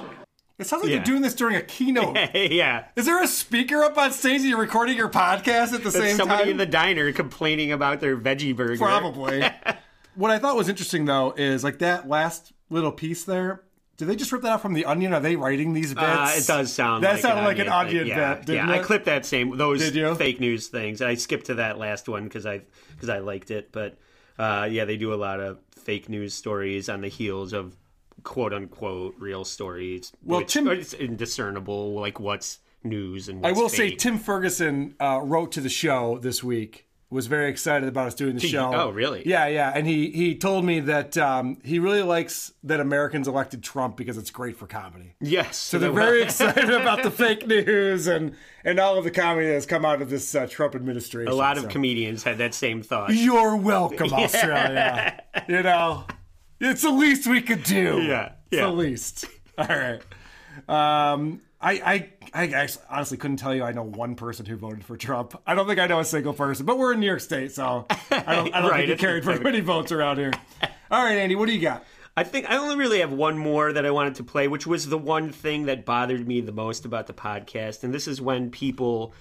It 0.60 0.68
sounds 0.68 0.84
like 0.84 0.92
Yeah. 0.92 0.98
you're 0.98 1.06
doing 1.06 1.22
this 1.22 1.34
during 1.34 1.56
a 1.56 1.62
keynote. 1.62 2.18
yeah. 2.36 2.86
Is 2.96 3.06
there 3.06 3.22
a 3.22 3.28
speaker 3.28 3.84
up 3.84 3.98
on 3.98 4.12
stage 4.12 4.42
and 4.42 4.50
you're 4.50 4.60
recording 4.60 4.96
your 4.96 5.10
podcast 5.10 5.74
at 5.74 5.84
the 5.84 5.90
That's 5.90 5.96
same 5.96 6.16
somebody 6.16 6.18
time? 6.18 6.28
Somebody 6.28 6.52
in 6.52 6.58
the 6.58 6.66
diner 6.66 7.12
complaining 7.12 7.72
about 7.72 8.02
their 8.02 8.16
veggie 8.16 8.56
burger. 8.56 8.78
Probably. 8.78 9.44
what 10.16 10.32
I 10.32 10.40
thought 10.40 10.56
was 10.56 10.70
interesting 10.70 11.06
though 11.06 11.34
is 11.36 11.64
like 11.64 11.80
that 11.80 12.08
last 12.08 12.54
little 12.70 12.92
piece 12.92 13.24
there. 13.24 13.64
Did 13.98 14.08
they 14.08 14.16
just 14.16 14.32
rip 14.32 14.42
that 14.42 14.50
out 14.54 14.62
from 14.62 14.74
the 14.74 14.86
Onion? 14.86 15.14
Are 15.14 15.20
they 15.20 15.36
writing 15.36 15.74
these 15.74 15.94
bits? 15.94 16.06
Uh, 16.06 16.34
it 16.36 16.48
does 16.48 16.74
sound 16.74 17.04
that 17.04 17.14
like 17.14 17.22
sounded 17.22 17.42
an 17.42 17.46
like 17.46 17.60
an 17.60 17.70
onion 17.70 18.08
yeah, 18.08 18.36
bit. 18.36 18.46
Didn't 18.48 18.68
yeah. 18.68 18.76
it? 18.76 18.80
I 18.80 18.84
clipped 18.84 19.06
that 19.06 19.26
same 19.26 19.56
those 19.56 19.88
fake 20.18 20.40
news 20.40 20.68
things. 20.68 21.02
I 21.02 21.14
skipped 21.14 21.46
to 21.48 21.56
that 21.56 21.78
last 21.78 22.10
one 22.10 22.24
because 22.24 22.46
I 22.46 22.62
because 22.92 23.10
I 23.10 23.20
liked 23.20 23.52
it. 23.52 23.72
But 23.72 23.98
uh, 24.40 24.68
yeah, 24.70 24.86
they 24.86 24.98
do 24.98 25.14
a 25.14 25.16
lot 25.16 25.40
of 25.40 25.60
fake 25.78 26.10
news 26.10 26.34
stories 26.34 26.90
on 26.90 27.02
the 27.02 27.08
heels 27.08 27.54
of 27.54 27.76
quote 28.24 28.54
unquote 28.54 29.16
real 29.20 29.46
stories. 29.46 30.12
Well, 30.24 30.40
which 30.40 30.54
Tim- 30.54 30.68
it's 30.68 30.94
indiscernible, 30.94 31.94
like 32.00 32.20
what's 32.20 32.60
news 32.84 33.30
and 33.30 33.42
what's 33.42 33.58
I 33.58 33.62
will 33.62 33.70
say. 33.70 33.92
Tim 33.96 34.18
Ferguson 34.18 34.96
uh, 35.00 35.20
wrote 35.24 35.52
to 35.54 35.62
the 35.62 35.70
show 35.70 36.18
this 36.20 36.44
week 36.44 36.88
was 37.10 37.28
very 37.28 37.48
excited 37.48 37.88
about 37.88 38.08
us 38.08 38.16
doing 38.16 38.34
the 38.34 38.42
Gee, 38.42 38.48
show. 38.48 38.72
oh, 38.74 38.90
really? 38.90 39.22
Yeah, 39.24 39.46
yeah. 39.46 39.72
And 39.76 39.86
he 39.86 40.10
he 40.10 40.36
told 40.36 40.66
me 40.66 40.80
that 40.80 41.16
um, 41.16 41.60
he 41.64 41.78
really 41.78 42.02
likes 42.02 42.52
that 42.64 42.80
Americans 42.80 43.28
elected 43.28 43.62
Trump 43.62 43.98
because 43.98 44.18
it's 44.18 44.32
great 44.32 44.58
for 44.58 44.66
comedy. 44.66 45.14
Yes. 45.22 45.56
So 45.58 45.78
they're 45.78 45.92
very 45.92 46.24
excited 46.24 46.72
about 46.72 47.04
the 47.04 47.12
fake 47.12 47.46
news 47.46 48.08
and 48.08 48.36
and 48.66 48.80
all 48.80 48.98
of 48.98 49.04
the 49.04 49.12
comedy 49.12 49.46
that's 49.48 49.68
come 49.68 49.86
out 49.86 50.02
of 50.02 50.10
this 50.10 50.34
uh, 50.34 50.48
Trump 50.50 50.74
administration. 50.74 51.32
A 51.32 51.36
lot 51.36 51.58
of 51.58 51.64
So- 51.66 51.70
comedians 51.70 52.24
had 52.24 52.40
that 52.40 52.56
same 52.56 52.82
thought. 52.82 53.12
You're 53.14 53.58
welcome, 53.58 54.12
Australia. 54.14 55.22
you 55.48 55.62
know, 55.62 56.06
it's 56.72 56.82
the 56.82 56.92
least 56.92 57.28
we 57.28 57.42
could 57.42 57.64
do. 57.64 58.02
Yeah, 58.02 58.34
It's 58.52 58.60
yeah. 58.60 58.62
the 58.66 58.72
least. 58.72 59.26
All 59.58 59.68
right. 59.68 60.02
Um, 60.68 61.42
I, 61.62 61.72
I, 61.74 62.10
I 62.34 62.48
actually, 62.50 62.84
honestly 62.90 63.18
couldn't 63.18 63.38
tell 63.38 63.56
you 63.56 63.64
I 63.64 63.72
know 63.72 63.84
one 63.84 64.16
person 64.16 64.46
who 64.46 64.56
voted 64.58 64.84
for 64.84 64.98
Trump. 64.98 65.40
I 65.48 65.56
don't 65.56 65.68
think 65.68 65.80
I 65.80 65.88
know 65.88 66.00
a 66.00 66.06
single 66.06 66.34
person, 66.34 66.66
but 66.66 66.78
we're 66.78 66.94
in 66.94 67.00
New 67.00 67.06
York 67.08 67.22
State, 67.22 67.52
so 67.54 67.86
I 68.12 68.36
don't, 68.36 68.54
I 68.54 68.62
don't 68.62 68.70
Right, 68.72 68.78
think 68.78 68.86
he 68.88 68.92
it's- 68.94 69.00
carried 69.00 69.24
very 69.24 69.40
many 69.40 69.60
votes 69.62 69.92
around 69.92 70.18
here. 70.18 70.32
All 70.92 71.04
right, 71.04 71.18
Andy, 71.18 71.36
what 71.36 71.48
do 71.48 71.54
you 71.54 71.62
got? 71.62 71.84
I 72.16 72.24
think 72.24 72.48
I 72.50 72.58
only 72.58 72.76
really 72.76 73.00
have 73.00 73.12
one 73.12 73.38
more 73.40 73.74
that 73.74 73.86
I 73.88 73.92
wanted 73.92 74.16
to 74.16 74.24
play, 74.24 74.48
which 74.48 74.68
was 74.68 74.88
the 74.88 74.98
one 75.00 75.32
thing 75.32 75.66
that 75.66 75.84
bothered 75.86 76.28
me 76.28 76.42
the 76.42 76.52
most 76.52 76.86
about 76.86 77.08
the 77.08 77.14
podcast, 77.14 77.84
and 77.84 77.92
this 77.94 78.08
is 78.08 78.22
when 78.22 78.52
people 78.52 79.14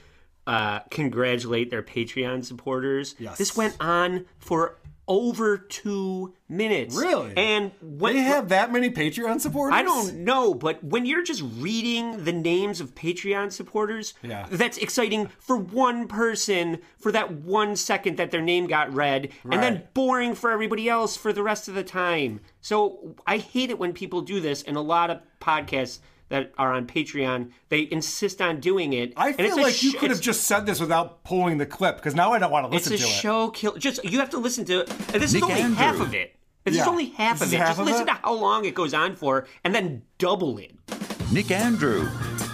uh, 0.47 0.81
congratulate 0.91 1.71
their 1.71 1.83
Patreon 1.83 2.45
supporters. 2.45 3.15
Yes. 3.19 3.39
This 3.39 3.57
went 3.57 3.77
on 3.81 4.27
for 4.39 4.77
over 5.09 5.59
two 5.59 6.33
minutes. 6.49 6.97
Really? 6.97 7.33
And 7.37 7.73
when 7.81 8.15
They 8.15 8.21
have 8.23 8.49
that 8.51 8.73
many 8.73 8.89
Patreon 8.91 9.41
supporters? 9.41 9.75
I 9.75 9.83
don't 9.83 10.19
know, 10.19 10.55
but 10.55 10.83
when 10.85 11.07
you're 11.07 11.25
just 11.25 11.43
reading 11.59 12.25
the 12.25 12.33
names 12.33 12.81
of 12.81 12.95
Patreon 12.95 13.51
supporters, 13.53 14.15
Yeah. 14.23 14.47
that's 14.51 14.79
exciting 14.79 15.29
for 15.39 15.57
one 15.57 16.07
person 16.07 16.79
for 16.99 17.11
that 17.13 17.33
one 17.33 17.75
second 17.75 18.17
that 18.17 18.31
their 18.31 18.43
name 18.43 18.67
got 18.67 18.95
read, 18.95 19.31
and 19.45 19.63
then 19.63 19.83
boring 19.93 20.35
for 20.35 20.51
everybody 20.53 20.89
else 20.89 21.17
for 21.17 21.33
the 21.33 21.43
rest 21.43 21.67
of 21.69 21.75
the 21.75 21.85
time. 21.85 22.41
So 22.61 23.17
I 23.27 23.39
hate 23.39 23.71
it 23.71 23.79
when 23.79 23.93
people 23.93 24.21
do 24.21 24.41
this, 24.41 24.63
and 24.63 24.77
a 24.77 24.81
lot 24.81 25.11
of 25.11 25.21
podcasts 25.41 25.99
that 26.33 26.53
are 26.59 26.73
on 26.73 26.87
Patreon, 26.87 27.51
they 27.69 27.89
insist 27.93 28.41
on 28.43 28.59
doing 28.59 28.93
it. 28.95 29.13
I 29.17 29.29
and 29.29 29.37
feel 29.37 29.47
it's 29.47 29.57
a 29.57 29.61
like 29.61 29.83
you 29.83 29.93
could 29.93 30.11
have 30.11 30.21
just 30.21 30.45
said 30.45 30.67
this 30.67 30.81
without 30.81 31.23
pulling 31.25 31.59
the 31.59 31.67
clip 31.67 31.97
because 31.97 32.15
now 32.15 32.33
I 32.33 32.39
don't 32.39 32.51
want 32.51 32.65
to 32.67 32.75
listen 32.75 32.91
to 32.91 32.95
it. 32.97 33.01
It's 33.01 33.09
a 33.09 33.21
show 33.21 33.51
kill. 33.51 33.77
Just 33.77 34.03
you 34.05 34.19
have 34.19 34.31
to 34.31 34.39
listen 34.39 34.65
to. 34.65 34.81
And 34.81 35.23
this 35.23 35.33
Nick 35.35 35.43
is 35.45 35.51
only 35.51 35.61
Andrew. 35.61 35.77
half 35.77 36.01
of 36.01 36.15
it. 36.15 36.35
This 36.65 36.75
Yeah. 36.77 36.83
is 36.83 36.89
only 36.89 37.07
half 37.11 37.39
This 37.39 37.49
of 37.49 37.55
it. 37.55 37.59
half 37.59 37.69
Just 37.69 37.81
of 37.81 37.87
listen 37.87 38.03
it? 38.03 38.07
to 38.13 38.19
how 38.23 38.33
long 38.35 38.65
it 38.65 38.75
goes 38.75 38.95
on 38.95 39.15
for, 39.17 39.47
and 39.65 39.75
then 39.75 40.03
double 40.19 40.59
it. 40.59 40.73
Nick 41.33 41.51
Andrew, 41.51 42.09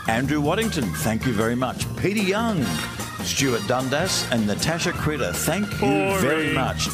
Andrew 0.09 0.41
Waddington, 0.41 0.85
thank 0.97 1.25
you 1.27 1.33
very 1.33 1.55
much. 1.55 1.85
Peter 1.99 2.23
Young, 2.23 2.65
Stuart 3.23 3.67
Dundas, 3.69 4.27
and 4.33 4.47
Natasha 4.47 4.93
Critter, 4.93 5.33
thank 5.33 5.71
you 5.81 6.19
very 6.19 6.53
much. 6.55 6.89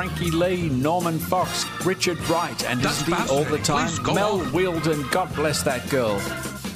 Frankie 0.00 0.30
Lee, 0.30 0.70
Norman 0.70 1.18
Fox, 1.18 1.66
Richard 1.84 2.18
Wright, 2.30 2.64
and 2.64 2.80
That's 2.80 3.02
isn't 3.02 3.28
all 3.30 3.44
the 3.44 3.58
time? 3.58 3.90
Mel 4.14 4.40
on. 4.40 4.46
Wielden, 4.46 5.10
God 5.10 5.28
bless 5.34 5.62
that 5.64 5.90
girl. 5.90 6.18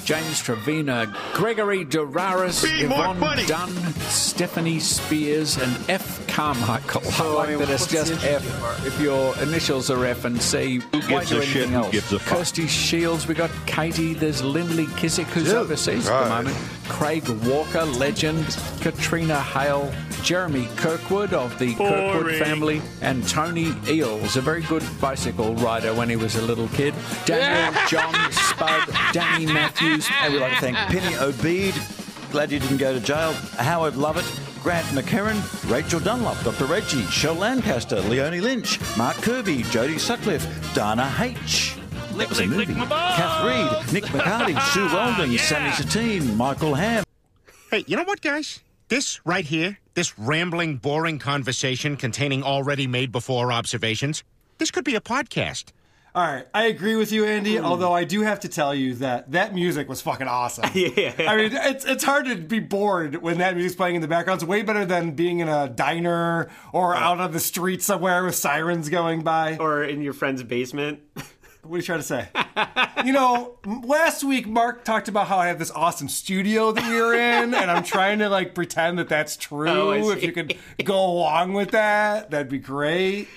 James 0.03 0.39
Trevina, 0.39 1.11
Gregory 1.33 1.83
Duraris, 1.83 2.63
Be 2.63 2.83
Yvonne 2.83 3.19
funny. 3.19 3.43
Dunn, 3.47 3.71
Stephanie 4.09 4.79
Spears, 4.79 5.57
and 5.57 5.89
F. 5.89 6.27
Carmichael. 6.27 7.01
I 7.15 7.33
like 7.33 7.57
that 7.57 7.69
it's 7.71 7.87
just 7.87 8.13
F. 8.23 8.85
If 8.85 9.01
your 9.01 9.35
initials 9.39 9.89
are 9.89 10.05
F 10.05 10.25
and 10.25 10.39
C, 10.39 10.77
why 10.77 10.99
gives 10.99 11.29
do 11.29 11.39
a 11.39 11.41
shit 11.41 11.55
anything 11.63 11.69
who 11.71 11.77
else? 11.77 11.91
gives 11.93 12.13
a 12.13 12.19
fuck? 12.19 12.37
Kirsty 12.37 12.67
Shields, 12.67 13.27
we 13.27 13.33
got 13.33 13.49
Katie, 13.65 14.13
there's 14.13 14.43
Lindley 14.43 14.85
Kissick, 14.85 15.25
who's 15.25 15.51
overseas 15.51 16.07
at 16.07 16.23
the 16.25 16.29
moment. 16.29 16.55
Craig 16.87 17.27
Walker, 17.47 17.85
legend, 17.85 18.45
Katrina 18.81 19.41
Hale, 19.41 19.91
Jeremy 20.25 20.67
Kirkwood 20.75 21.33
of 21.35 21.59
the 21.59 21.75
Kirkwood 21.75 22.35
family, 22.37 22.81
and 23.01 23.25
Tony 23.27 23.75
Eels, 23.87 24.35
a 24.37 24.41
very 24.41 24.63
good 24.63 24.83
bicycle 24.99 25.53
rider 25.57 25.93
when 25.93 26.09
he 26.09 26.15
was 26.15 26.35
a 26.35 26.41
little 26.41 26.67
kid. 26.69 26.95
Daniel, 27.25 27.79
John, 27.87 28.31
Spud, 28.31 28.89
Danny 29.13 29.45
Matthews. 29.45 30.09
And 30.23 30.33
we'd 30.33 30.39
like 30.39 30.53
to 30.53 30.59
thank 30.61 30.77
Penny 30.77 31.13
Obeid, 31.17 31.75
glad 32.31 32.51
you 32.51 32.57
didn't 32.57 32.77
go 32.77 32.91
to 32.91 32.99
jail, 32.99 33.33
Howard 33.59 33.97
Lovett, 33.97 34.25
Grant 34.63 34.87
McCarran, 34.87 35.39
Rachel 35.69 35.99
Dunlop, 35.99 36.43
Dr. 36.43 36.65
Reggie, 36.65 37.03
Shell 37.03 37.35
Lancaster, 37.35 38.01
Leonie 38.01 38.41
Lynch, 38.41 38.79
Mark 38.97 39.17
Kirby, 39.17 39.61
Jodie 39.65 39.99
Sutcliffe, 39.99 40.47
Dana 40.73 41.13
H. 41.19 41.75
That 42.13 42.29
was 42.29 42.39
a 42.39 42.47
movie. 42.47 42.73
Kath 42.73 43.45
Reed, 43.45 43.93
Nick 43.93 44.05
McCarty, 44.05 44.59
Sue 44.73 44.87
Weldon, 44.87 45.37
Sammy 45.37 45.71
Satine, 45.73 46.35
Michael 46.35 46.73
Ham. 46.73 47.03
Hey, 47.69 47.83
you 47.85 47.95
know 47.95 48.03
what, 48.05 48.21
guys? 48.21 48.61
This 48.87 49.19
right 49.25 49.45
here, 49.45 49.79
this 49.95 50.17
rambling, 50.19 50.77
boring 50.77 51.17
conversation 51.17 51.97
containing 51.97 52.43
already 52.43 52.85
made 52.85 53.11
before 53.11 53.51
observations, 53.51 54.23
this 54.59 54.69
could 54.69 54.83
be 54.83 54.93
a 54.93 55.01
podcast. 55.01 55.71
All 56.13 56.23
right, 56.23 56.47
I 56.53 56.67
agree 56.67 56.95
with 56.95 57.11
you, 57.11 57.25
Andy. 57.25 57.59
Although 57.59 57.91
I 57.91 58.05
do 58.05 58.21
have 58.21 58.39
to 58.41 58.47
tell 58.47 58.73
you 58.73 58.93
that 58.95 59.31
that 59.31 59.53
music 59.53 59.89
was 59.89 60.01
fucking 60.01 60.27
awesome. 60.27 60.69
Yeah. 60.75 61.13
I 61.27 61.35
mean, 61.35 61.51
it's 61.51 61.83
it's 61.83 62.03
hard 62.03 62.25
to 62.27 62.35
be 62.35 62.59
bored 62.59 63.21
when 63.21 63.39
that 63.39 63.55
music's 63.55 63.75
playing 63.75 63.95
in 63.95 64.01
the 64.01 64.07
background. 64.07 64.41
It's 64.41 64.47
way 64.47 64.61
better 64.61 64.85
than 64.85 65.11
being 65.11 65.39
in 65.39 65.49
a 65.49 65.67
diner 65.67 66.49
or 66.71 66.95
out 66.95 67.19
on 67.19 67.31
the 67.31 67.39
street 67.39 67.81
somewhere 67.81 68.23
with 68.23 68.35
sirens 68.35 68.87
going 68.87 69.23
by. 69.23 69.57
Or 69.57 69.83
in 69.83 70.01
your 70.01 70.13
friend's 70.13 70.43
basement. 70.43 70.99
What 71.65 71.75
are 71.75 71.77
you 71.77 71.83
trying 71.83 71.99
to 71.99 72.03
say? 72.03 72.27
you 73.05 73.13
know, 73.13 73.57
last 73.65 74.23
week 74.23 74.47
Mark 74.47 74.83
talked 74.83 75.07
about 75.07 75.27
how 75.27 75.37
I 75.37 75.47
have 75.47 75.59
this 75.59 75.71
awesome 75.71 76.09
studio 76.09 76.71
that 76.71 76.87
we 76.89 76.99
are 76.99 77.13
in, 77.13 77.53
and 77.53 77.71
I'm 77.71 77.83
trying 77.83 78.19
to 78.19 78.29
like 78.29 78.53
pretend 78.55 78.99
that 78.99 79.09
that's 79.09 79.35
true. 79.37 79.69
Oh, 79.69 80.11
if 80.11 80.23
you 80.23 80.31
could 80.31 80.55
go 80.83 80.95
along 80.95 81.53
with 81.53 81.71
that, 81.71 82.31
that'd 82.31 82.49
be 82.49 82.59
great. 82.59 83.27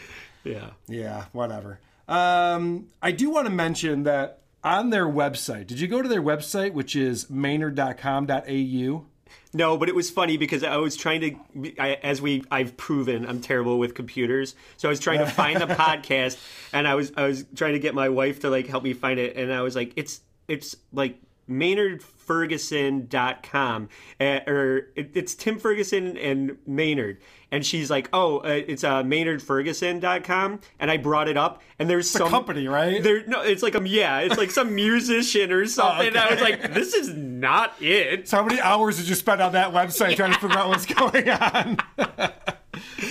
Yeah. 0.45 0.71
Yeah, 0.87 1.25
whatever. 1.33 1.81
Um, 2.07 2.87
I 3.03 3.13
do 3.13 3.31
want 3.31 3.47
to 3.47 3.53
mention 3.53 4.05
that 4.05 4.41
on 4.65 4.91
their 4.91 5.07
website, 5.07 5.67
did 5.67 5.81
you 5.81 5.89
go 5.89 6.03
to 6.03 6.09
their 6.09 6.23
website, 6.23 6.73
which 6.73 6.97
is 6.97 7.29
maynard.com.au? 7.31 9.05
No, 9.53 9.77
but 9.79 9.89
it 9.89 9.95
was 9.95 10.11
funny 10.11 10.37
because 10.37 10.63
I 10.63 10.77
was 10.77 10.97
trying 10.97 11.21
to, 11.21 11.73
I, 11.79 11.95
as 11.95 12.21
we 12.21 12.45
I've 12.51 12.77
proven, 12.77 13.27
I'm 13.27 13.41
terrible 13.41 13.79
with 13.79 13.95
computers. 13.95 14.55
So 14.77 14.89
I 14.89 14.91
was 14.91 15.01
trying 15.01 15.21
to 15.21 15.27
find 15.27 15.61
the 15.61 15.67
podcast, 15.75 16.39
and 16.73 16.87
I 16.87 16.95
was 16.95 17.13
I 17.17 17.27
was 17.27 17.45
trying 17.55 17.73
to 17.75 17.79
get 17.79 17.95
my 17.95 18.09
wife 18.09 18.41
to 18.41 18.51
like 18.51 18.67
help 18.67 18.85
me 18.85 18.93
find 18.93 19.19
it, 19.19 19.37
and 19.37 19.53
I 19.53 19.63
was 19.63 19.75
like, 19.75 19.93
it's 19.97 20.21
it's 20.49 20.77
like 20.93 21.19
MaynardFerguson.com, 21.49 23.89
uh, 24.21 24.41
or 24.47 24.89
it, 24.95 25.11
it's 25.15 25.35
Tim 25.35 25.59
Ferguson 25.59 26.17
and 26.17 26.59
Maynard. 26.67 27.19
And 27.51 27.65
she's 27.65 27.91
like, 27.91 28.11
oh, 28.13 28.39
uh, 28.39 28.63
it's 28.67 28.85
uh, 28.85 29.03
MaynardFerguson.com. 29.03 30.61
And 30.79 30.91
I 30.91 30.99
brought 30.99 31.29
it 31.29 31.39
up, 31.39 31.63
and 31.79 31.89
there's 31.89 32.15
a 32.15 32.19
some 32.19 32.29
company, 32.29 32.69
right? 32.69 33.03
There, 33.03 33.27
no, 33.27 33.41
it's 33.41 33.63
like 33.63 33.75
um, 33.75 33.87
yeah, 33.87 34.19
it's 34.21 34.37
like 34.37 34.51
some 34.51 34.75
musician 34.75 35.51
or 35.51 35.67
something. 35.67 36.09
And 36.09 36.19
I 36.19 36.31
was 36.31 36.41
like, 36.41 36.75
this 36.75 36.95
is 36.95 37.15
not 37.15 37.75
it. 37.81 38.29
So 38.29 38.39
how 38.39 38.45
many 38.45 38.61
hours 38.61 38.99
did 38.99 39.09
you 39.09 39.15
spend 39.15 39.41
on 39.41 39.53
that 39.53 39.73
website 39.73 40.17
trying 40.17 40.33
to 40.33 40.39
figure 40.39 40.59
out 40.59 40.69
what's 40.69 40.87
going 40.87 41.31
on? 41.31 41.79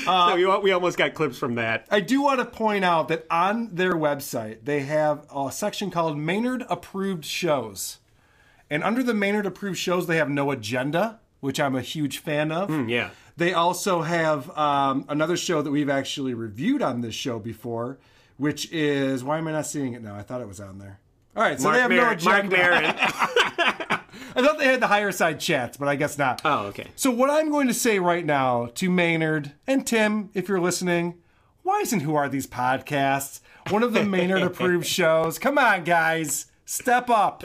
so 0.06 0.36
we, 0.36 0.46
we 0.60 0.72
almost 0.72 0.98
got 0.98 1.14
clips 1.14 1.38
from 1.38 1.56
that. 1.56 1.88
I 1.90 2.00
do 2.00 2.22
want 2.22 2.40
to 2.40 2.46
point 2.46 2.86
out 2.86 3.08
that 3.08 3.26
on 3.30 3.76
their 3.76 3.94
website, 3.94 4.60
they 4.64 4.82
have 4.82 5.26
a 5.34 5.52
section 5.52 5.92
called 5.92 6.18
Maynard 6.18 6.66
Approved 6.70 7.26
Shows. 7.26 8.00
And 8.70 8.84
under 8.84 9.02
the 9.04 9.14
Maynard 9.14 9.46
Approved 9.46 9.78
Shows, 9.78 10.08
they 10.08 10.18
have 10.18 10.30
no 10.30 10.52
agenda, 10.52 11.20
which 11.40 11.60
I'm 11.60 11.76
a 11.76 11.82
huge 11.82 12.18
fan 12.20 12.52
of. 12.52 12.90
yeah. 12.90 13.12
They 13.38 13.54
also 13.54 14.02
have 14.02 14.50
um, 14.58 15.06
another 15.10 15.38
show 15.38 15.62
that 15.62 15.70
we've 15.70 15.90
actually 15.92 16.34
reviewed 16.34 16.82
on 16.82 17.02
this 17.02 17.14
show 17.14 17.38
before, 17.38 18.00
which 18.38 18.72
is 18.72 19.24
why 19.24 19.38
am 19.38 19.48
I 19.48 19.52
not 19.52 19.68
seeing 19.68 19.94
it 19.94 20.02
now? 20.02 20.16
I 20.16 20.24
thought 20.24 20.42
it 20.42 20.48
was 20.48 20.60
on 20.60 20.80
there. 20.80 21.00
All 21.36 21.44
right, 21.44 21.60
so 21.60 21.66
Mark 21.66 21.76
they 21.76 21.82
have 21.82 21.92
no 21.92 22.02
Mark 22.02 22.46
agenda. 22.46 22.58
Maron. 22.58 22.84
I 24.36 24.42
thought 24.42 24.58
they 24.58 24.66
had 24.66 24.80
the 24.80 24.88
higher 24.88 25.12
side 25.12 25.40
chats, 25.40 25.78
but 25.78 25.88
I 25.88 25.96
guess 25.96 26.18
not. 26.18 26.42
Oh, 26.44 26.66
okay. 26.68 26.88
So 26.96 27.12
what 27.12 27.30
I'm 27.30 27.52
going 27.52 27.68
to 27.68 27.76
say 27.76 28.00
right 28.00 28.26
now 28.26 28.68
to 28.76 28.90
Maynard 28.90 29.52
and 29.68 29.86
Tim, 29.86 30.32
if 30.34 30.50
you're 30.50 30.60
listening, 30.60 31.20
why 31.62 31.82
isn't 31.82 32.00
Who 32.00 32.16
Are 32.16 32.28
These 32.30 32.48
Podcasts 32.48 33.42
one 33.70 33.84
of 33.84 33.94
the 33.94 34.04
Maynard 34.04 34.42
approved 34.44 34.88
shows? 34.88 35.38
Come 35.38 35.60
on, 35.60 35.84
guys, 35.84 36.48
step 36.66 37.10
up. 37.12 37.44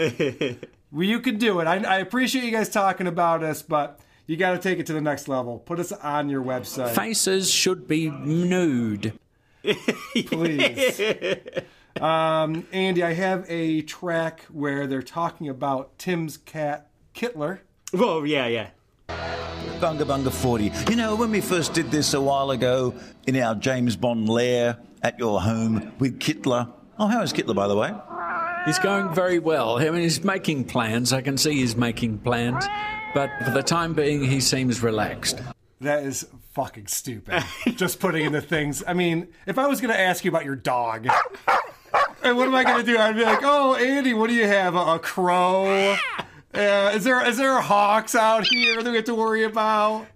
Well, 0.92 1.04
you 1.04 1.20
can 1.20 1.38
do 1.38 1.60
it. 1.60 1.66
I, 1.66 1.76
I 1.78 1.98
appreciate 1.98 2.44
you 2.44 2.50
guys 2.50 2.68
talking 2.68 3.06
about 3.06 3.42
us, 3.42 3.62
but 3.62 3.98
you 4.26 4.36
got 4.36 4.52
to 4.52 4.58
take 4.58 4.78
it 4.78 4.86
to 4.86 4.92
the 4.92 5.00
next 5.00 5.26
level. 5.26 5.58
Put 5.58 5.80
us 5.80 5.90
on 5.92 6.28
your 6.28 6.42
website, 6.42 6.94
Faces 6.94 7.50
should 7.50 7.88
be 7.88 8.10
nude. 8.10 9.18
please. 10.26 11.00
um, 12.00 12.66
Andy, 12.72 13.02
I 13.02 13.12
have 13.14 13.44
a 13.48 13.82
track 13.82 14.42
where 14.50 14.86
they're 14.86 15.02
talking 15.02 15.48
about 15.48 15.98
Tim's 15.98 16.36
cat 16.36 16.90
Kittler. 17.14 17.60
Whoa, 17.92 18.24
yeah, 18.24 18.46
yeah. 18.46 18.70
Bunga 19.08 20.04
Bunga 20.04 20.30
40. 20.32 20.72
You 20.90 20.96
know, 20.96 21.16
when 21.16 21.30
we 21.30 21.40
first 21.40 21.74
did 21.74 21.90
this 21.90 22.14
a 22.14 22.20
while 22.20 22.50
ago 22.50 22.94
in 23.26 23.36
our 23.36 23.54
James 23.54 23.96
Bond 23.96 24.28
lair 24.28 24.78
at 25.02 25.18
your 25.18 25.40
home 25.40 25.92
with 25.98 26.18
Kittler. 26.20 26.72
Oh, 26.98 27.06
how 27.06 27.22
is 27.22 27.32
Kittler, 27.32 27.54
by 27.54 27.66
the 27.66 27.76
way? 27.76 27.92
He's 28.64 28.78
going 28.78 29.12
very 29.12 29.38
well. 29.38 29.78
I 29.78 29.90
mean, 29.90 30.02
he's 30.02 30.22
making 30.22 30.64
plans. 30.64 31.12
I 31.12 31.20
can 31.20 31.36
see 31.36 31.54
he's 31.54 31.76
making 31.76 32.18
plans. 32.18 32.64
But 33.14 33.30
for 33.44 33.50
the 33.50 33.62
time 33.62 33.92
being, 33.92 34.22
he 34.24 34.40
seems 34.40 34.82
relaxed. 34.82 35.40
That 35.80 36.04
is 36.04 36.26
fucking 36.52 36.86
stupid. 36.86 37.42
Just 37.76 37.98
putting 37.98 38.24
in 38.24 38.32
the 38.32 38.40
things. 38.40 38.82
I 38.86 38.94
mean, 38.94 39.28
if 39.46 39.58
I 39.58 39.66
was 39.66 39.80
going 39.80 39.92
to 39.92 40.00
ask 40.00 40.24
you 40.24 40.30
about 40.30 40.44
your 40.44 40.56
dog, 40.56 41.08
and 42.22 42.36
what 42.36 42.46
am 42.46 42.54
I 42.54 42.64
going 42.64 42.84
to 42.84 42.92
do? 42.92 42.96
I'd 42.98 43.16
be 43.16 43.24
like, 43.24 43.40
"Oh, 43.42 43.74
Andy, 43.74 44.14
what 44.14 44.28
do 44.28 44.34
you 44.34 44.46
have? 44.46 44.74
A, 44.76 44.98
crow? 44.98 45.96
Uh, 46.54 46.92
is 46.94 47.04
there 47.04 47.26
is 47.26 47.36
there 47.36 47.56
a 47.56 47.62
hawks 47.62 48.14
out 48.14 48.46
here 48.46 48.82
that 48.82 48.90
we 48.90 48.96
have 48.96 49.06
to 49.06 49.14
worry 49.14 49.44
about?" 49.44 50.06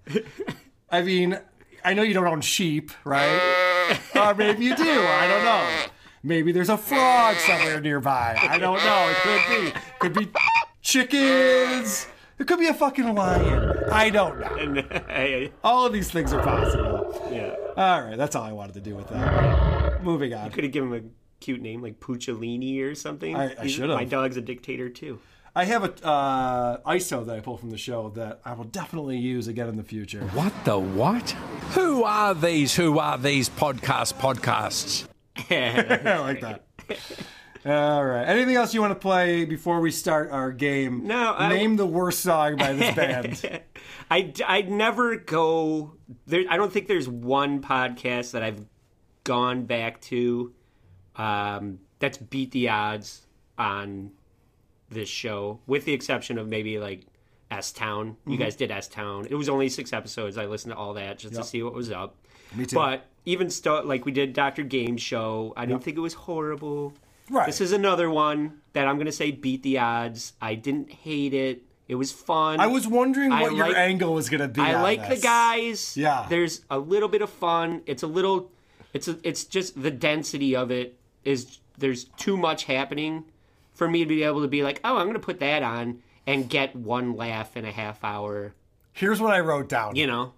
I 0.91 1.03
mean, 1.03 1.39
I 1.85 1.95
know 1.95 2.03
you 2.03 2.15
don't 2.15 2.27
own 2.27 2.43
sheep, 2.43 2.93
right? 3.05 3.99
or 4.15 4.35
maybe 4.35 4.65
you 4.65 4.77
do. 4.77 4.85
I 4.85 5.27
don't 5.29 5.45
know. 5.45 5.93
Maybe 6.27 6.51
there's 6.51 6.71
a 6.71 6.77
frog 6.77 7.37
somewhere 7.37 7.81
nearby. 7.81 8.37
I 8.41 8.59
don't 8.59 8.79
know. 8.85 9.09
It 9.11 9.17
could 9.23 9.65
be. 9.73 9.81
Could 10.25 10.35
be 10.35 10.41
chickens. 10.83 12.09
It 12.39 12.49
could 12.49 12.59
be 12.59 12.67
a 12.67 12.75
fucking 12.75 13.15
lion. 13.15 13.85
I 13.93 14.11
don't 14.11 14.41
know. 14.41 15.49
All 15.65 15.87
of 15.87 15.93
these 15.93 16.11
things 16.11 16.33
are 16.33 16.43
possible. 16.43 17.29
yeah. 17.33 17.55
All 17.77 18.03
right, 18.03 18.17
that's 18.17 18.35
all 18.35 18.43
I 18.43 18.53
wanted 18.53 18.73
to 18.75 18.81
do 18.81 18.95
with 18.97 19.09
that. 19.09 20.03
Moving 20.03 20.33
on. 20.35 20.51
Could 20.51 20.65
have 20.65 20.73
given 20.73 20.93
him 20.93 21.05
a 21.05 21.43
cute 21.45 21.61
name 21.61 21.81
like 21.83 22.01
Puccellini 22.01 22.81
or 22.83 22.95
something. 22.95 23.37
I- 23.37 23.55
I 23.61 23.67
should've. 23.69 23.95
My 23.95 24.05
dog's 24.05 24.37
a 24.37 24.41
dictator 24.41 24.89
too. 24.89 25.21
I 25.55 25.65
have 25.65 25.85
a 25.85 26.07
uh, 26.07 26.79
ISO 26.93 27.25
that 27.25 27.37
I 27.37 27.41
pulled 27.41 27.61
from 27.61 27.71
the 27.71 27.79
show 27.79 28.11
that 28.11 28.41
I 28.45 28.53
will 28.55 28.65
definitely 28.65 29.17
use 29.19 29.47
again 29.47 29.69
in 29.69 29.77
the 29.77 29.83
future. 29.85 30.21
What 30.35 30.53
the 30.65 30.79
what? 30.79 31.31
Who 31.75 32.03
are 32.05 32.35
these? 32.35 32.75
Who 32.77 32.99
are 32.99 33.17
these 33.17 33.49
podcast 33.49 34.15
podcasts? 34.15 35.07
I 35.51 36.19
like 36.19 36.41
that. 36.41 36.65
All 37.65 38.05
right. 38.05 38.25
Anything 38.25 38.55
else 38.55 38.73
you 38.73 38.81
want 38.81 38.93
to 38.93 38.99
play 38.99 39.45
before 39.45 39.81
we 39.81 39.91
start 39.91 40.31
our 40.31 40.53
game? 40.53 41.07
No, 41.07 41.35
I- 41.35 41.49
Name 41.49 41.77
the 41.77 41.87
worst 41.87 42.21
song 42.21 42.57
by 42.57 42.73
this 42.75 42.95
band. 43.43 43.61
I 44.11 44.33
I'd 44.47 44.71
never 44.71 45.17
go 45.17 45.97
there. 46.27 46.45
I 46.49 46.57
don't 46.57 46.73
think 46.73 46.87
there's 46.87 47.09
one 47.09 47.61
podcast 47.61 48.31
that 48.33 48.43
I've 48.45 48.65
gone 49.25 49.65
back 49.65 50.01
to 50.03 50.53
um, 51.17 51.81
that's 51.99 52.19
beat 52.19 52.53
the 52.53 52.69
odds 52.69 53.27
on 53.59 54.13
this 54.91 55.09
show, 55.09 55.61
with 55.67 55.85
the 55.87 55.93
exception 55.93 56.39
of 56.39 56.47
maybe 56.47 56.79
like 56.79 57.07
S 57.51 57.73
Town. 57.73 58.17
You 58.27 58.37
Mhm. 58.37 58.41
guys 58.41 58.57
did 58.57 58.71
S 58.71 58.89
Town. 58.89 59.27
It 59.31 59.35
was 59.35 59.49
only 59.49 59.69
six 59.69 59.93
episodes. 59.93 60.37
I 60.37 60.47
listened 60.47 60.73
to 60.73 60.77
all 60.79 60.95
that 60.95 61.19
just 61.19 61.35
Yep. 61.35 61.43
to 61.43 61.49
see 61.49 61.63
what 61.63 61.75
was 61.75 61.91
up. 61.91 62.17
Me 62.55 62.67
too. 62.67 62.75
But 62.77 63.07
even 63.25 63.51
still, 63.51 63.83
like 63.85 64.05
we 64.05 64.13
did 64.13 64.33
Doctor 64.33 64.63
Game 64.63 64.97
Show, 64.97 65.53
I 65.57 65.67
didn't 65.67 65.83
think 65.85 65.97
it 65.97 66.01
was 66.01 66.15
horrible. 66.15 66.93
Right. 67.31 67.47
This 67.47 67.61
is 67.61 67.73
another 67.73 68.09
one 68.11 68.61
that 68.73 68.87
I'm 68.87 68.97
going 68.97 69.07
to 69.07 69.13
say 69.13 69.31
beat 69.33 69.63
the 69.63 69.79
odds. 69.79 70.33
I 70.41 70.55
didn't 70.55 70.91
hate 70.93 71.35
it. 71.35 71.63
It 71.89 71.97
was 71.97 72.11
fun. 72.13 72.59
I 72.61 72.67
was 72.67 72.87
wondering 72.89 73.31
what 73.31 73.55
your 73.55 73.77
angle 73.77 74.15
was 74.15 74.29
going 74.29 74.41
to 74.41 74.49
be. 74.49 74.61
I 74.61 74.81
like 74.83 75.09
the 75.09 75.17
guys. 75.17 75.97
Yeah. 75.97 76.27
There's 76.29 76.63
a 76.71 76.79
little 76.79 77.09
bit 77.09 77.23
of 77.23 77.31
fun. 77.31 77.83
It's 77.87 78.03
a 78.03 78.07
little 78.09 78.51
it's 78.93 79.09
a, 79.09 79.19
it's 79.23 79.45
just 79.45 79.81
the 79.83 79.91
density 79.91 80.57
of 80.57 80.71
it 80.71 80.99
is 81.25 81.59
there's 81.79 82.05
too 82.17 82.37
much 82.37 82.65
happening 82.65 83.25
for 83.75 83.89
me 83.89 84.01
to 84.05 84.07
be 84.09 84.23
able 84.23 84.41
to 84.43 84.49
be 84.49 84.63
like, 84.63 84.81
"Oh, 84.85 84.97
I'm 84.97 85.05
going 85.05 85.15
to 85.15 85.21
put 85.21 85.39
that 85.41 85.63
on 85.63 85.99
and 86.27 86.49
get 86.49 86.75
one 86.77 87.15
laugh 87.17 87.57
in 87.57 87.65
a 87.65 87.73
half 87.73 88.03
hour." 88.05 88.55
Here's 88.93 89.21
what 89.21 89.33
I 89.33 89.41
wrote 89.41 89.69
down. 89.69 89.97
You 89.97 90.07
know. 90.07 90.33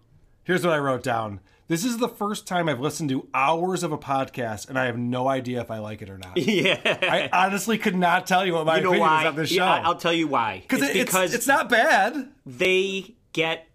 Here's 0.45 0.65
what 0.65 0.73
I 0.75 0.79
wrote 0.79 1.03
down. 1.03 1.41
This 1.69 1.85
is 1.85 1.99
the 1.99 2.09
first 2.09 2.47
time 2.47 2.67
I've 2.67 2.81
listened 2.81 3.11
to 3.11 3.29
hours 3.35 3.83
of 3.83 3.93
a 3.93 3.99
podcast, 3.99 4.71
and 4.71 4.79
I 4.79 4.87
have 4.87 4.97
no 4.97 5.29
idea 5.29 5.61
if 5.61 5.71
I 5.71 5.79
like 5.81 6.01
it 6.01 6.09
or 6.09 6.17
not. 6.17 6.37
Yeah. 6.39 6.81
I 6.85 7.29
honestly 7.31 7.77
could 7.77 7.95
not 7.95 8.27
tell 8.27 8.47
you 8.47 8.55
what 8.55 8.65
my 8.65 8.77
you 8.79 8.83
know 8.85 8.89
opinion 8.91 9.09
why? 9.11 9.21
is 9.23 9.27
on 9.29 9.37
this 9.37 9.51
show. 9.51 9.57
Yeah, 9.57 9.83
I'll 9.87 9.97
tell 9.97 10.15
you 10.15 10.27
why. 10.29 10.61
Because 10.67 10.81
It's 10.83 10.95
it's, 10.97 11.05
because 11.13 11.35
it's 11.35 11.47
not 11.47 11.69
bad. 11.69 12.31
they 12.47 13.15
get 13.35 13.67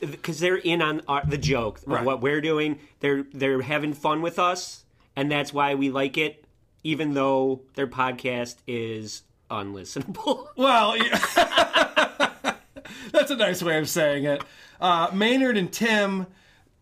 because 0.00 0.38
they're 0.38 0.56
in 0.56 0.80
on 0.80 1.02
our, 1.08 1.24
the 1.26 1.38
joke 1.38 1.78
of 1.78 1.88
Right. 1.88 2.04
what 2.04 2.20
we're 2.20 2.40
doing. 2.40 2.78
They're 3.00 3.24
they're 3.32 3.60
having 3.62 3.92
fun 3.92 4.22
with 4.22 4.38
us, 4.38 4.84
and 5.16 5.30
that's 5.30 5.52
why 5.52 5.74
we 5.74 5.90
like 5.90 6.16
it, 6.16 6.44
even 6.84 7.14
though 7.14 7.62
their 7.74 7.88
podcast 7.88 8.56
is 8.68 9.22
unlistenable. 9.50 10.48
Well, 10.56 10.96
yeah. 10.96 11.18
that's 13.12 13.30
a 13.30 13.36
nice 13.36 13.62
way 13.62 13.78
of 13.78 13.88
saying 13.88 14.24
it. 14.24 14.42
Uh, 14.80 15.10
Maynard 15.12 15.56
and 15.56 15.72
Tim 15.72 16.26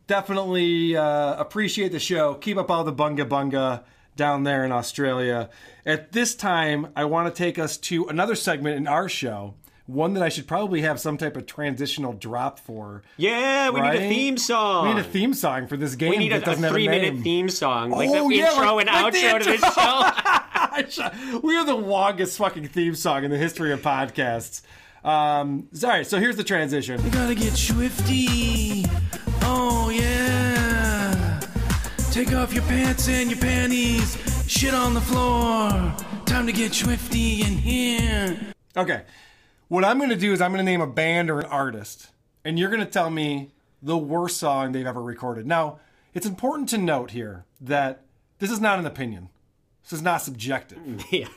definitely 0.06 0.96
uh, 0.96 1.34
appreciate 1.34 1.92
the 1.92 1.98
show. 1.98 2.34
Keep 2.34 2.58
up 2.58 2.70
all 2.70 2.84
the 2.84 2.92
bunga 2.92 3.26
bunga 3.26 3.82
down 4.16 4.44
there 4.44 4.64
in 4.64 4.72
Australia. 4.72 5.48
At 5.86 6.12
this 6.12 6.34
time, 6.34 6.88
I 6.94 7.04
want 7.06 7.34
to 7.34 7.38
take 7.38 7.58
us 7.58 7.76
to 7.78 8.06
another 8.08 8.34
segment 8.34 8.76
in 8.76 8.86
our 8.86 9.08
show. 9.08 9.54
One 9.92 10.14
that 10.14 10.22
I 10.22 10.28
should 10.30 10.46
probably 10.46 10.80
have 10.82 10.98
some 10.98 11.18
type 11.18 11.36
of 11.36 11.46
transitional 11.46 12.12
drop 12.14 12.58
for. 12.58 13.02
Yeah, 13.16 13.70
we 13.70 13.80
need 13.80 13.94
a 13.94 14.08
theme 14.08 14.36
song. 14.38 14.88
We 14.88 14.94
need 14.94 15.00
a 15.00 15.04
theme 15.04 15.34
song 15.34 15.66
for 15.66 15.76
this 15.76 15.94
game. 15.96 16.10
We 16.10 16.16
need 16.16 16.32
that 16.32 16.42
a, 16.42 16.46
doesn't 16.46 16.64
a 16.64 16.68
have 16.68 16.72
a 16.72 16.78
three-minute 16.78 17.22
theme 17.22 17.48
song, 17.48 17.90
like 17.90 18.08
Oh, 18.10 18.28
the 18.28 18.34
yeah, 18.36 18.50
intro 18.50 18.76
like- 18.76 18.86
and 18.88 19.02
like 19.04 19.12
the 19.12 19.20
outro 19.20 19.38
to 19.42 19.50
this 19.50 19.74
show. 19.74 21.40
we 21.42 21.56
are 21.56 21.64
the 21.66 21.74
longest 21.74 22.38
fucking 22.38 22.68
theme 22.68 22.94
song 22.94 23.24
in 23.24 23.30
the 23.30 23.36
history 23.38 23.72
of 23.72 23.82
podcasts. 23.82 24.62
Um, 25.04 25.68
sorry, 25.72 26.04
so 26.04 26.18
here's 26.18 26.36
the 26.36 26.44
transition. 26.44 27.02
You 27.04 27.10
gotta 27.10 27.34
get 27.34 27.52
swifty. 27.54 28.84
Oh 29.42 29.90
yeah. 29.90 31.40
Take 32.12 32.32
off 32.34 32.52
your 32.54 32.62
pants 32.64 33.08
and 33.08 33.30
your 33.30 33.40
panties. 33.40 34.16
Shit 34.46 34.74
on 34.74 34.94
the 34.94 35.00
floor. 35.00 35.70
Time 36.24 36.46
to 36.46 36.52
get 36.52 36.72
swifty 36.72 37.42
in 37.42 37.48
here. 37.58 38.38
Okay, 38.76 39.02
what 39.72 39.86
I'm 39.86 39.96
going 39.96 40.10
to 40.10 40.16
do 40.16 40.34
is 40.34 40.42
I'm 40.42 40.50
going 40.52 40.58
to 40.64 40.70
name 40.70 40.82
a 40.82 40.86
band 40.86 41.30
or 41.30 41.40
an 41.40 41.46
artist, 41.46 42.10
and 42.44 42.58
you're 42.58 42.68
going 42.68 42.84
to 42.84 42.90
tell 42.90 43.08
me 43.08 43.52
the 43.80 43.96
worst 43.96 44.36
song 44.36 44.72
they've 44.72 44.86
ever 44.86 45.00
recorded. 45.00 45.46
Now, 45.46 45.80
it's 46.12 46.26
important 46.26 46.68
to 46.70 46.78
note 46.78 47.12
here 47.12 47.46
that 47.58 48.02
this 48.38 48.50
is 48.50 48.60
not 48.60 48.78
an 48.78 48.84
opinion. 48.84 49.30
This 49.82 49.94
is 49.94 50.02
not 50.02 50.20
subjective. 50.20 50.78
Yeah. 51.10 51.28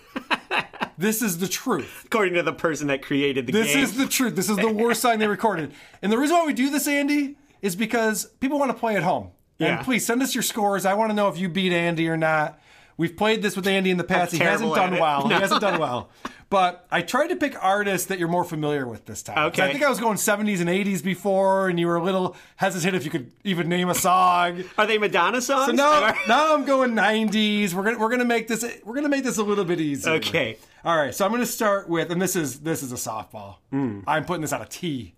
This 0.97 1.21
is 1.21 1.39
the 1.39 1.47
truth. 1.47 2.03
According 2.05 2.36
to 2.36 2.43
the 2.43 2.53
person 2.53 2.88
that 2.88 3.01
created 3.01 3.47
the 3.47 3.51
This 3.51 3.67
game. 3.67 3.81
This 3.81 3.91
is 3.91 3.97
the 3.97 4.07
truth. 4.07 4.36
This 4.36 4.49
is 4.49 4.55
the 4.55 4.71
worst 4.71 5.01
song 5.01 5.19
they 5.19 5.27
recorded. 5.27 5.73
And 6.01 6.09
the 6.09 6.17
reason 6.17 6.38
why 6.38 6.45
we 6.45 6.53
do 6.53 6.69
this, 6.69 6.88
Andy, 6.88 7.36
is 7.61 7.75
because 7.75 8.25
people 8.39 8.59
want 8.59 8.71
to 8.71 8.77
play 8.77 8.95
at 8.95 9.03
home. 9.03 9.31
Yeah. 9.57 9.77
And 9.77 9.86
please 9.86 10.05
send 10.05 10.21
us 10.23 10.33
your 10.33 10.41
scores. 10.41 10.86
I 10.86 10.93
want 10.93 11.09
to 11.09 11.13
know 11.13 11.27
if 11.27 11.38
you 11.38 11.49
beat 11.49 11.73
Andy 11.73 12.07
or 12.07 12.15
not. 12.15 12.59
We've 12.97 13.15
played 13.15 13.41
this 13.41 13.57
with 13.57 13.67
Andy 13.67 13.91
in 13.91 13.97
the 13.97 14.05
past. 14.05 14.31
He 14.31 14.38
hasn't 14.43 14.73
done 14.73 14.93
well. 14.97 15.27
No. 15.27 15.36
He 15.36 15.41
hasn't 15.41 15.61
done 15.61 15.79
well. 15.79 16.09
But 16.49 16.85
I 16.91 17.01
tried 17.01 17.27
to 17.29 17.35
pick 17.35 17.61
artists 17.63 18.07
that 18.07 18.19
you're 18.19 18.27
more 18.27 18.43
familiar 18.43 18.87
with 18.87 19.05
this 19.05 19.23
time. 19.23 19.47
Okay. 19.47 19.63
I 19.63 19.71
think 19.71 19.83
I 19.83 19.89
was 19.89 19.99
going 19.99 20.17
70s 20.17 20.59
and 20.61 20.69
80s 20.69 21.03
before, 21.03 21.69
and 21.69 21.79
you 21.79 21.87
were 21.87 21.95
a 21.95 22.03
little 22.03 22.35
hesitant 22.55 22.95
if 22.95 23.03
you 23.03 23.09
could 23.11 23.31
even 23.43 23.67
name 23.67 23.89
a 23.89 23.95
song. 23.95 24.63
Are 24.77 24.85
they 24.85 24.97
Madonna 24.99 25.41
songs? 25.41 25.65
So 25.67 25.71
now, 25.71 26.13
now 26.27 26.53
I'm 26.53 26.65
going 26.65 26.91
90s. 26.91 27.73
We're 27.73 27.83
gonna 27.83 27.97
we're 27.97 28.09
gonna 28.09 28.25
make 28.25 28.47
this 28.47 28.63
we're 28.83 28.95
gonna 28.95 29.09
make 29.09 29.23
this 29.23 29.37
a 29.37 29.43
little 29.43 29.65
bit 29.65 29.81
easier. 29.81 30.13
Okay. 30.13 30.57
All 30.83 30.95
right. 30.95 31.15
So 31.15 31.25
I'm 31.25 31.31
gonna 31.31 31.45
start 31.47 31.89
with, 31.89 32.11
and 32.11 32.21
this 32.21 32.35
is 32.35 32.59
this 32.59 32.83
is 32.83 32.91
a 32.91 32.95
softball. 32.95 33.55
Hmm. 33.71 34.01
I'm 34.05 34.23
putting 34.25 34.41
this 34.41 34.53
on 34.53 34.61
a 34.61 34.67
T. 34.67 35.15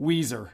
Weezer. 0.00 0.50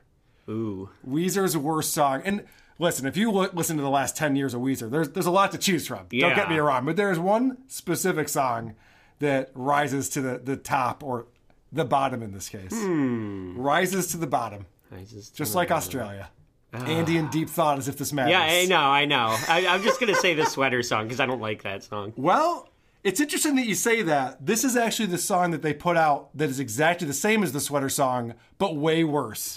Ooh. 0.49 0.91
Weezer's 1.09 1.57
worst 1.57 1.93
song. 1.95 2.23
And 2.25 2.45
listen, 2.81 3.07
if 3.07 3.17
you 3.17 3.31
look, 3.31 3.55
listen 3.55 3.77
to 3.77 3.83
the 3.83 3.91
last 3.91 4.17
10 4.17 4.35
years 4.35 4.55
of 4.55 4.61
Weezer, 4.61 4.91
there's 4.91 5.11
there's 5.11 5.27
a 5.27 5.31
lot 5.31 5.53
to 5.53 5.59
choose 5.59 5.87
from. 5.87 6.07
Don't 6.11 6.35
get 6.35 6.51
me 6.51 6.59
wrong, 6.59 6.85
but 6.85 6.97
there's 6.97 7.19
one 7.19 7.59
specific 7.69 8.29
song 8.29 8.75
that 9.21 9.51
rises 9.55 10.09
to 10.11 10.21
the, 10.21 10.39
the 10.39 10.57
top 10.57 11.03
or 11.03 11.27
the 11.73 11.85
bottom 11.85 12.23
in 12.23 12.33
this 12.33 12.49
case. 12.49 12.73
Hmm. 12.73 13.57
Rises 13.57 14.09
to 14.09 14.17
the 14.17 14.27
bottom. 14.27 14.67
Rises 14.91 15.31
to 15.31 15.37
Just 15.37 15.55
like 15.55 15.69
bottom. 15.69 15.79
Australia. 15.79 16.31
Ah. 16.73 16.85
Andy 16.85 17.17
in 17.17 17.29
deep 17.29 17.49
thought 17.49 17.79
as 17.79 17.89
if 17.89 17.97
this 17.97 18.13
matters. 18.13 18.33
Yeah, 18.33 18.43
I 18.43 18.67
know, 18.67 18.77
I 18.81 19.05
know. 19.05 19.37
I, 19.49 19.67
I'm 19.69 19.83
just 19.83 20.01
gonna 20.01 20.15
say 20.15 20.35
the 20.35 20.47
sweater 20.47 20.83
song 20.83 21.05
because 21.05 21.21
I 21.21 21.27
don't 21.27 21.41
like 21.41 21.63
that 21.63 21.83
song. 21.83 22.13
Well, 22.17 22.69
it's 23.03 23.21
interesting 23.21 23.57
that 23.57 23.67
you 23.67 23.75
say 23.75 24.03
that. 24.03 24.45
This 24.45 24.63
is 24.65 24.77
actually 24.77 25.07
the 25.07 25.19
song 25.19 25.51
that 25.53 25.63
they 25.63 25.75
put 25.75 25.97
out 25.97 26.37
that 26.37 26.49
is 26.51 26.61
exactly 26.61 27.07
the 27.07 27.13
same 27.13 27.43
as 27.43 27.53
the 27.53 27.61
sweater 27.61 27.89
song, 27.89 28.35
but 28.59 28.77
way 28.77 29.05
worse. 29.05 29.55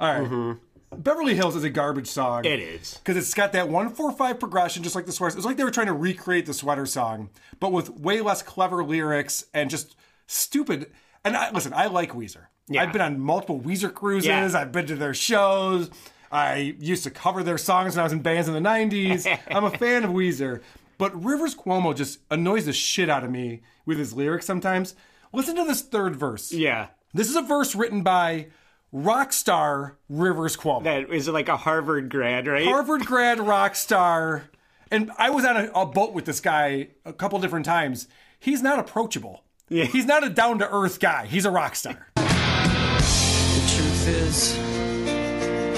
All 0.00 0.12
right. 0.20 0.28
mhm 0.28 0.58
Beverly 0.96 1.36
Hills 1.36 1.54
is 1.54 1.62
a 1.62 1.70
garbage 1.70 2.08
song. 2.08 2.44
It 2.44 2.58
is. 2.58 2.94
Because 2.94 3.16
it's 3.16 3.32
got 3.32 3.52
that 3.52 3.68
145 3.68 4.40
progression, 4.40 4.82
just 4.82 4.96
like 4.96 5.06
the 5.06 5.12
sweater. 5.12 5.36
It's 5.36 5.46
like 5.46 5.56
they 5.56 5.62
were 5.62 5.70
trying 5.70 5.86
to 5.86 5.92
recreate 5.92 6.46
the 6.46 6.54
sweater 6.54 6.84
song, 6.84 7.30
but 7.60 7.70
with 7.70 7.90
way 7.90 8.20
less 8.20 8.42
clever 8.42 8.82
lyrics 8.82 9.44
and 9.54 9.70
just 9.70 9.94
stupid. 10.26 10.90
And 11.24 11.36
I, 11.36 11.52
listen, 11.52 11.72
I 11.74 11.86
like 11.86 12.10
Weezer. 12.12 12.46
Yeah. 12.68 12.82
I've 12.82 12.92
been 12.92 13.02
on 13.02 13.20
multiple 13.20 13.60
Weezer 13.60 13.94
cruises. 13.94 14.26
Yeah. 14.26 14.50
I've 14.58 14.72
been 14.72 14.86
to 14.86 14.96
their 14.96 15.14
shows. 15.14 15.90
I 16.32 16.74
used 16.80 17.04
to 17.04 17.10
cover 17.10 17.42
their 17.44 17.58
songs 17.58 17.94
when 17.94 18.00
I 18.00 18.04
was 18.04 18.12
in 18.12 18.20
bands 18.20 18.48
in 18.48 18.54
the 18.54 18.60
90s. 18.68 19.38
I'm 19.50 19.64
a 19.64 19.70
fan 19.70 20.02
of 20.04 20.10
Weezer. 20.10 20.60
But 20.98 21.24
Rivers 21.24 21.54
Cuomo 21.54 21.94
just 21.94 22.18
annoys 22.32 22.66
the 22.66 22.72
shit 22.72 23.08
out 23.08 23.22
of 23.24 23.30
me 23.30 23.62
with 23.86 23.98
his 23.98 24.12
lyrics 24.12 24.44
sometimes. 24.44 24.94
Listen 25.32 25.54
to 25.56 25.64
this 25.64 25.82
third 25.82 26.16
verse. 26.16 26.52
Yeah. 26.52 26.88
This 27.14 27.28
is 27.30 27.36
a 27.36 27.42
verse 27.42 27.74
written 27.76 28.02
by 28.02 28.48
rock 28.92 29.32
star 29.32 29.96
Rivers 30.08 30.56
Cuomo. 30.56 30.84
That 30.84 31.10
is 31.10 31.28
like 31.28 31.48
a 31.48 31.56
Harvard 31.56 32.08
grad, 32.10 32.46
right? 32.46 32.66
Harvard 32.66 33.06
grad 33.06 33.40
rock 33.40 33.74
star. 33.74 34.44
And 34.90 35.10
I 35.18 35.30
was 35.30 35.44
on 35.44 35.56
a, 35.56 35.70
a 35.72 35.86
boat 35.86 36.12
with 36.12 36.24
this 36.24 36.40
guy 36.40 36.88
a 37.04 37.12
couple 37.12 37.38
different 37.38 37.64
times. 37.64 38.08
He's 38.38 38.62
not 38.62 38.78
approachable. 38.78 39.44
Yeah. 39.68 39.84
He's 39.84 40.06
not 40.06 40.24
a 40.24 40.28
down 40.28 40.58
to 40.58 40.68
earth 40.68 40.98
guy. 40.98 41.26
He's 41.26 41.44
a 41.44 41.50
rock 41.50 41.76
star. 41.76 42.08
The 42.16 43.72
truth 43.76 44.08
is, 44.08 44.58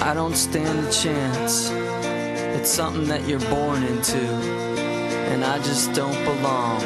I 0.01 0.13
don't 0.15 0.35
stand 0.35 0.87
a 0.87 0.91
chance. 0.91 1.69
It's 2.59 2.69
something 2.69 3.05
that 3.05 3.27
you're 3.27 3.39
born 3.39 3.83
into, 3.83 4.17
and 4.17 5.43
I 5.43 5.57
just 5.59 5.93
don't 5.93 6.23
belong. 6.25 6.81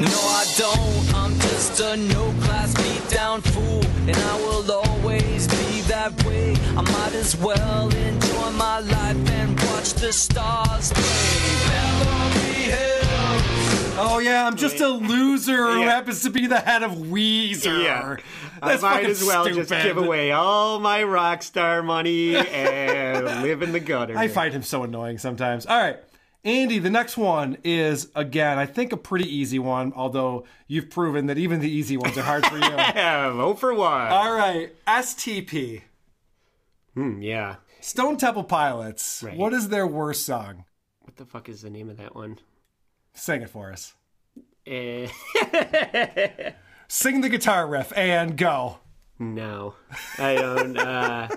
No, 0.00 0.08
I 0.08 0.44
don't. 0.56 1.14
I'm 1.14 1.34
just 1.40 1.80
a 1.80 1.96
no 1.96 2.32
class 2.42 2.74
beat 2.74 3.08
down 3.10 3.40
fool, 3.42 3.84
and 4.06 4.16
I 4.16 4.36
will 4.40 4.70
always 4.72 5.46
be 5.48 5.80
that 5.82 6.12
way. 6.24 6.54
I 6.76 6.82
might 6.82 7.14
as 7.14 7.36
well 7.36 7.88
enjoy 7.94 8.50
my 8.52 8.80
life 8.80 9.30
and 9.30 9.58
watch 9.60 9.92
the 9.94 10.12
stars 10.12 10.92
play. 10.92 11.92
Oh 14.04 14.18
yeah, 14.18 14.46
I'm 14.46 14.56
just 14.56 14.80
a 14.80 14.88
loser 14.88 15.66
who 15.74 15.82
happens 15.82 16.22
to 16.22 16.30
be 16.30 16.46
the 16.46 16.58
head 16.58 16.82
of 16.82 16.92
Weezer. 16.92 17.84
Yeah. 17.84 18.16
That's 18.60 18.82
I 18.82 18.94
might 18.94 19.06
as 19.06 19.22
well 19.22 19.44
stupid. 19.44 19.68
just 19.68 19.82
give 19.84 19.98
away 19.98 20.32
all 20.32 20.80
my 20.80 21.02
rock 21.02 21.42
star 21.42 21.82
money 21.82 22.36
and 22.36 23.42
live 23.42 23.62
in 23.62 23.72
the 23.72 23.80
gutter. 23.80 24.16
I 24.16 24.28
find 24.28 24.54
him 24.54 24.62
so 24.62 24.82
annoying 24.84 25.18
sometimes. 25.18 25.66
All 25.66 25.78
right. 25.78 25.98
Andy, 26.44 26.80
the 26.80 26.90
next 26.90 27.16
one 27.16 27.56
is 27.62 28.08
again, 28.16 28.58
I 28.58 28.66
think 28.66 28.92
a 28.92 28.96
pretty 28.96 29.32
easy 29.32 29.58
one, 29.60 29.92
although 29.94 30.44
you've 30.66 30.90
proven 30.90 31.26
that 31.26 31.38
even 31.38 31.60
the 31.60 31.70
easy 31.70 31.96
ones 31.96 32.18
are 32.18 32.22
hard 32.22 32.44
for 32.46 32.56
you. 32.56 32.62
Vote 33.36 33.60
for 33.60 33.72
one. 33.72 34.08
All 34.08 34.34
right, 34.34 34.72
STP. 34.86 35.82
Hmm, 36.94 37.22
yeah. 37.22 37.56
Stone 37.80 38.16
Temple 38.16 38.44
Pilots. 38.44 39.22
Right. 39.24 39.36
What 39.36 39.52
is 39.52 39.68
their 39.68 39.86
worst 39.86 40.26
song? 40.26 40.64
What 41.02 41.16
the 41.16 41.24
fuck 41.24 41.48
is 41.48 41.62
the 41.62 41.70
name 41.70 41.88
of 41.88 41.96
that 41.98 42.14
one? 42.14 42.38
Sing 43.14 43.42
it 43.42 43.50
for 43.50 43.70
us. 43.72 43.94
Eh, 44.66 45.06
Sing 46.88 47.20
the 47.20 47.28
guitar 47.28 47.66
riff 47.68 47.92
and 47.96 48.36
go. 48.36 48.78
no, 49.18 49.74
I 50.18 50.34
don't. 50.34 50.76
Uh, 50.76 51.28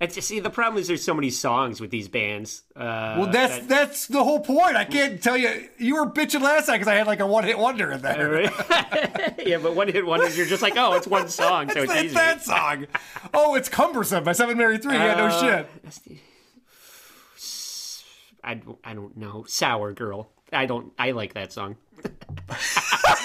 it's 0.00 0.22
see, 0.26 0.40
the 0.40 0.50
problem 0.50 0.80
is 0.80 0.88
there's 0.88 1.04
so 1.04 1.14
many 1.14 1.30
songs 1.30 1.80
with 1.80 1.90
these 1.90 2.08
bands. 2.08 2.62
Uh, 2.76 3.16
Well, 3.18 3.26
that's 3.30 3.58
that- 3.60 3.68
that's 3.68 4.06
the 4.08 4.22
whole 4.22 4.40
point. 4.40 4.76
I 4.76 4.84
can't 4.84 5.22
tell 5.22 5.36
you. 5.36 5.68
You 5.78 5.94
were 5.96 6.06
bitching 6.10 6.42
last 6.42 6.68
night 6.68 6.74
because 6.76 6.88
I 6.88 6.94
had 6.94 7.06
like 7.06 7.20
a 7.20 7.26
one 7.26 7.44
hit 7.44 7.58
wonder 7.58 7.92
in 7.92 8.02
there. 8.02 8.42
yeah, 9.46 9.58
but 9.62 9.74
one 9.74 9.88
hit 9.88 10.04
wonders, 10.04 10.36
you're 10.36 10.46
just 10.46 10.62
like, 10.62 10.74
oh, 10.76 10.94
it's 10.94 11.06
one 11.06 11.28
song, 11.28 11.70
so 11.70 11.82
it's, 11.82 11.92
It's 11.92 12.04
easy. 12.04 12.14
that 12.14 12.42
song. 12.42 12.86
Oh, 13.32 13.54
it's 13.54 13.68
cumbersome 13.68 14.24
by 14.24 14.32
Seven 14.32 14.58
Mary 14.58 14.78
Three. 14.78 14.94
Yeah, 14.94 15.14
no 15.14 15.26
Uh, 15.26 15.40
shit. 15.40 16.18
I, 18.42 18.54
don't- 18.54 18.78
I 18.84 18.94
don't 18.94 19.16
know. 19.16 19.44
Sour 19.48 19.92
Girl. 19.92 20.28
I 20.52 20.66
don't. 20.66 20.92
I 20.98 21.12
like 21.12 21.34
that 21.34 21.52
song. 21.52 21.76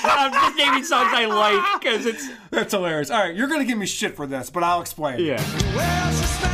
I'm 0.04 0.32
just 0.32 0.58
naming 0.58 0.84
songs 0.84 1.10
I 1.14 1.26
like 1.26 1.82
because 1.82 2.06
it's 2.06 2.28
That's 2.50 2.74
hilarious. 2.74 3.12
All 3.12 3.20
right, 3.20 3.36
you're 3.36 3.48
gonna 3.48 3.66
give 3.66 3.78
me 3.78 3.86
shit 3.86 4.16
for 4.16 4.26
this, 4.26 4.50
but 4.50 4.64
I'll 4.64 4.82
explain. 4.82 5.20
yeah. 5.20 6.46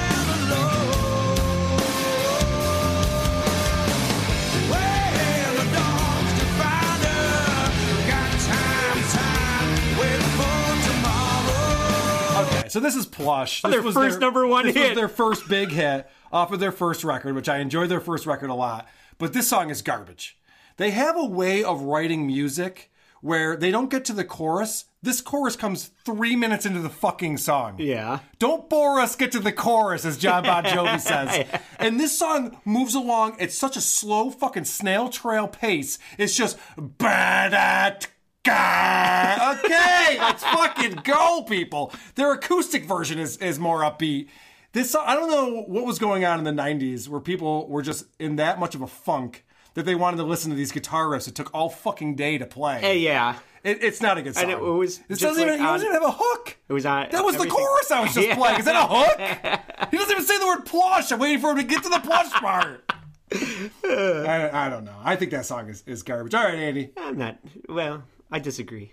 So 12.76 12.82
this 12.82 12.98
is 12.98 13.06
Plush. 13.06 13.62
This 13.62 13.72
their 13.72 13.82
was 13.82 13.96
first 13.96 14.20
number 14.20 14.46
one 14.46 14.66
this 14.66 14.76
hit. 14.76 14.90
was 14.90 14.98
their 14.98 15.08
first 15.08 15.48
big 15.48 15.70
hit 15.70 16.10
off 16.30 16.52
of 16.52 16.60
their 16.60 16.74
first 16.74 17.06
record, 17.06 17.34
which 17.34 17.48
I 17.48 17.60
enjoyed 17.60 17.88
their 17.88 18.02
first 18.02 18.26
record 18.26 18.50
a 18.50 18.54
lot. 18.54 18.86
But 19.18 19.32
this 19.32 19.48
song 19.48 19.70
is 19.70 19.82
garbage. 19.82 20.38
They 20.76 20.92
have 20.92 21.16
a 21.16 21.24
way 21.24 21.64
of 21.64 21.84
writing 21.84 22.28
music 22.28 22.92
where 23.22 23.56
they 23.56 23.72
don't 23.72 23.90
get 23.90 24.04
to 24.06 24.14
the 24.14 24.26
chorus. 24.26 24.86
This 25.02 25.22
chorus 25.22 25.56
comes 25.56 25.92
three 26.04 26.36
minutes 26.36 26.66
into 26.66 26.82
the 26.82 26.90
fucking 26.90 27.38
song. 27.38 27.76
Yeah. 27.80 28.20
Don't 28.40 28.70
bore 28.70 29.00
us, 29.00 29.16
get 29.16 29.32
to 29.32 29.40
the 29.40 29.54
chorus, 29.54 30.04
as 30.04 30.18
John 30.18 30.44
Bon 30.44 30.64
Jovi 30.66 31.00
says. 31.00 31.48
And 31.80 31.98
this 31.98 32.20
song 32.20 32.60
moves 32.66 32.94
along 32.94 33.40
at 33.40 33.54
such 33.54 33.78
a 33.78 33.82
slow 33.82 34.32
fucking 34.32 34.66
snail 34.66 35.08
trail 35.08 35.48
pace. 35.48 35.98
It's 36.18 36.36
just 36.36 36.58
ba-da-t- 36.76 38.08
Okay, 38.48 40.18
let's 40.20 40.44
fucking 40.44 41.00
go, 41.04 41.44
people. 41.44 41.92
Their 42.16 42.32
acoustic 42.34 42.86
version 42.86 43.20
is, 43.20 43.38
is 43.38 43.60
more 43.60 43.82
upbeat. 43.82 44.28
This 44.74 44.92
song, 44.92 45.04
I 45.08 45.14
don't 45.16 45.30
know 45.30 45.62
what 45.64 45.86
was 45.86 46.00
going 46.00 46.26
on 46.26 46.38
in 46.38 46.44
the 46.44 46.62
90s 46.62 47.08
where 47.08 47.22
people 47.22 47.68
were 47.68 47.82
just 47.82 48.06
in 48.20 48.36
that 48.38 48.60
much 48.60 48.76
of 48.76 48.82
a 48.82 48.88
funk 48.88 49.46
that 49.74 49.86
they 49.86 49.96
wanted 49.96 50.18
to 50.18 50.24
listen 50.24 50.50
to 50.52 50.56
these 50.56 50.72
guitar 50.72 51.06
riffs. 51.06 51.28
It 51.28 51.36
took 51.36 51.54
all 51.54 51.70
fucking 51.70 52.16
day 52.16 52.38
to 52.38 52.46
play. 52.46 52.80
Hey, 52.80 53.00
yeah. 53.00 53.38
It, 53.64 53.84
it's 53.84 54.02
not 54.02 54.18
a 54.18 54.22
good 54.22 54.36
song. 54.36 54.44
And 54.44 54.52
it 54.52 54.60
was 54.62 55.00
It 55.10 55.18
doesn't, 55.20 55.42
like 55.42 55.54
even, 55.54 55.54
it 55.66 55.68
doesn't 55.68 55.88
even 55.88 56.02
have 56.02 56.10
a 56.10 56.16
hook. 56.18 56.58
It 56.70 56.74
was 56.74 56.86
on. 56.86 57.08
That 57.12 57.24
was 57.24 57.38
the 57.38 57.48
chorus 57.48 57.90
I 57.90 58.02
was 58.02 58.14
just 58.14 58.28
Yeah. 58.28 58.36
playing. 58.36 58.60
Is 58.60 58.66
that 58.66 58.76
a 58.76 58.88
hook? 58.88 59.62
He 59.92 59.98
doesn't 59.98 60.12
even 60.12 60.24
say 60.26 60.38
the 60.40 60.48
word 60.48 60.66
plush. 60.66 61.12
I'm 61.12 61.20
waiting 61.20 61.40
for 61.40 61.52
him 61.52 61.58
to 61.58 61.64
get 61.64 61.84
to 61.84 61.90
the 61.90 62.00
plush 62.00 62.32
part. 62.32 62.92
I, 63.34 64.50
I 64.54 64.70
don't 64.70 64.84
know. 64.84 64.96
I 65.04 65.16
think 65.16 65.32
that 65.32 65.46
song 65.46 65.70
is, 65.70 65.84
is 65.86 66.04
garbage. 66.04 66.34
All 66.34 66.44
right, 66.44 66.56
Andy. 66.56 66.92
I'm 66.98 67.18
not. 67.18 67.38
Well, 67.70 68.04
I 68.36 68.40
disagree. 68.40 68.92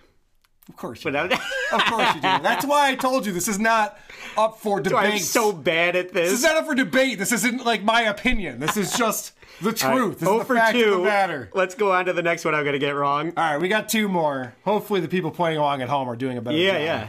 Of 0.69 0.77
course 0.77 1.05
you 1.05 1.11
But 1.11 1.31
do. 1.31 1.37
Of 1.73 1.85
course 1.87 2.09
you 2.15 2.21
do. 2.21 2.21
That's 2.43 2.65
why 2.65 2.91
I 2.91 2.95
told 2.95 3.27
you 3.27 3.33
this 3.33 3.49
is 3.49 3.59
not 3.59 3.99
up 4.37 4.61
for 4.61 4.81
debate. 4.81 4.99
I'm 5.15 5.19
so 5.19 5.53
bad 5.53 5.97
at 5.97 6.13
this 6.13 6.31
this. 6.31 6.39
is 6.39 6.45
not 6.45 6.57
up 6.59 6.67
for 6.67 6.77
debate. 6.77 7.19
This 7.19 7.33
isn't 7.33 7.67
like 7.67 7.83
my 7.83 8.03
opinion. 8.03 8.61
This 8.61 8.77
is 8.77 8.93
just 8.97 9.33
the 9.61 9.71
All 9.85 9.91
right, 9.91 9.97
truth. 9.99 10.21
This 10.21 10.29
oh 10.29 10.35
is 10.35 10.39
the 10.43 10.45
for 10.47 10.55
fact 10.55 10.79
two. 10.79 11.03
matter. 11.03 11.51
Let's 11.55 11.75
go 11.75 11.91
on 11.91 12.05
to 12.05 12.13
the 12.13 12.23
next 12.23 12.45
one. 12.45 12.55
I'm 12.55 12.65
gonna 12.65 12.79
get 12.79 12.93
wrong. 12.95 13.33
All 13.37 13.53
right, 13.53 13.61
we 13.61 13.67
got 13.67 13.89
two 13.89 14.07
more. 14.07 14.55
Hopefully, 14.65 15.01
the 15.01 15.09
people 15.09 15.33
playing 15.33 15.59
along 15.59 15.83
at 15.83 15.89
home 15.89 16.09
are 16.09 16.15
doing 16.15 16.39
a 16.39 16.41
better 16.41 16.57
Yeah, 16.57 16.71
job. 16.75 16.81
Yeah, 16.81 16.85
yeah. 16.85 17.09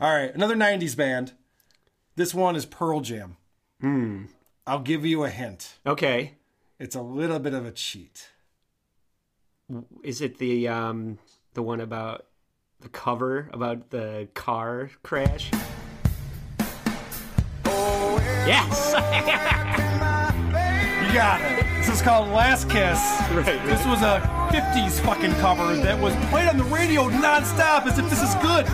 All 0.00 0.12
right, 0.16 0.34
another 0.34 0.56
90s 0.56 0.96
band. 0.96 1.34
This 2.16 2.34
one 2.34 2.56
is 2.56 2.66
Pearl 2.66 3.00
Jam. 3.00 3.36
Hmm. 3.80 4.24
I'll 4.66 4.80
give 4.80 5.06
you 5.06 5.22
a 5.22 5.30
hint. 5.30 5.78
Okay. 5.86 6.34
It's 6.80 6.96
a 6.96 7.02
little 7.02 7.38
bit 7.38 7.54
of 7.54 7.64
a 7.64 7.70
cheat. 7.70 8.30
Is 10.02 10.20
it 10.20 10.38
the 10.38 10.66
um 10.66 11.18
the 11.58 11.62
one 11.62 11.80
about 11.80 12.24
the 12.82 12.88
cover 12.88 13.50
about 13.52 13.90
the 13.90 14.28
car 14.32 14.90
crash? 15.02 15.50
Yes. 18.46 18.94
You 21.08 21.14
got 21.14 21.40
it. 21.40 21.64
This 21.78 21.88
is 21.88 22.02
called 22.02 22.28
Last 22.28 22.68
Kiss. 22.68 23.00
Right, 23.32 23.46
right. 23.46 23.64
This 23.64 23.84
was 23.86 24.02
a 24.02 24.20
50s 24.52 25.00
fucking 25.00 25.32
cover 25.36 25.74
that 25.74 25.98
was 25.98 26.14
played 26.28 26.46
on 26.46 26.58
the 26.58 26.64
radio 26.64 27.08
nonstop 27.08 27.86
as 27.86 27.98
if 27.98 28.10
this 28.10 28.22
is 28.22 28.34
good. 28.36 28.66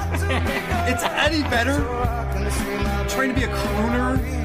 It's 0.90 1.04
Eddie 1.04 1.42
Vedder 1.48 1.78
trying 3.08 3.28
to 3.28 3.34
be 3.34 3.44
a 3.44 3.48
crooner. 3.48 4.43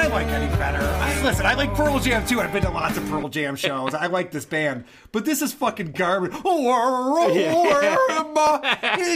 I 0.00 0.06
like 0.06 0.26
Eddie 0.28 0.46
Vedder. 0.56 0.78
I, 0.80 1.22
listen, 1.22 1.44
I 1.44 1.52
like 1.54 1.74
Pearl 1.74 1.98
Jam 1.98 2.26
too. 2.26 2.40
I've 2.40 2.52
been 2.54 2.62
to 2.62 2.70
lots 2.70 2.96
of 2.96 3.06
Pearl 3.08 3.28
Jam 3.28 3.54
shows. 3.66 3.92
I 3.94 4.06
like 4.06 4.30
this 4.30 4.46
band. 4.46 4.84
But 5.12 5.26
this 5.26 5.42
is 5.42 5.52
fucking 5.52 5.92
garbage. 5.92 6.32
They 6.32 6.38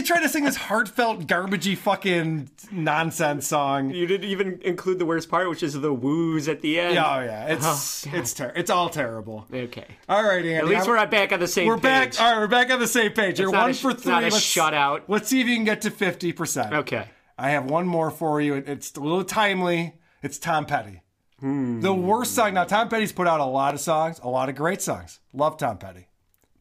try 0.03 0.21
to 0.21 0.29
sing 0.29 0.45
this 0.45 0.57
heartfelt, 0.57 1.27
garbagey 1.27 1.77
fucking 1.79 2.51
nonsense 2.71 3.47
song. 3.47 3.91
You 3.91 4.07
didn't 4.07 4.29
even 4.29 4.61
include 4.63 4.99
the 4.99 5.07
worst 5.07 5.31
part, 5.31 5.49
which 5.49 5.63
is 5.63 5.73
the 5.73 5.93
woos 5.93 6.49
at 6.49 6.61
the 6.61 6.79
end. 6.79 6.95
Yeah, 6.95 7.17
oh 7.17 7.23
yeah. 7.25 7.47
It's 7.47 8.07
Oh, 8.07 8.11
it's 8.13 8.35
ter- 8.35 8.53
it's 8.55 8.71
all 8.71 8.91
terrible. 8.91 9.47
Okay. 9.53 9.87
All 10.09 10.23
right, 10.23 10.39
Andy. 10.45 10.55
At 10.57 10.67
least 10.67 10.83
I'm- 10.83 10.91
we're 10.91 11.07
back 11.07 11.33
on 11.33 11.41
the 11.41 11.49
same 11.49 11.67
We're 11.67 11.77
page. 11.77 12.17
back. 12.19 12.21
All 12.21 12.31
right, 12.33 12.39
we're 12.41 12.47
back 12.47 12.71
on 12.71 12.79
the 12.79 12.87
same 12.87 13.13
page. 13.13 13.39
You're 13.41 13.51
one 13.51 13.71
a- 13.71 13.75
for 13.75 13.95
three. 13.95 14.13
not 14.13 14.23
a 14.23 14.27
let's, 14.27 14.37
shutout. 14.41 15.03
Let's 15.09 15.29
see 15.29 15.41
if 15.41 15.47
you 15.47 15.55
can 15.57 15.65
get 15.65 15.81
to 15.83 15.91
fifty 15.91 16.33
percent. 16.33 16.75
Okay. 16.75 17.07
I 17.39 17.51
have 17.51 17.65
one 17.71 17.87
more 17.87 18.11
for 18.11 18.41
you. 18.41 18.55
It's 18.55 18.95
a 18.95 19.01
little 19.01 19.25
timely. 19.25 19.95
It's 20.25 20.39
Tom 20.39 20.65
Petty. 20.65 21.03
Hmm. 21.41 21.81
The 21.81 21.93
worst 21.93 22.35
song. 22.35 22.55
Now, 22.55 22.65
Tom 22.65 22.89
Petty's 22.89 23.13
put 23.13 23.29
out 23.29 23.41
a 23.41 23.45
lot 23.45 23.75
of 23.75 23.81
songs, 23.81 24.19
a 24.23 24.29
lot 24.29 24.49
of 24.49 24.55
great 24.55 24.81
songs. 24.81 25.21
Love 25.35 25.59
Tom 25.59 25.77
Petty. 25.77 26.09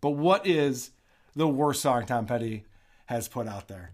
But 0.01 0.11
what 0.11 0.45
is 0.45 0.91
the 1.33 1.47
worst 1.47 1.81
song 1.81 2.05
Tom 2.05 2.25
Petty 2.25 2.65
has 3.05 3.29
put 3.29 3.47
out 3.47 3.69
there? 3.69 3.91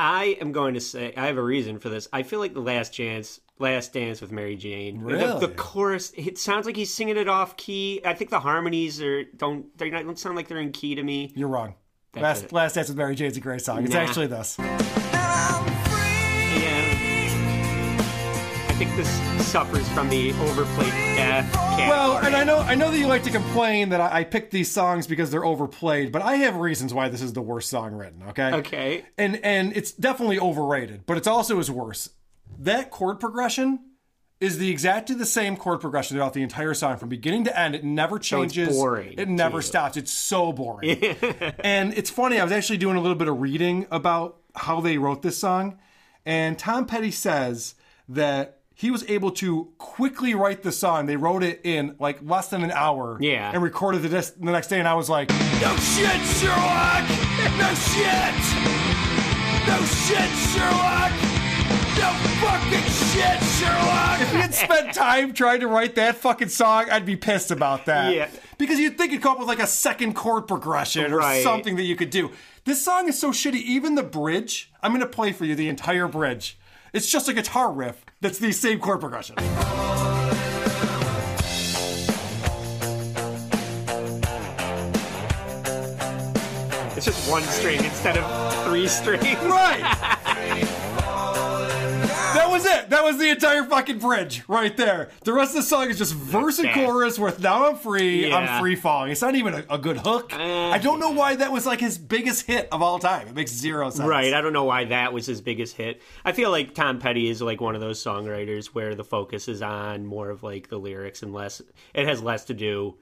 I 0.00 0.36
am 0.40 0.50
going 0.50 0.74
to 0.74 0.80
say 0.80 1.14
I 1.16 1.26
have 1.26 1.36
a 1.38 1.42
reason 1.42 1.78
for 1.78 1.88
this. 1.88 2.08
I 2.12 2.24
feel 2.24 2.40
like 2.40 2.52
the 2.52 2.60
last 2.60 2.92
chance, 2.92 3.38
last 3.60 3.92
dance 3.92 4.20
with 4.20 4.32
Mary 4.32 4.56
Jane. 4.56 4.98
The- 4.98 5.04
Really? 5.04 5.40
The, 5.40 5.48
chorus. 5.54 6.12
It 6.16 6.36
sounds 6.36 6.66
like 6.66 6.74
he's 6.74 6.92
singing 6.92 7.16
it 7.16 7.28
off 7.28 7.56
key. 7.56 8.00
I 8.04 8.14
think 8.14 8.30
the 8.30 8.40
harmonies 8.40 9.00
are 9.00 9.22
don't 9.22 9.66
they 9.78 9.88
not 9.90 10.04
don't 10.04 10.18
sound 10.18 10.34
like 10.34 10.48
they're 10.48 10.58
in 10.58 10.72
key 10.72 10.96
to 10.96 11.02
me. 11.04 11.32
You're 11.36 11.46
wrong. 11.46 11.76
That's 12.12 12.22
Last, 12.22 12.44
it. 12.46 12.52
Last 12.52 12.74
Dance 12.74 12.88
with 12.88 12.96
Mary 12.96 13.14
Jane's 13.14 13.36
a 13.36 13.40
great 13.40 13.62
song. 13.62 13.84
It's 13.84 13.94
actually 13.94 14.26
this. 14.26 14.58
Think 18.84 18.96
this 18.96 19.46
suffers 19.46 19.88
from 19.90 20.08
the 20.08 20.32
overplayed 20.32 20.90
death. 20.90 21.54
Well, 21.54 22.16
and 22.18 22.34
I 22.34 22.42
know 22.42 22.58
I 22.58 22.74
know 22.74 22.90
that 22.90 22.98
you 22.98 23.06
like 23.06 23.22
to 23.24 23.30
complain 23.30 23.90
that 23.90 24.00
I, 24.00 24.20
I 24.20 24.24
picked 24.24 24.50
these 24.50 24.68
songs 24.70 25.06
because 25.06 25.30
they're 25.30 25.44
overplayed, 25.44 26.10
but 26.10 26.20
I 26.20 26.36
have 26.36 26.56
reasons 26.56 26.92
why 26.92 27.08
this 27.08 27.22
is 27.22 27.32
the 27.32 27.42
worst 27.42 27.70
song 27.70 27.92
written. 27.94 28.24
Okay. 28.30 28.52
Okay. 28.54 29.04
And 29.16 29.36
and 29.44 29.76
it's 29.76 29.92
definitely 29.92 30.40
overrated, 30.40 31.06
but 31.06 31.16
it's 31.16 31.28
also 31.28 31.60
is 31.60 31.70
worse. 31.70 32.10
That 32.58 32.90
chord 32.90 33.20
progression 33.20 33.78
is 34.40 34.58
the 34.58 34.68
exactly 34.70 35.14
the 35.14 35.26
same 35.26 35.56
chord 35.56 35.80
progression 35.80 36.16
throughout 36.16 36.32
the 36.32 36.42
entire 36.42 36.74
song 36.74 36.96
from 36.96 37.08
beginning 37.08 37.44
to 37.44 37.56
end. 37.56 37.76
It 37.76 37.84
never 37.84 38.20
So 38.20 38.42
it's 38.42 38.52
changes. 38.52 38.76
boring 38.76 39.14
It 39.16 39.28
never 39.28 39.58
you. 39.58 39.62
stops. 39.62 39.96
It's 39.96 40.10
so 40.10 40.52
boring. 40.52 41.00
and 41.62 41.94
it's 41.94 42.10
funny. 42.10 42.40
I 42.40 42.42
was 42.42 42.52
actually 42.52 42.78
doing 42.78 42.96
a 42.96 43.00
little 43.00 43.16
bit 43.16 43.28
of 43.28 43.40
reading 43.40 43.86
about 43.92 44.38
how 44.56 44.80
they 44.80 44.98
wrote 44.98 45.22
this 45.22 45.38
song, 45.38 45.78
and 46.26 46.58
Tom 46.58 46.86
Petty 46.86 47.12
says 47.12 47.76
that 48.08 48.58
he 48.82 48.90
was 48.90 49.08
able 49.08 49.30
to 49.30 49.68
quickly 49.78 50.34
write 50.34 50.64
the 50.64 50.72
song. 50.72 51.06
They 51.06 51.14
wrote 51.16 51.44
it 51.44 51.60
in 51.62 51.94
like 52.00 52.18
less 52.20 52.48
than 52.48 52.64
an 52.64 52.72
hour. 52.72 53.16
Yeah. 53.20 53.52
And 53.54 53.62
recorded 53.62 54.04
it 54.04 54.08
this, 54.08 54.30
the 54.30 54.50
next 54.50 54.66
day, 54.66 54.80
and 54.80 54.88
I 54.88 54.94
was 54.94 55.08
like, 55.08 55.30
"No 55.30 55.74
shit, 55.76 56.20
Sherlock! 56.36 57.08
No 57.62 57.72
shit! 57.74 58.34
No 59.70 59.78
shit, 59.86 60.30
Sherlock! 60.50 61.12
No 61.96 62.10
fucking 62.42 62.88
shit, 62.90 63.40
Sherlock!" 63.54 64.20
If 64.20 64.30
he 64.32 64.38
had 64.38 64.52
spent 64.52 64.92
time 64.94 65.32
trying 65.32 65.60
to 65.60 65.68
write 65.68 65.94
that 65.94 66.16
fucking 66.16 66.48
song, 66.48 66.90
I'd 66.90 67.06
be 67.06 67.14
pissed 67.14 67.52
about 67.52 67.86
that. 67.86 68.12
Yeah. 68.12 68.28
Because 68.58 68.80
you'd 68.80 68.98
think 68.98 69.12
you'd 69.12 69.22
come 69.22 69.32
up 69.34 69.38
with 69.38 69.46
like 69.48 69.60
a 69.62 69.66
second 69.68 70.14
chord 70.14 70.48
progression 70.48 71.12
or 71.12 71.18
Right. 71.18 71.44
something 71.44 71.76
that 71.76 71.84
you 71.84 71.94
could 71.94 72.10
do. 72.10 72.32
This 72.64 72.84
song 72.84 73.08
is 73.08 73.16
so 73.16 73.30
shitty. 73.30 73.62
Even 73.62 73.94
the 73.94 74.02
bridge, 74.02 74.72
I'm 74.82 74.90
gonna 74.90 75.06
play 75.06 75.30
for 75.30 75.44
you 75.44 75.54
the 75.54 75.68
entire 75.68 76.08
bridge. 76.08 76.58
It's 76.92 77.10
just 77.10 77.26
a 77.26 77.32
guitar 77.32 77.72
riff 77.72 78.04
that's 78.20 78.38
the 78.38 78.52
same 78.52 78.78
chord 78.78 79.00
progression. 79.00 79.36
It's 86.94 87.06
just 87.06 87.30
one 87.30 87.42
string 87.44 87.82
instead 87.82 88.18
of 88.18 88.64
three 88.66 88.86
strings. 88.88 89.24
Right. 89.24 90.18
That 92.64 92.72
was 92.72 92.84
it. 92.84 92.90
That 92.90 93.04
was 93.04 93.18
the 93.18 93.28
entire 93.30 93.64
fucking 93.64 93.98
bridge 93.98 94.42
right 94.48 94.76
there. 94.76 95.10
The 95.24 95.32
rest 95.32 95.50
of 95.50 95.56
the 95.56 95.62
song 95.62 95.88
is 95.90 95.98
just 95.98 96.14
verse 96.14 96.58
and 96.58 96.70
chorus 96.72 97.18
with 97.18 97.40
"Now 97.40 97.68
I'm 97.68 97.76
free, 97.76 98.28
Yeah. 98.28 98.36
I'm 98.36 98.60
free 98.60 98.76
falling." 98.76 99.10
It's 99.12 99.22
not 99.22 99.34
even 99.34 99.54
a, 99.54 99.64
a 99.70 99.78
good 99.78 99.98
hook. 99.98 100.32
I 100.34 100.78
don't 100.78 101.00
know 101.00 101.10
why 101.10 101.36
that 101.36 101.52
was 101.52 101.66
like 101.66 101.80
his 101.80 101.98
biggest 101.98 102.46
hit 102.46 102.68
of 102.72 102.82
all 102.82 102.98
time. 102.98 103.28
It 103.28 103.34
makes 103.34 103.52
zero 103.52 103.90
sense. 103.90 104.08
Right. 104.08 104.32
I 104.34 104.40
don't 104.40 104.52
know 104.52 104.64
why 104.64 104.84
that 104.86 105.12
was 105.12 105.26
his 105.26 105.40
biggest 105.40 105.76
hit. 105.76 106.00
I 106.24 106.32
feel 106.32 106.50
like 106.50 106.74
Tom 106.74 106.98
Petty 106.98 107.28
is 107.28 107.40
like 107.42 107.60
one 107.60 107.74
of 107.74 107.80
those 107.80 108.02
songwriters 108.02 108.66
where 108.66 108.94
the 108.94 109.04
focus 109.04 109.48
is 109.48 109.62
on 109.62 110.06
more 110.06 110.30
of 110.30 110.42
like 110.42 110.68
the 110.68 110.78
lyrics 110.78 111.22
and 111.22 111.32
less. 111.32 111.60
It 111.94 112.06
has 112.06 112.22
less 112.22 112.44
to 112.46 112.54
do. 112.54 112.96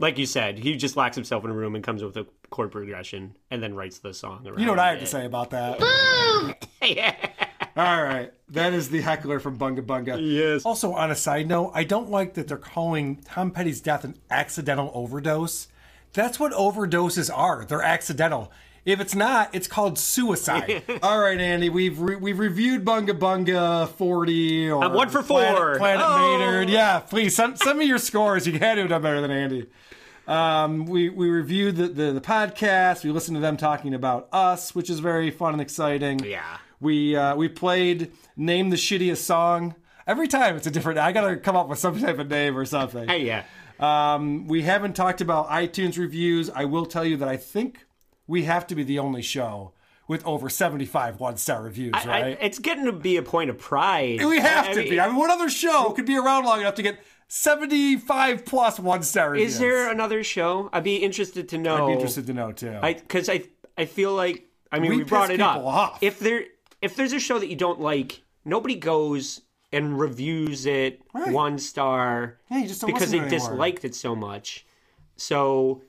Like 0.00 0.18
you 0.18 0.26
said, 0.26 0.58
he 0.58 0.74
just 0.74 0.96
locks 0.96 1.14
himself 1.14 1.44
in 1.44 1.50
a 1.50 1.54
room 1.54 1.76
and 1.76 1.84
comes 1.84 2.02
up 2.02 2.14
with 2.14 2.26
a 2.26 2.30
chord 2.50 2.72
progression 2.72 3.36
and 3.50 3.62
then 3.62 3.74
writes 3.74 4.00
the 4.00 4.12
song. 4.12 4.44
Around 4.44 4.58
You 4.58 4.66
know 4.66 4.72
what 4.72 4.80
I 4.80 4.88
have 4.88 4.96
it. 4.96 5.00
to 5.02 5.06
say 5.06 5.24
about 5.24 5.50
that? 5.50 5.78
yeah. 6.82 7.14
All 7.76 8.02
right. 8.02 8.32
That 8.50 8.72
is 8.72 8.90
the 8.90 9.00
heckler 9.00 9.40
from 9.40 9.58
Bunga 9.58 9.80
Bunga. 9.84 10.18
Yes. 10.20 10.64
Also, 10.64 10.92
on 10.92 11.10
a 11.10 11.14
side 11.16 11.48
note, 11.48 11.72
I 11.74 11.82
don't 11.84 12.10
like 12.10 12.34
that 12.34 12.46
they're 12.46 12.56
calling 12.56 13.16
Tom 13.24 13.50
Petty's 13.50 13.80
death 13.80 14.04
an 14.04 14.16
accidental 14.30 14.90
overdose. 14.94 15.68
That's 16.12 16.38
what 16.38 16.52
overdoses 16.52 17.36
are. 17.36 17.64
They're 17.64 17.82
accidental. 17.82 18.52
If 18.84 19.00
it's 19.00 19.14
not, 19.14 19.52
it's 19.54 19.66
called 19.66 19.98
suicide. 19.98 20.82
All 21.02 21.18
right, 21.18 21.40
Andy, 21.40 21.70
we've 21.70 21.98
re- 21.98 22.16
we've 22.16 22.38
reviewed 22.38 22.84
Bunga 22.84 23.18
Bunga 23.18 23.88
40 23.88 24.70
or 24.70 24.84
I'm 24.84 24.92
one 24.92 25.08
for 25.08 25.22
four. 25.22 25.38
Planet, 25.40 25.78
Planet 25.78 26.06
Oh. 26.06 26.38
Maynard. 26.38 26.68
Yeah, 26.68 27.00
please 27.00 27.34
send, 27.34 27.58
send 27.58 27.78
me 27.78 27.86
your 27.86 27.98
scores. 27.98 28.46
You 28.46 28.58
had 28.58 28.74
to 28.74 28.82
have 28.82 28.90
done 28.90 29.02
better 29.02 29.20
than 29.22 29.30
Andy. 29.30 29.66
Um, 30.28 30.84
we 30.86 31.08
we 31.08 31.28
reviewed 31.28 31.76
the, 31.76 31.88
the 31.88 32.12
the 32.12 32.20
podcast. 32.20 33.04
We 33.04 33.10
listened 33.10 33.36
to 33.36 33.40
them 33.40 33.56
talking 33.56 33.94
about 33.94 34.28
us, 34.32 34.74
which 34.74 34.88
is 34.90 35.00
very 35.00 35.30
fun 35.30 35.52
and 35.54 35.60
exciting. 35.62 36.20
Yeah. 36.20 36.58
We 36.84 37.16
uh, 37.16 37.34
we 37.34 37.48
played 37.48 38.12
name 38.36 38.70
the 38.70 38.76
shittiest 38.76 39.16
song. 39.18 39.74
Every 40.06 40.28
time 40.28 40.54
it's 40.56 40.66
a 40.66 40.70
different. 40.70 40.98
I 41.00 41.10
gotta 41.12 41.36
come 41.36 41.56
up 41.56 41.68
with 41.68 41.78
some 41.80 41.98
type 41.98 42.18
of 42.18 42.28
name 42.28 42.56
or 42.56 42.64
something. 42.64 43.08
Hey, 43.08 43.24
yeah. 43.26 43.44
Um, 43.80 44.46
we 44.46 44.62
haven't 44.62 44.94
talked 44.94 45.20
about 45.20 45.48
iTunes 45.48 45.98
reviews. 45.98 46.48
I 46.50 46.64
will 46.66 46.86
tell 46.86 47.04
you 47.04 47.16
that 47.16 47.28
I 47.28 47.36
think 47.36 47.86
we 48.26 48.44
have 48.44 48.66
to 48.68 48.74
be 48.76 48.84
the 48.84 48.98
only 49.00 49.22
show 49.22 49.72
with 50.06 50.24
over 50.26 50.48
75 50.50 51.18
one 51.18 51.36
star 51.38 51.62
reviews, 51.62 51.92
I- 51.94 52.02
I- 52.02 52.22
right? 52.22 52.38
it's 52.40 52.58
getting 52.58 52.84
to 52.84 52.92
be 52.92 53.16
a 53.16 53.22
point 53.22 53.48
of 53.50 53.58
pride. 53.58 54.22
we 54.24 54.38
have 54.38 54.66
I 54.68 54.74
to 54.74 54.82
be. 54.82 55.00
I 55.00 55.06
mean, 55.08 55.16
what 55.16 55.30
other 55.30 55.48
show 55.48 55.90
could 55.90 56.06
be 56.06 56.16
around 56.16 56.44
long 56.44 56.60
enough 56.60 56.74
to 56.76 56.82
get 56.82 56.98
75 57.28 58.44
plus 58.44 58.78
one 58.78 59.02
star 59.02 59.30
reviews? 59.30 59.54
Is 59.54 59.58
there 59.58 59.90
another 59.90 60.22
show? 60.22 60.68
I'd 60.72 60.84
be 60.84 60.96
interested 60.96 61.48
to 61.50 61.58
know. 61.58 61.84
I'd 61.84 61.86
be 61.88 61.92
interested 61.94 62.26
to 62.26 62.34
know 62.34 62.52
too. 62.52 62.78
because 62.82 63.28
I, 63.28 63.44
I 63.76 63.86
feel 63.86 64.14
like 64.14 64.46
I 64.70 64.78
mean 64.78 64.90
We 64.90 64.96
we, 64.98 65.04
brought 65.04 65.30
it 65.30 65.40
up. 65.40 65.62
off. 65.64 65.98
If 66.02 66.18
there 66.18 66.44
if 66.84 66.96
there's 66.96 67.12
a 67.12 67.18
show 67.20 67.38
that 67.38 67.48
you 67.48 67.56
don't 67.56 67.80
like, 67.80 68.22
nobody 68.44 68.74
goes 68.76 69.40
and 69.72 69.98
reviews 69.98 70.66
it 70.66 71.02
Right. 71.12 71.32
one 71.32 71.58
star 71.58 72.38
Yeah, 72.50 72.58
you 72.58 72.68
just 72.68 72.80
don't 72.80 72.92
because 72.92 73.10
they 73.10 73.18
anymore. 73.18 73.38
disliked 73.38 73.84
it 73.84 73.94
so 73.94 74.14
much. 74.14 74.64
So 75.16 75.82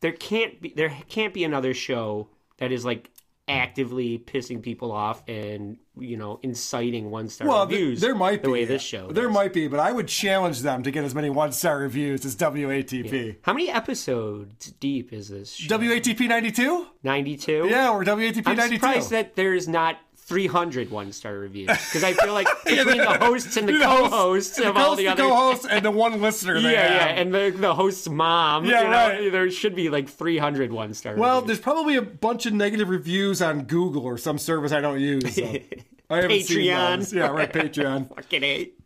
there 0.00 0.12
can't 0.12 0.60
be 0.60 0.72
there 0.76 0.92
can't 1.08 1.32
be 1.32 1.44
another 1.44 1.72
show 1.74 2.28
that 2.58 2.72
is 2.72 2.84
like 2.84 3.10
actively 3.48 4.18
pissing 4.18 4.60
people 4.60 4.90
off 4.90 5.22
and 5.28 5.76
you 5.96 6.16
know 6.16 6.40
inciting 6.42 7.10
one 7.12 7.28
star 7.28 7.46
well, 7.46 7.64
reviews. 7.66 8.00
there 8.00 8.14
might 8.14 8.42
the 8.42 8.48
be 8.48 8.52
way 8.52 8.64
this 8.64 8.82
show. 8.82 9.06
There 9.12 9.26
does. 9.26 9.34
might 9.34 9.52
be, 9.52 9.68
but 9.68 9.78
I 9.78 9.92
would 9.92 10.08
challenge 10.08 10.60
them 10.62 10.82
to 10.82 10.90
get 10.90 11.04
as 11.04 11.14
many 11.14 11.30
one 11.30 11.52
star 11.52 11.78
reviews 11.78 12.24
as 12.26 12.34
WATP. 12.36 13.36
How 13.42 13.52
many 13.52 13.70
episodes 13.70 14.72
deep 14.80 15.12
is 15.12 15.28
this? 15.28 15.54
Show? 15.54 15.78
WATP 15.78 16.28
92? 16.28 16.86
92? 17.04 17.66
Yeah, 17.70 17.90
or 17.90 18.04
WATP 18.04 18.42
I'm 18.46 18.56
92. 18.56 18.74
surprised 18.76 19.10
that 19.10 19.36
there's 19.36 19.68
not 19.68 19.96
300 20.26 20.90
one 20.90 21.12
star 21.12 21.34
reviews 21.34 21.68
because 21.68 22.02
I 22.04 22.12
feel 22.12 22.32
like 22.34 22.48
between 22.64 22.98
the 22.98 23.18
hosts 23.18 23.56
and 23.56 23.68
the, 23.68 23.72
The 23.74 23.78
co-hosts 23.84 24.56
the 24.56 24.68
of 24.70 24.76
all 24.76 24.82
host, 24.86 24.96
the 24.98 25.04
the 25.04 25.08
other 25.12 25.22
co-host, 25.22 25.66
and 25.70 25.84
the 25.84 25.90
one 25.92 26.20
listener. 26.20 26.56
yeah 26.56 26.70
yeah 26.70 27.06
have. 27.08 27.18
and 27.18 27.34
the 27.34 27.54
the 27.56 27.74
host's 27.74 28.08
mom 28.08 28.64
Yeah, 28.64 28.82
you 28.82 28.84
know, 28.88 28.90
right. 29.24 29.32
there 29.32 29.50
should 29.50 29.74
be 29.76 29.88
like 29.88 30.08
300 30.08 30.72
one 30.72 30.94
star 30.94 31.14
Well, 31.16 31.36
reviews. 31.40 31.46
there's 31.46 31.60
probably 31.62 31.94
a 31.96 32.02
bunch 32.02 32.44
of 32.46 32.52
negative 32.54 32.88
reviews 32.88 33.40
on 33.40 33.62
Google 33.64 34.04
or 34.04 34.18
some 34.18 34.38
service 34.38 34.72
I 34.72 34.80
don't 34.80 35.00
use. 35.00 35.34
so 35.34 35.42
I 36.10 36.16
haven't 36.16 36.30
Patreon. 36.30 36.96
those. 36.98 37.12
Yeah, 37.12 37.28
right, 37.28 37.52
Patreon. 37.52 38.08
fucking 38.14 38.42
eight 38.42 38.78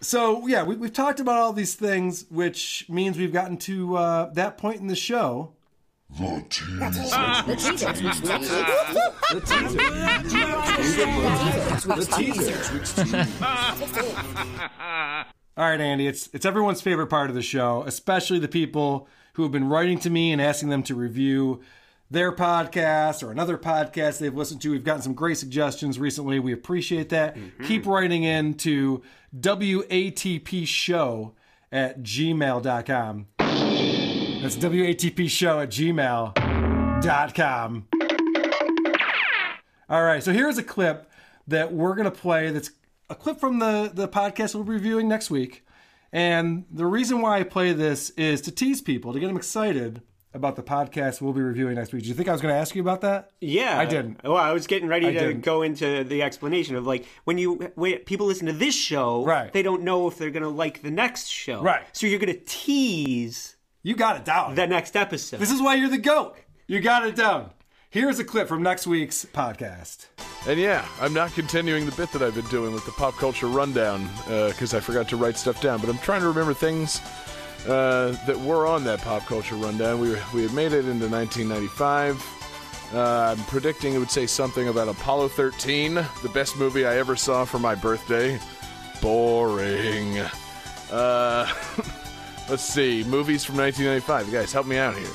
So 0.00 0.46
yeah, 0.46 0.62
we, 0.62 0.76
we've 0.76 0.92
talked 0.92 1.18
about 1.20 1.36
all 1.38 1.52
these 1.52 1.74
things, 1.74 2.26
which 2.30 2.86
means 2.88 3.18
we've 3.18 3.32
gotten 3.32 3.56
to 3.58 3.96
uh, 3.96 4.30
that 4.34 4.56
point 4.58 4.80
in 4.80 4.86
the 4.86 4.94
show. 4.96 5.52
All 15.58 15.64
right, 15.64 15.80
Andy, 15.80 16.06
it's 16.06 16.28
it's 16.32 16.44
everyone's 16.44 16.80
favorite 16.82 17.06
part 17.08 17.30
of 17.30 17.34
the 17.36 17.42
show, 17.42 17.82
especially 17.86 18.38
the 18.38 18.48
people 18.48 19.08
who 19.34 19.42
have 19.42 19.52
been 19.52 19.68
writing 19.68 19.98
to 20.00 20.10
me 20.10 20.32
and 20.32 20.40
asking 20.40 20.68
them 20.68 20.82
to 20.84 20.94
review 20.94 21.62
their 22.10 22.30
podcast 22.30 23.22
or 23.26 23.32
another 23.32 23.58
podcast 23.58 24.18
they've 24.18 24.34
listened 24.34 24.60
to. 24.62 24.70
We've 24.70 24.84
gotten 24.84 25.02
some 25.02 25.14
great 25.14 25.38
suggestions 25.38 25.98
recently. 25.98 26.38
We 26.38 26.52
appreciate 26.52 27.08
that. 27.08 27.36
Keep 27.64 27.86
writing 27.86 28.22
in 28.22 28.54
to 28.58 29.02
WATP 29.38 30.66
show 30.66 31.34
at 31.72 32.02
gmail.com. 32.02 33.26
That's 34.46 34.58
WATP 34.58 35.28
show 35.28 35.58
at 35.58 35.70
gmail.com. 35.70 37.88
All 39.88 40.02
right, 40.04 40.22
so 40.22 40.32
here's 40.32 40.56
a 40.56 40.62
clip 40.62 41.10
that 41.48 41.72
we're 41.72 41.96
going 41.96 42.04
to 42.04 42.12
play 42.16 42.52
that's 42.52 42.70
a 43.10 43.16
clip 43.16 43.40
from 43.40 43.58
the, 43.58 43.90
the 43.92 44.06
podcast 44.06 44.54
we'll 44.54 44.62
be 44.62 44.74
reviewing 44.74 45.08
next 45.08 45.32
week. 45.32 45.66
And 46.12 46.64
the 46.70 46.86
reason 46.86 47.22
why 47.22 47.40
I 47.40 47.42
play 47.42 47.72
this 47.72 48.10
is 48.10 48.40
to 48.42 48.52
tease 48.52 48.80
people, 48.80 49.12
to 49.12 49.18
get 49.18 49.26
them 49.26 49.36
excited 49.36 50.02
about 50.32 50.54
the 50.54 50.62
podcast 50.62 51.20
we'll 51.20 51.32
be 51.32 51.42
reviewing 51.42 51.74
next 51.74 51.92
week. 51.92 52.04
Do 52.04 52.08
you 52.08 52.14
think 52.14 52.28
I 52.28 52.32
was 52.32 52.40
going 52.40 52.54
to 52.54 52.60
ask 52.60 52.72
you 52.76 52.82
about 52.82 53.00
that? 53.00 53.32
yeah 53.40 53.76
I 53.80 53.84
didn't. 53.84 54.22
well 54.22 54.36
i 54.36 54.52
was 54.52 54.68
getting 54.68 54.86
ready 54.88 55.08
I 55.08 55.12
to 55.12 55.18
didn't. 55.18 55.40
go 55.40 55.62
into 55.62 56.04
the 56.04 56.22
explanation 56.22 56.76
of 56.76 56.86
like 56.86 57.04
when 57.24 57.36
you 57.38 57.54
when 57.74 57.98
people 58.00 58.26
listen 58.26 58.46
to 58.46 58.52
this 58.52 58.76
show 58.76 59.24
Right. 59.24 59.52
they 59.52 59.62
don't 59.62 59.82
know 59.82 60.06
if 60.06 60.18
they're 60.18 60.30
gonna 60.30 60.48
like 60.48 60.82
the 60.82 60.90
next 60.92 61.26
show 61.28 61.62
Right. 61.62 61.82
so 61.92 62.06
you're 62.06 62.20
gonna 62.20 62.34
tease 62.34 63.55
You 63.86 63.94
got 63.94 64.16
it 64.16 64.24
down. 64.24 64.56
the 64.56 64.66
next 64.66 64.96
episode 64.96 65.38
This 65.38 65.52
is 65.52 65.62
why 65.62 65.76
you're 65.76 65.88
the 65.88 65.96
GOAT. 65.96 66.34
You 66.66 66.80
got 66.80 67.06
it 67.06 67.14
down. 67.14 67.50
Here's 67.88 68.18
a 68.18 68.24
clip 68.24 68.48
from 68.48 68.60
next 68.60 68.84
week's 68.84 69.24
podcast. 69.24 70.06
And 70.48 70.58
yeah, 70.58 70.84
I'm 71.00 71.14
not 71.14 71.32
continuing 71.34 71.86
the 71.86 71.92
bit 71.92 72.10
that 72.10 72.20
I've 72.20 72.34
been 72.34 72.46
doing 72.46 72.74
with 72.74 72.84
the 72.84 72.90
pop 72.90 73.14
culture 73.14 73.46
rundown 73.46 74.10
because 74.24 74.74
I 74.74 74.80
forgot 74.80 75.08
to 75.10 75.16
write 75.16 75.36
stuff 75.36 75.62
down. 75.62 75.80
But 75.80 75.88
I'm 75.88 75.98
trying 75.98 76.22
to 76.22 76.26
remember 76.26 76.52
things 76.52 77.00
uh, 77.68 78.18
that 78.26 78.36
were 78.40 78.66
on 78.66 78.82
that 78.82 79.02
pop 79.02 79.24
culture 79.26 79.54
rundown. 79.54 80.00
We, 80.00 80.10
were, 80.10 80.22
we 80.34 80.42
had 80.42 80.52
made 80.52 80.72
it 80.72 80.88
into 80.88 81.06
1995. 81.06 82.90
Uh, 82.92 83.36
I'm 83.38 83.44
predicting 83.44 83.94
it 83.94 83.98
would 83.98 84.10
say 84.10 84.26
something 84.26 84.66
about 84.66 84.88
Apollo 84.88 85.28
13, 85.28 85.94
the 85.94 86.30
best 86.34 86.56
movie 86.56 86.84
I 86.84 86.96
ever 86.96 87.14
saw 87.14 87.44
for 87.44 87.60
my 87.60 87.76
birthday. 87.76 88.40
Boring. 89.00 90.18
Uh, 90.90 91.48
let's 92.48 92.64
see, 92.64 93.04
movies 93.04 93.44
from 93.44 93.56
1995. 93.56 94.26
You 94.26 94.32
guys, 94.38 94.52
help 94.52 94.66
me 94.66 94.78
out 94.78 94.96
here. 94.96 95.08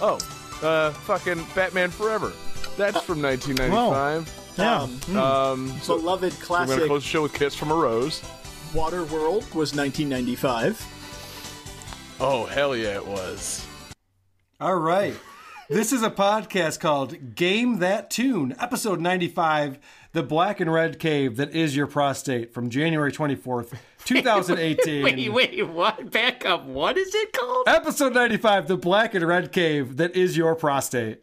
Oh, 0.00 0.18
uh, 0.62 0.90
fucking 0.92 1.46
Batman 1.54 1.90
Forever. 1.90 2.32
That's 2.76 3.00
from 3.02 3.22
1995. 3.22 4.42
Yeah. 4.58 4.82
Um, 5.22 5.72
Beloved 5.86 6.32
classic. 6.40 6.68
We're 6.68 6.76
gonna 6.76 6.86
close 6.88 7.02
the 7.02 7.08
show 7.08 7.22
with 7.22 7.34
"Kiss 7.34 7.54
from 7.54 7.70
a 7.70 7.74
Rose." 7.74 8.20
Waterworld 8.72 9.54
was 9.54 9.74
1995. 9.74 12.16
Oh, 12.20 12.46
hell 12.46 12.74
yeah, 12.76 12.94
it 12.96 13.06
was. 13.06 13.66
All 14.60 14.76
right. 14.76 15.14
This 15.68 15.92
is 15.92 16.02
a 16.02 16.10
podcast 16.10 16.80
called 16.80 17.34
Game 17.34 17.80
That 17.80 18.08
Tune, 18.08 18.54
episode 18.60 19.00
95, 19.00 19.78
The 20.12 20.22
Black 20.22 20.60
and 20.60 20.72
Red 20.72 20.98
Cave 20.98 21.36
That 21.36 21.54
Is 21.54 21.76
Your 21.76 21.86
Prostate 21.88 22.54
from 22.54 22.70
January 22.70 23.10
24th, 23.12 23.76
2018. 24.06 25.02
wait, 25.04 25.28
wait, 25.28 25.68
what? 25.68 26.10
Back 26.10 26.46
up. 26.46 26.64
What 26.64 26.96
is 26.96 27.12
it 27.14 27.32
called? 27.32 27.66
Episode 27.66 28.14
95, 28.14 28.68
The 28.68 28.76
Black 28.76 29.14
and 29.14 29.26
Red 29.26 29.50
Cave 29.50 29.96
That 29.96 30.14
Is 30.14 30.36
Your 30.36 30.54
Prostate. 30.54 31.22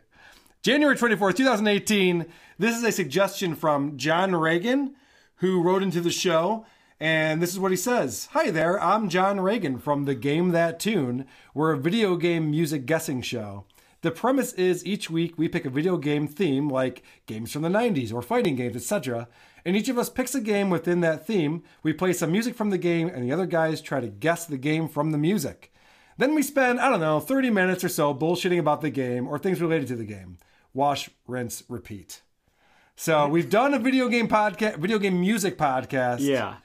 January 0.61 0.95
24th, 0.95 1.37
2018. 1.37 2.25
This 2.59 2.77
is 2.77 2.83
a 2.83 2.91
suggestion 2.91 3.55
from 3.55 3.97
John 3.97 4.35
Reagan, 4.35 4.95
who 5.37 5.63
wrote 5.63 5.81
into 5.81 6.01
the 6.01 6.11
show. 6.11 6.65
And 6.99 7.41
this 7.41 7.51
is 7.51 7.59
what 7.59 7.71
he 7.71 7.77
says 7.77 8.27
Hi 8.31 8.51
there, 8.51 8.81
I'm 8.81 9.09
John 9.09 9.39
Reagan 9.39 9.79
from 9.79 10.03
the 10.05 10.15
Game 10.15 10.49
That 10.49 10.79
Tune. 10.79 11.25
We're 11.53 11.71
a 11.71 11.77
video 11.77 12.17
game 12.17 12.51
music 12.51 12.85
guessing 12.85 13.21
show. 13.21 13.65
The 14.01 14.11
premise 14.11 14.51
is 14.53 14.85
each 14.85 15.09
week 15.09 15.37
we 15.37 15.47
pick 15.47 15.65
a 15.65 15.69
video 15.69 15.95
game 15.95 16.27
theme, 16.27 16.67
like 16.67 17.01
games 17.25 17.53
from 17.53 17.61
the 17.61 17.69
90s 17.69 18.13
or 18.13 18.21
fighting 18.21 18.57
games, 18.57 18.75
etc. 18.75 19.29
And 19.65 19.75
each 19.75 19.89
of 19.89 19.97
us 19.97 20.09
picks 20.09 20.35
a 20.35 20.41
game 20.41 20.69
within 20.69 21.01
that 21.01 21.25
theme. 21.25 21.63
We 21.83 21.93
play 21.93 22.13
some 22.13 22.31
music 22.31 22.55
from 22.55 22.69
the 22.69 22.77
game, 22.77 23.07
and 23.07 23.23
the 23.23 23.31
other 23.31 23.45
guys 23.45 23.81
try 23.81 23.99
to 24.01 24.07
guess 24.07 24.45
the 24.45 24.57
game 24.57 24.87
from 24.87 25.11
the 25.11 25.17
music. 25.17 25.71
Then 26.17 26.35
we 26.35 26.43
spend, 26.43 26.79
I 26.79 26.89
don't 26.89 26.99
know, 26.99 27.19
30 27.19 27.49
minutes 27.49 27.83
or 27.83 27.89
so 27.89 28.13
bullshitting 28.13 28.59
about 28.59 28.81
the 28.81 28.89
game 28.89 29.27
or 29.27 29.39
things 29.39 29.61
related 29.61 29.87
to 29.87 29.95
the 29.95 30.05
game. 30.05 30.37
Wash, 30.73 31.09
rinse, 31.27 31.63
repeat. 31.69 32.21
So 32.95 33.27
we've 33.27 33.49
done 33.49 33.73
a 33.73 33.79
video 33.79 34.07
game 34.07 34.27
podcast, 34.27 34.77
video 34.77 34.99
game 34.99 35.19
music 35.19 35.57
podcast. 35.57 36.19
Yeah. 36.19 36.55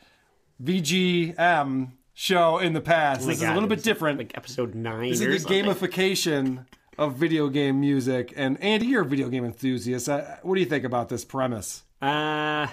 VGM 0.63 1.93
show 2.15 2.59
in 2.59 2.73
the 2.73 2.81
past. 2.81 3.23
Oh 3.23 3.27
this 3.27 3.39
is 3.39 3.45
a 3.45 3.55
little 3.55 3.69
bit 3.69 3.83
different. 3.83 4.19
Like 4.19 4.37
episode 4.37 4.75
nine. 4.75 5.11
This 5.11 5.21
is 5.21 5.27
the 5.27 5.39
something. 5.39 5.65
gamification 5.65 6.67
of 6.99 7.15
video 7.15 7.49
game 7.49 7.81
music. 7.81 8.33
And 8.37 8.63
Andy, 8.63 8.87
you're 8.87 9.03
a 9.03 9.07
video 9.07 9.29
game 9.29 9.45
enthusiast. 9.45 10.09
Uh, 10.09 10.37
what 10.43 10.57
do 10.57 10.61
you 10.61 10.67
think 10.67 10.85
about 10.85 11.09
this 11.09 11.25
premise? 11.25 11.85
Uh, 12.03 12.67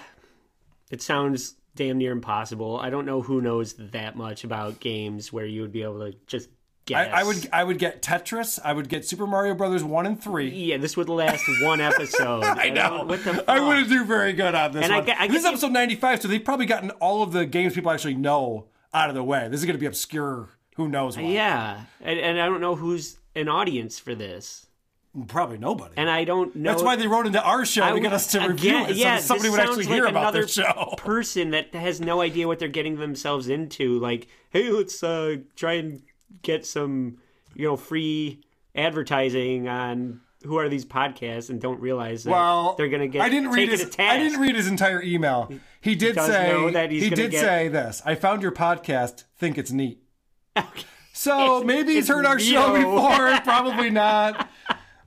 it 0.91 1.01
sounds 1.01 1.55
damn 1.75 1.97
near 1.97 2.11
impossible. 2.11 2.79
I 2.79 2.89
don't 2.89 3.05
know 3.05 3.21
who 3.21 3.41
knows 3.41 3.73
that 3.77 4.15
much 4.15 4.43
about 4.43 4.79
games 4.79 5.31
where 5.33 5.45
you 5.45 5.61
would 5.61 5.71
be 5.73 5.83
able 5.83 5.99
to 6.11 6.17
just 6.27 6.49
guess. 6.85 7.09
I, 7.13 7.21
I 7.21 7.23
would 7.23 7.49
I 7.51 7.63
would 7.63 7.79
get 7.79 8.01
Tetris. 8.01 8.59
I 8.63 8.71
would 8.73 8.87
get 8.89 9.05
Super 9.05 9.27
Mario 9.27 9.55
Brothers 9.55 9.83
one 9.83 10.05
and 10.05 10.21
three. 10.21 10.49
Yeah, 10.49 10.77
this 10.77 10.95
would 10.95 11.09
last 11.09 11.43
one 11.61 11.81
episode. 11.81 12.43
I 12.45 12.69
know. 12.69 13.05
the 13.05 13.43
I 13.47 13.59
wouldn't 13.59 13.89
do 13.89 14.05
very 14.05 14.33
good 14.33 14.55
on 14.55 14.71
this 14.71 14.85
And 14.85 14.93
one. 14.93 15.05
get- 15.05 15.19
I 15.19 15.27
this 15.27 15.39
is 15.39 15.45
episode 15.45 15.71
95, 15.71 16.21
so 16.21 16.27
they've 16.27 16.43
probably 16.43 16.65
gotten 16.65 16.91
all 16.91 17.23
of 17.23 17.31
the 17.33 17.45
games 17.45 17.73
people 17.73 17.91
actually 17.91 18.15
know 18.15 18.67
out 18.93 19.09
of 19.09 19.15
the 19.15 19.23
way. 19.23 19.47
This 19.49 19.59
is 19.59 19.65
going 19.65 19.75
to 19.75 19.79
be 19.79 19.85
obscure. 19.87 20.49
Who 20.77 20.87
knows 20.89 21.15
what? 21.17 21.25
Yeah, 21.25 21.81
and, 22.01 22.19
and 22.19 22.39
I 22.41 22.45
don't 22.45 22.59
know 22.61 22.75
who's 22.75 23.17
an 23.35 23.47
audience 23.49 23.97
for 23.99 24.13
this. 24.15 24.65
Probably 25.27 25.57
nobody. 25.57 25.93
And 25.97 26.09
I 26.09 26.25
don't 26.25 26.55
know. 26.55 26.71
That's 26.71 26.83
why 26.83 26.95
they 26.97 27.07
wrote 27.07 27.25
into 27.25 27.41
our 27.41 27.65
show 27.65 27.83
I 27.83 27.91
to 27.91 27.99
get 27.99 28.11
us 28.11 28.27
to 28.31 28.39
review 28.39 28.71
again, 28.71 28.89
it, 28.89 28.95
so 28.95 28.99
yeah, 28.99 29.19
somebody 29.19 29.49
would 29.49 29.59
actually 29.59 29.83
sounds 29.85 29.95
hear 29.95 30.05
about 30.05 30.33
this 30.33 30.53
show. 30.53 30.95
person 30.97 31.51
that 31.51 31.73
has 31.73 32.01
no 32.01 32.21
idea 32.21 32.47
what 32.47 32.59
they're 32.59 32.67
getting 32.67 32.97
themselves 32.97 33.47
into. 33.47 33.97
Like, 33.99 34.27
hey, 34.49 34.69
let's 34.69 35.01
uh, 35.03 35.37
try 35.55 35.73
and 35.73 36.01
get 36.41 36.65
some, 36.65 37.19
you 37.53 37.65
know, 37.65 37.77
free 37.77 38.41
advertising 38.75 39.69
on 39.69 40.21
who 40.43 40.57
are 40.57 40.67
these 40.69 40.85
podcasts, 40.85 41.49
and 41.49 41.61
don't 41.61 41.79
realize 41.79 42.23
that 42.23 42.31
Well, 42.31 42.75
they're 42.77 42.89
going 42.89 43.01
to 43.01 43.07
get. 43.07 43.21
I 43.21 43.29
didn't 43.29 43.51
read 43.51 43.69
his. 43.69 43.95
I 43.97 44.17
didn't 44.17 44.39
read 44.41 44.55
his 44.55 44.67
entire 44.67 45.01
email. 45.01 45.51
He 45.81 45.95
did 45.95 46.15
does 46.15 46.27
say 46.27 46.71
that 46.71 46.91
he's 46.91 47.03
he 47.03 47.09
did 47.09 47.31
get- 47.31 47.41
say 47.41 47.67
this. 47.69 48.01
I 48.05 48.15
found 48.15 48.41
your 48.41 48.51
podcast. 48.51 49.23
Think 49.37 49.57
it's 49.57 49.71
neat. 49.71 50.03
So 51.17 51.63
maybe 51.63 51.93
he's 51.93 52.09
heard 52.09 52.25
our 52.25 52.37
show 52.37 52.73
before. 52.73 53.39
Probably 53.45 53.89
not. 53.89 54.49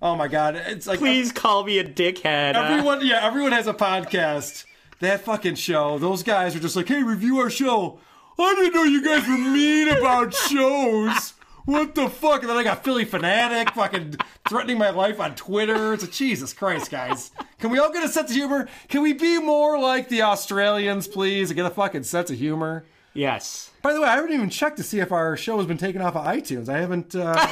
Oh 0.00 0.14
my 0.14 0.28
god! 0.28 0.54
It's 0.56 0.86
like 0.86 1.00
Please 1.00 1.32
call 1.32 1.64
me 1.64 1.78
a 1.78 1.84
dickhead. 1.84 2.54
everyone. 2.54 3.04
Yeah, 3.04 3.26
everyone 3.26 3.52
has 3.52 3.66
a 3.66 3.74
podcast. 3.74 4.64
That 5.00 5.20
fucking 5.20 5.56
show. 5.56 5.98
Those 5.98 6.22
guys 6.22 6.54
are 6.56 6.60
just 6.60 6.76
like, 6.76 6.88
hey, 6.88 7.02
review 7.02 7.38
our 7.38 7.50
show. 7.50 7.98
I 8.38 8.54
didn't 8.54 8.74
know 8.74 8.84
you 8.84 9.04
guys 9.04 9.26
were 9.26 9.36
mean 9.38 9.88
about 9.88 10.34
shows. 10.34 11.34
What 11.64 11.94
the 11.94 12.08
fuck? 12.08 12.40
And 12.40 12.50
then 12.50 12.56
I 12.56 12.62
got 12.64 12.82
Philly 12.82 13.04
Fanatic 13.04 13.74
fucking 13.74 14.16
threatening 14.48 14.78
my 14.78 14.90
life 14.90 15.20
on 15.20 15.34
Twitter. 15.34 15.92
It's 15.92 16.02
a 16.04 16.08
Jesus 16.08 16.52
Christ, 16.52 16.90
guys. 16.90 17.30
Can 17.58 17.70
we 17.70 17.78
all 17.78 17.92
get 17.92 18.04
a 18.04 18.08
sense 18.08 18.30
of 18.30 18.36
humor? 18.36 18.68
Can 18.88 19.02
we 19.02 19.12
be 19.12 19.38
more 19.38 19.78
like 19.78 20.08
the 20.08 20.22
Australians, 20.22 21.06
please, 21.06 21.50
and 21.50 21.56
get 21.56 21.66
a 21.66 21.70
fucking 21.70 22.04
sense 22.04 22.30
of 22.30 22.38
humor? 22.38 22.86
Yes. 23.18 23.70
By 23.82 23.92
the 23.94 24.00
way, 24.00 24.06
I 24.08 24.14
haven't 24.16 24.32
even 24.32 24.48
checked 24.50 24.76
to 24.76 24.82
see 24.82 25.00
if 25.00 25.10
our 25.12 25.36
show 25.36 25.56
has 25.58 25.66
been 25.66 25.76
taken 25.78 26.00
off 26.00 26.14
of 26.16 26.24
iTunes. 26.24 26.68
I 26.68 26.78
haven't. 26.78 27.14
Uh, 27.16 27.46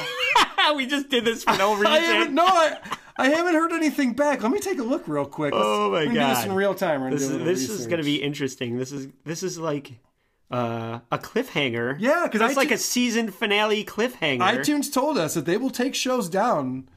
we 0.75 0.85
just 0.85 1.09
did 1.09 1.25
this 1.25 1.43
for 1.43 1.57
no 1.57 1.73
reason. 1.73 1.87
I 1.93 1.99
haven't. 1.99 2.33
No, 2.33 2.45
I, 2.45 2.77
I 3.17 3.29
haven't 3.29 3.53
heard 3.55 3.71
anything 3.73 4.13
back. 4.13 4.43
Let 4.43 4.51
me 4.51 4.59
take 4.59 4.79
a 4.79 4.83
look 4.83 5.07
real 5.07 5.25
quick. 5.25 5.53
Let's- 5.53 5.65
Oh 5.65 5.91
my 5.91 6.05
god! 6.05 6.13
Do 6.13 6.19
this 6.19 6.45
in 6.45 6.53
real 6.53 6.73
time. 6.73 7.09
This 7.11 7.23
is 7.23 7.37
this 7.43 7.69
is 7.69 7.85
going 7.87 7.97
to 7.99 8.05
be 8.05 8.21
interesting. 8.23 8.77
This 8.77 8.91
is 8.91 9.07
this 9.25 9.43
is 9.43 9.57
like 9.57 9.91
uh, 10.51 10.99
a 11.11 11.17
cliffhanger. 11.17 11.97
Yeah, 11.99 12.27
'cause 12.31 12.39
it's 12.41 12.55
like 12.55 12.71
a 12.71 12.77
season 12.77 13.29
finale 13.31 13.83
cliffhanger. 13.83 14.39
iTunes 14.39 14.91
told 14.93 15.17
us 15.17 15.33
that 15.33 15.45
they 15.45 15.57
will 15.57 15.69
take 15.71 15.95
shows 15.95 16.29
down 16.29 16.87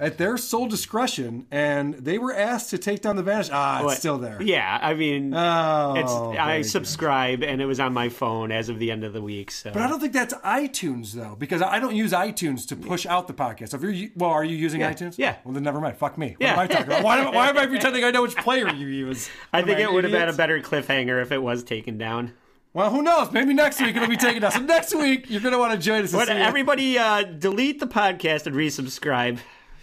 at 0.00 0.16
their 0.16 0.36
sole 0.36 0.68
discretion, 0.68 1.46
and 1.50 1.94
they 1.94 2.18
were 2.18 2.32
asked 2.32 2.70
to 2.70 2.78
take 2.78 3.02
down 3.02 3.16
the 3.16 3.22
vanish. 3.22 3.48
Ah, 3.52 3.78
it's 3.78 3.84
What- 3.84 3.96
still 3.98 4.16
there. 4.18 4.40
Yeah, 4.40 4.78
I 4.80 4.94
mean, 4.94 5.34
Oh, 5.34 5.94
it's 5.96 6.12
I 6.38 6.58
good. 6.58 6.66
subscribe 6.70 7.42
and 7.42 7.60
it 7.60 7.66
was 7.66 7.80
on 7.80 7.92
my 7.92 8.08
phone 8.08 8.52
as 8.52 8.68
of 8.68 8.78
the 8.78 8.90
end 8.92 9.02
of 9.02 9.12
the 9.12 9.20
week. 9.20 9.50
So, 9.50 9.70
But 9.72 9.82
I 9.82 9.88
don't 9.88 9.98
think 9.98 10.12
that's 10.12 10.34
iTunes 10.34 11.12
though, 11.12 11.34
because 11.36 11.62
I 11.62 11.80
don't 11.80 11.96
use 11.96 12.12
iTunes 12.12 12.66
to 12.68 12.76
push 12.76 13.06
out 13.06 13.26
the 13.26 13.34
podcast. 13.34 13.70
So 13.70 13.76
if 13.78 13.82
you're, 13.82 14.08
well, 14.16 14.30
are 14.30 14.44
you 14.44 14.56
using 14.56 14.80
Yeah, 14.82 14.92
iTunes? 14.92 15.14
yeah. 15.18 15.36
Well, 15.44 15.52
then 15.54 15.64
never 15.64 15.80
mind. 15.80 15.96
Fuck 15.96 16.16
me. 16.16 16.36
What 16.38 16.46
Yeah. 16.46 16.52
am 16.52 16.58
I 16.60 16.66
talking 16.68 16.86
about? 16.86 17.02
Why, 17.02 17.18
am- 17.18 17.34
why 17.34 17.48
am 17.48 17.58
I 17.58 17.66
pretending 17.74 18.04
I 18.04 18.10
know 18.12 18.22
which 18.22 18.36
player 18.36 18.72
you 18.72 18.86
use? 18.86 19.28
I 19.52 19.60
Am 19.60 19.66
think 19.66 19.80
it 19.80 19.92
would 19.92 20.04
have 20.04 20.12
been 20.12 20.28
a 20.28 20.32
better 20.32 20.60
cliffhanger 20.60 21.20
if 21.20 21.32
it 21.32 21.42
was 21.42 21.64
taken 21.64 21.98
down. 21.98 22.32
Well, 22.72 22.90
who 22.90 23.02
knows? 23.02 23.32
Maybe 23.32 23.54
next 23.54 23.80
week 23.80 23.96
it'll 23.96 24.06
be 24.08 24.16
taken 24.16 24.42
down. 24.42 24.52
So 24.52 24.60
next 24.60 24.94
week 24.94 25.28
you're 25.28 25.40
going 25.40 25.52
to 25.54 25.58
want 25.58 25.72
to 25.72 25.78
join 25.78 26.04
us. 26.04 26.12
see 26.12 26.18
everybody, 26.30 26.98
uh, 26.98 27.22
delete 27.22 27.80
the 27.80 27.86
podcast 27.88 28.46
and 28.46 28.54
resubscribe. 28.54 29.38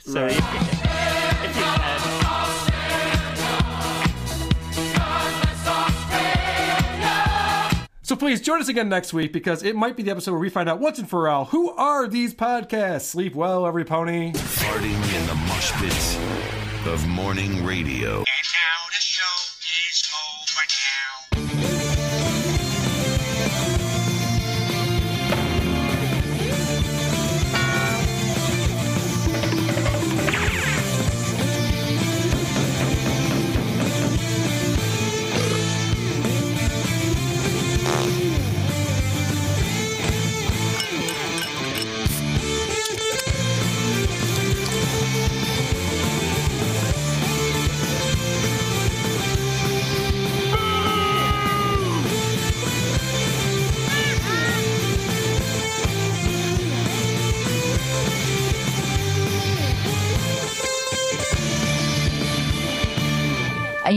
So 0.05 0.21
Right. 0.21 0.31
if, 0.31 0.37
if 0.37 1.55
you 1.57 1.63
can. 1.63 3.05
So 8.03 8.15
please 8.15 8.39
join 8.39 8.61
us 8.61 8.67
again 8.67 8.87
next 8.87 9.13
week 9.13 9.33
because 9.33 9.63
it 9.63 9.75
might 9.75 9.97
be 9.97 10.03
the 10.03 10.11
episode 10.11 10.33
where 10.33 10.39
we 10.39 10.49
find 10.49 10.69
out 10.69 10.79
once 10.79 10.99
and 10.99 11.09
for 11.09 11.27
all 11.27 11.45
who 11.45 11.71
are 11.71 12.07
these 12.07 12.35
podcasts. 12.35 13.01
Sleep 13.05 13.33
well, 13.33 13.65
every 13.65 13.83
pony. 13.83 14.31
Farting 14.33 15.19
in 15.19 15.27
the 15.27 15.33
mosh 15.47 15.71
pits 15.81 16.15
of 16.85 17.07
morning 17.07 17.65
radio. 17.65 18.23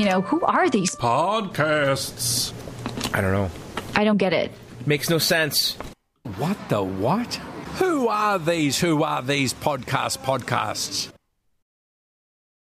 Know, 0.08 0.20
who 0.22 0.40
are 0.42 0.68
these? 0.70 0.94
Podcasts. 0.96 2.52
I 3.14 3.20
don't 3.20 3.32
know. 3.32 3.50
I 3.94 4.04
don't 4.04 4.16
get 4.16 4.32
it. 4.32 4.52
Makes 4.86 5.10
no 5.10 5.18
sense. 5.18 5.76
What 6.36 6.56
the 6.68 6.82
what? 6.82 7.34
Who 7.78 8.08
are 8.08 8.38
these? 8.38 8.78
Who 8.80 9.02
are 9.02 9.22
these 9.22 9.54
podcast 9.54 10.18
podcasts? 10.18 11.10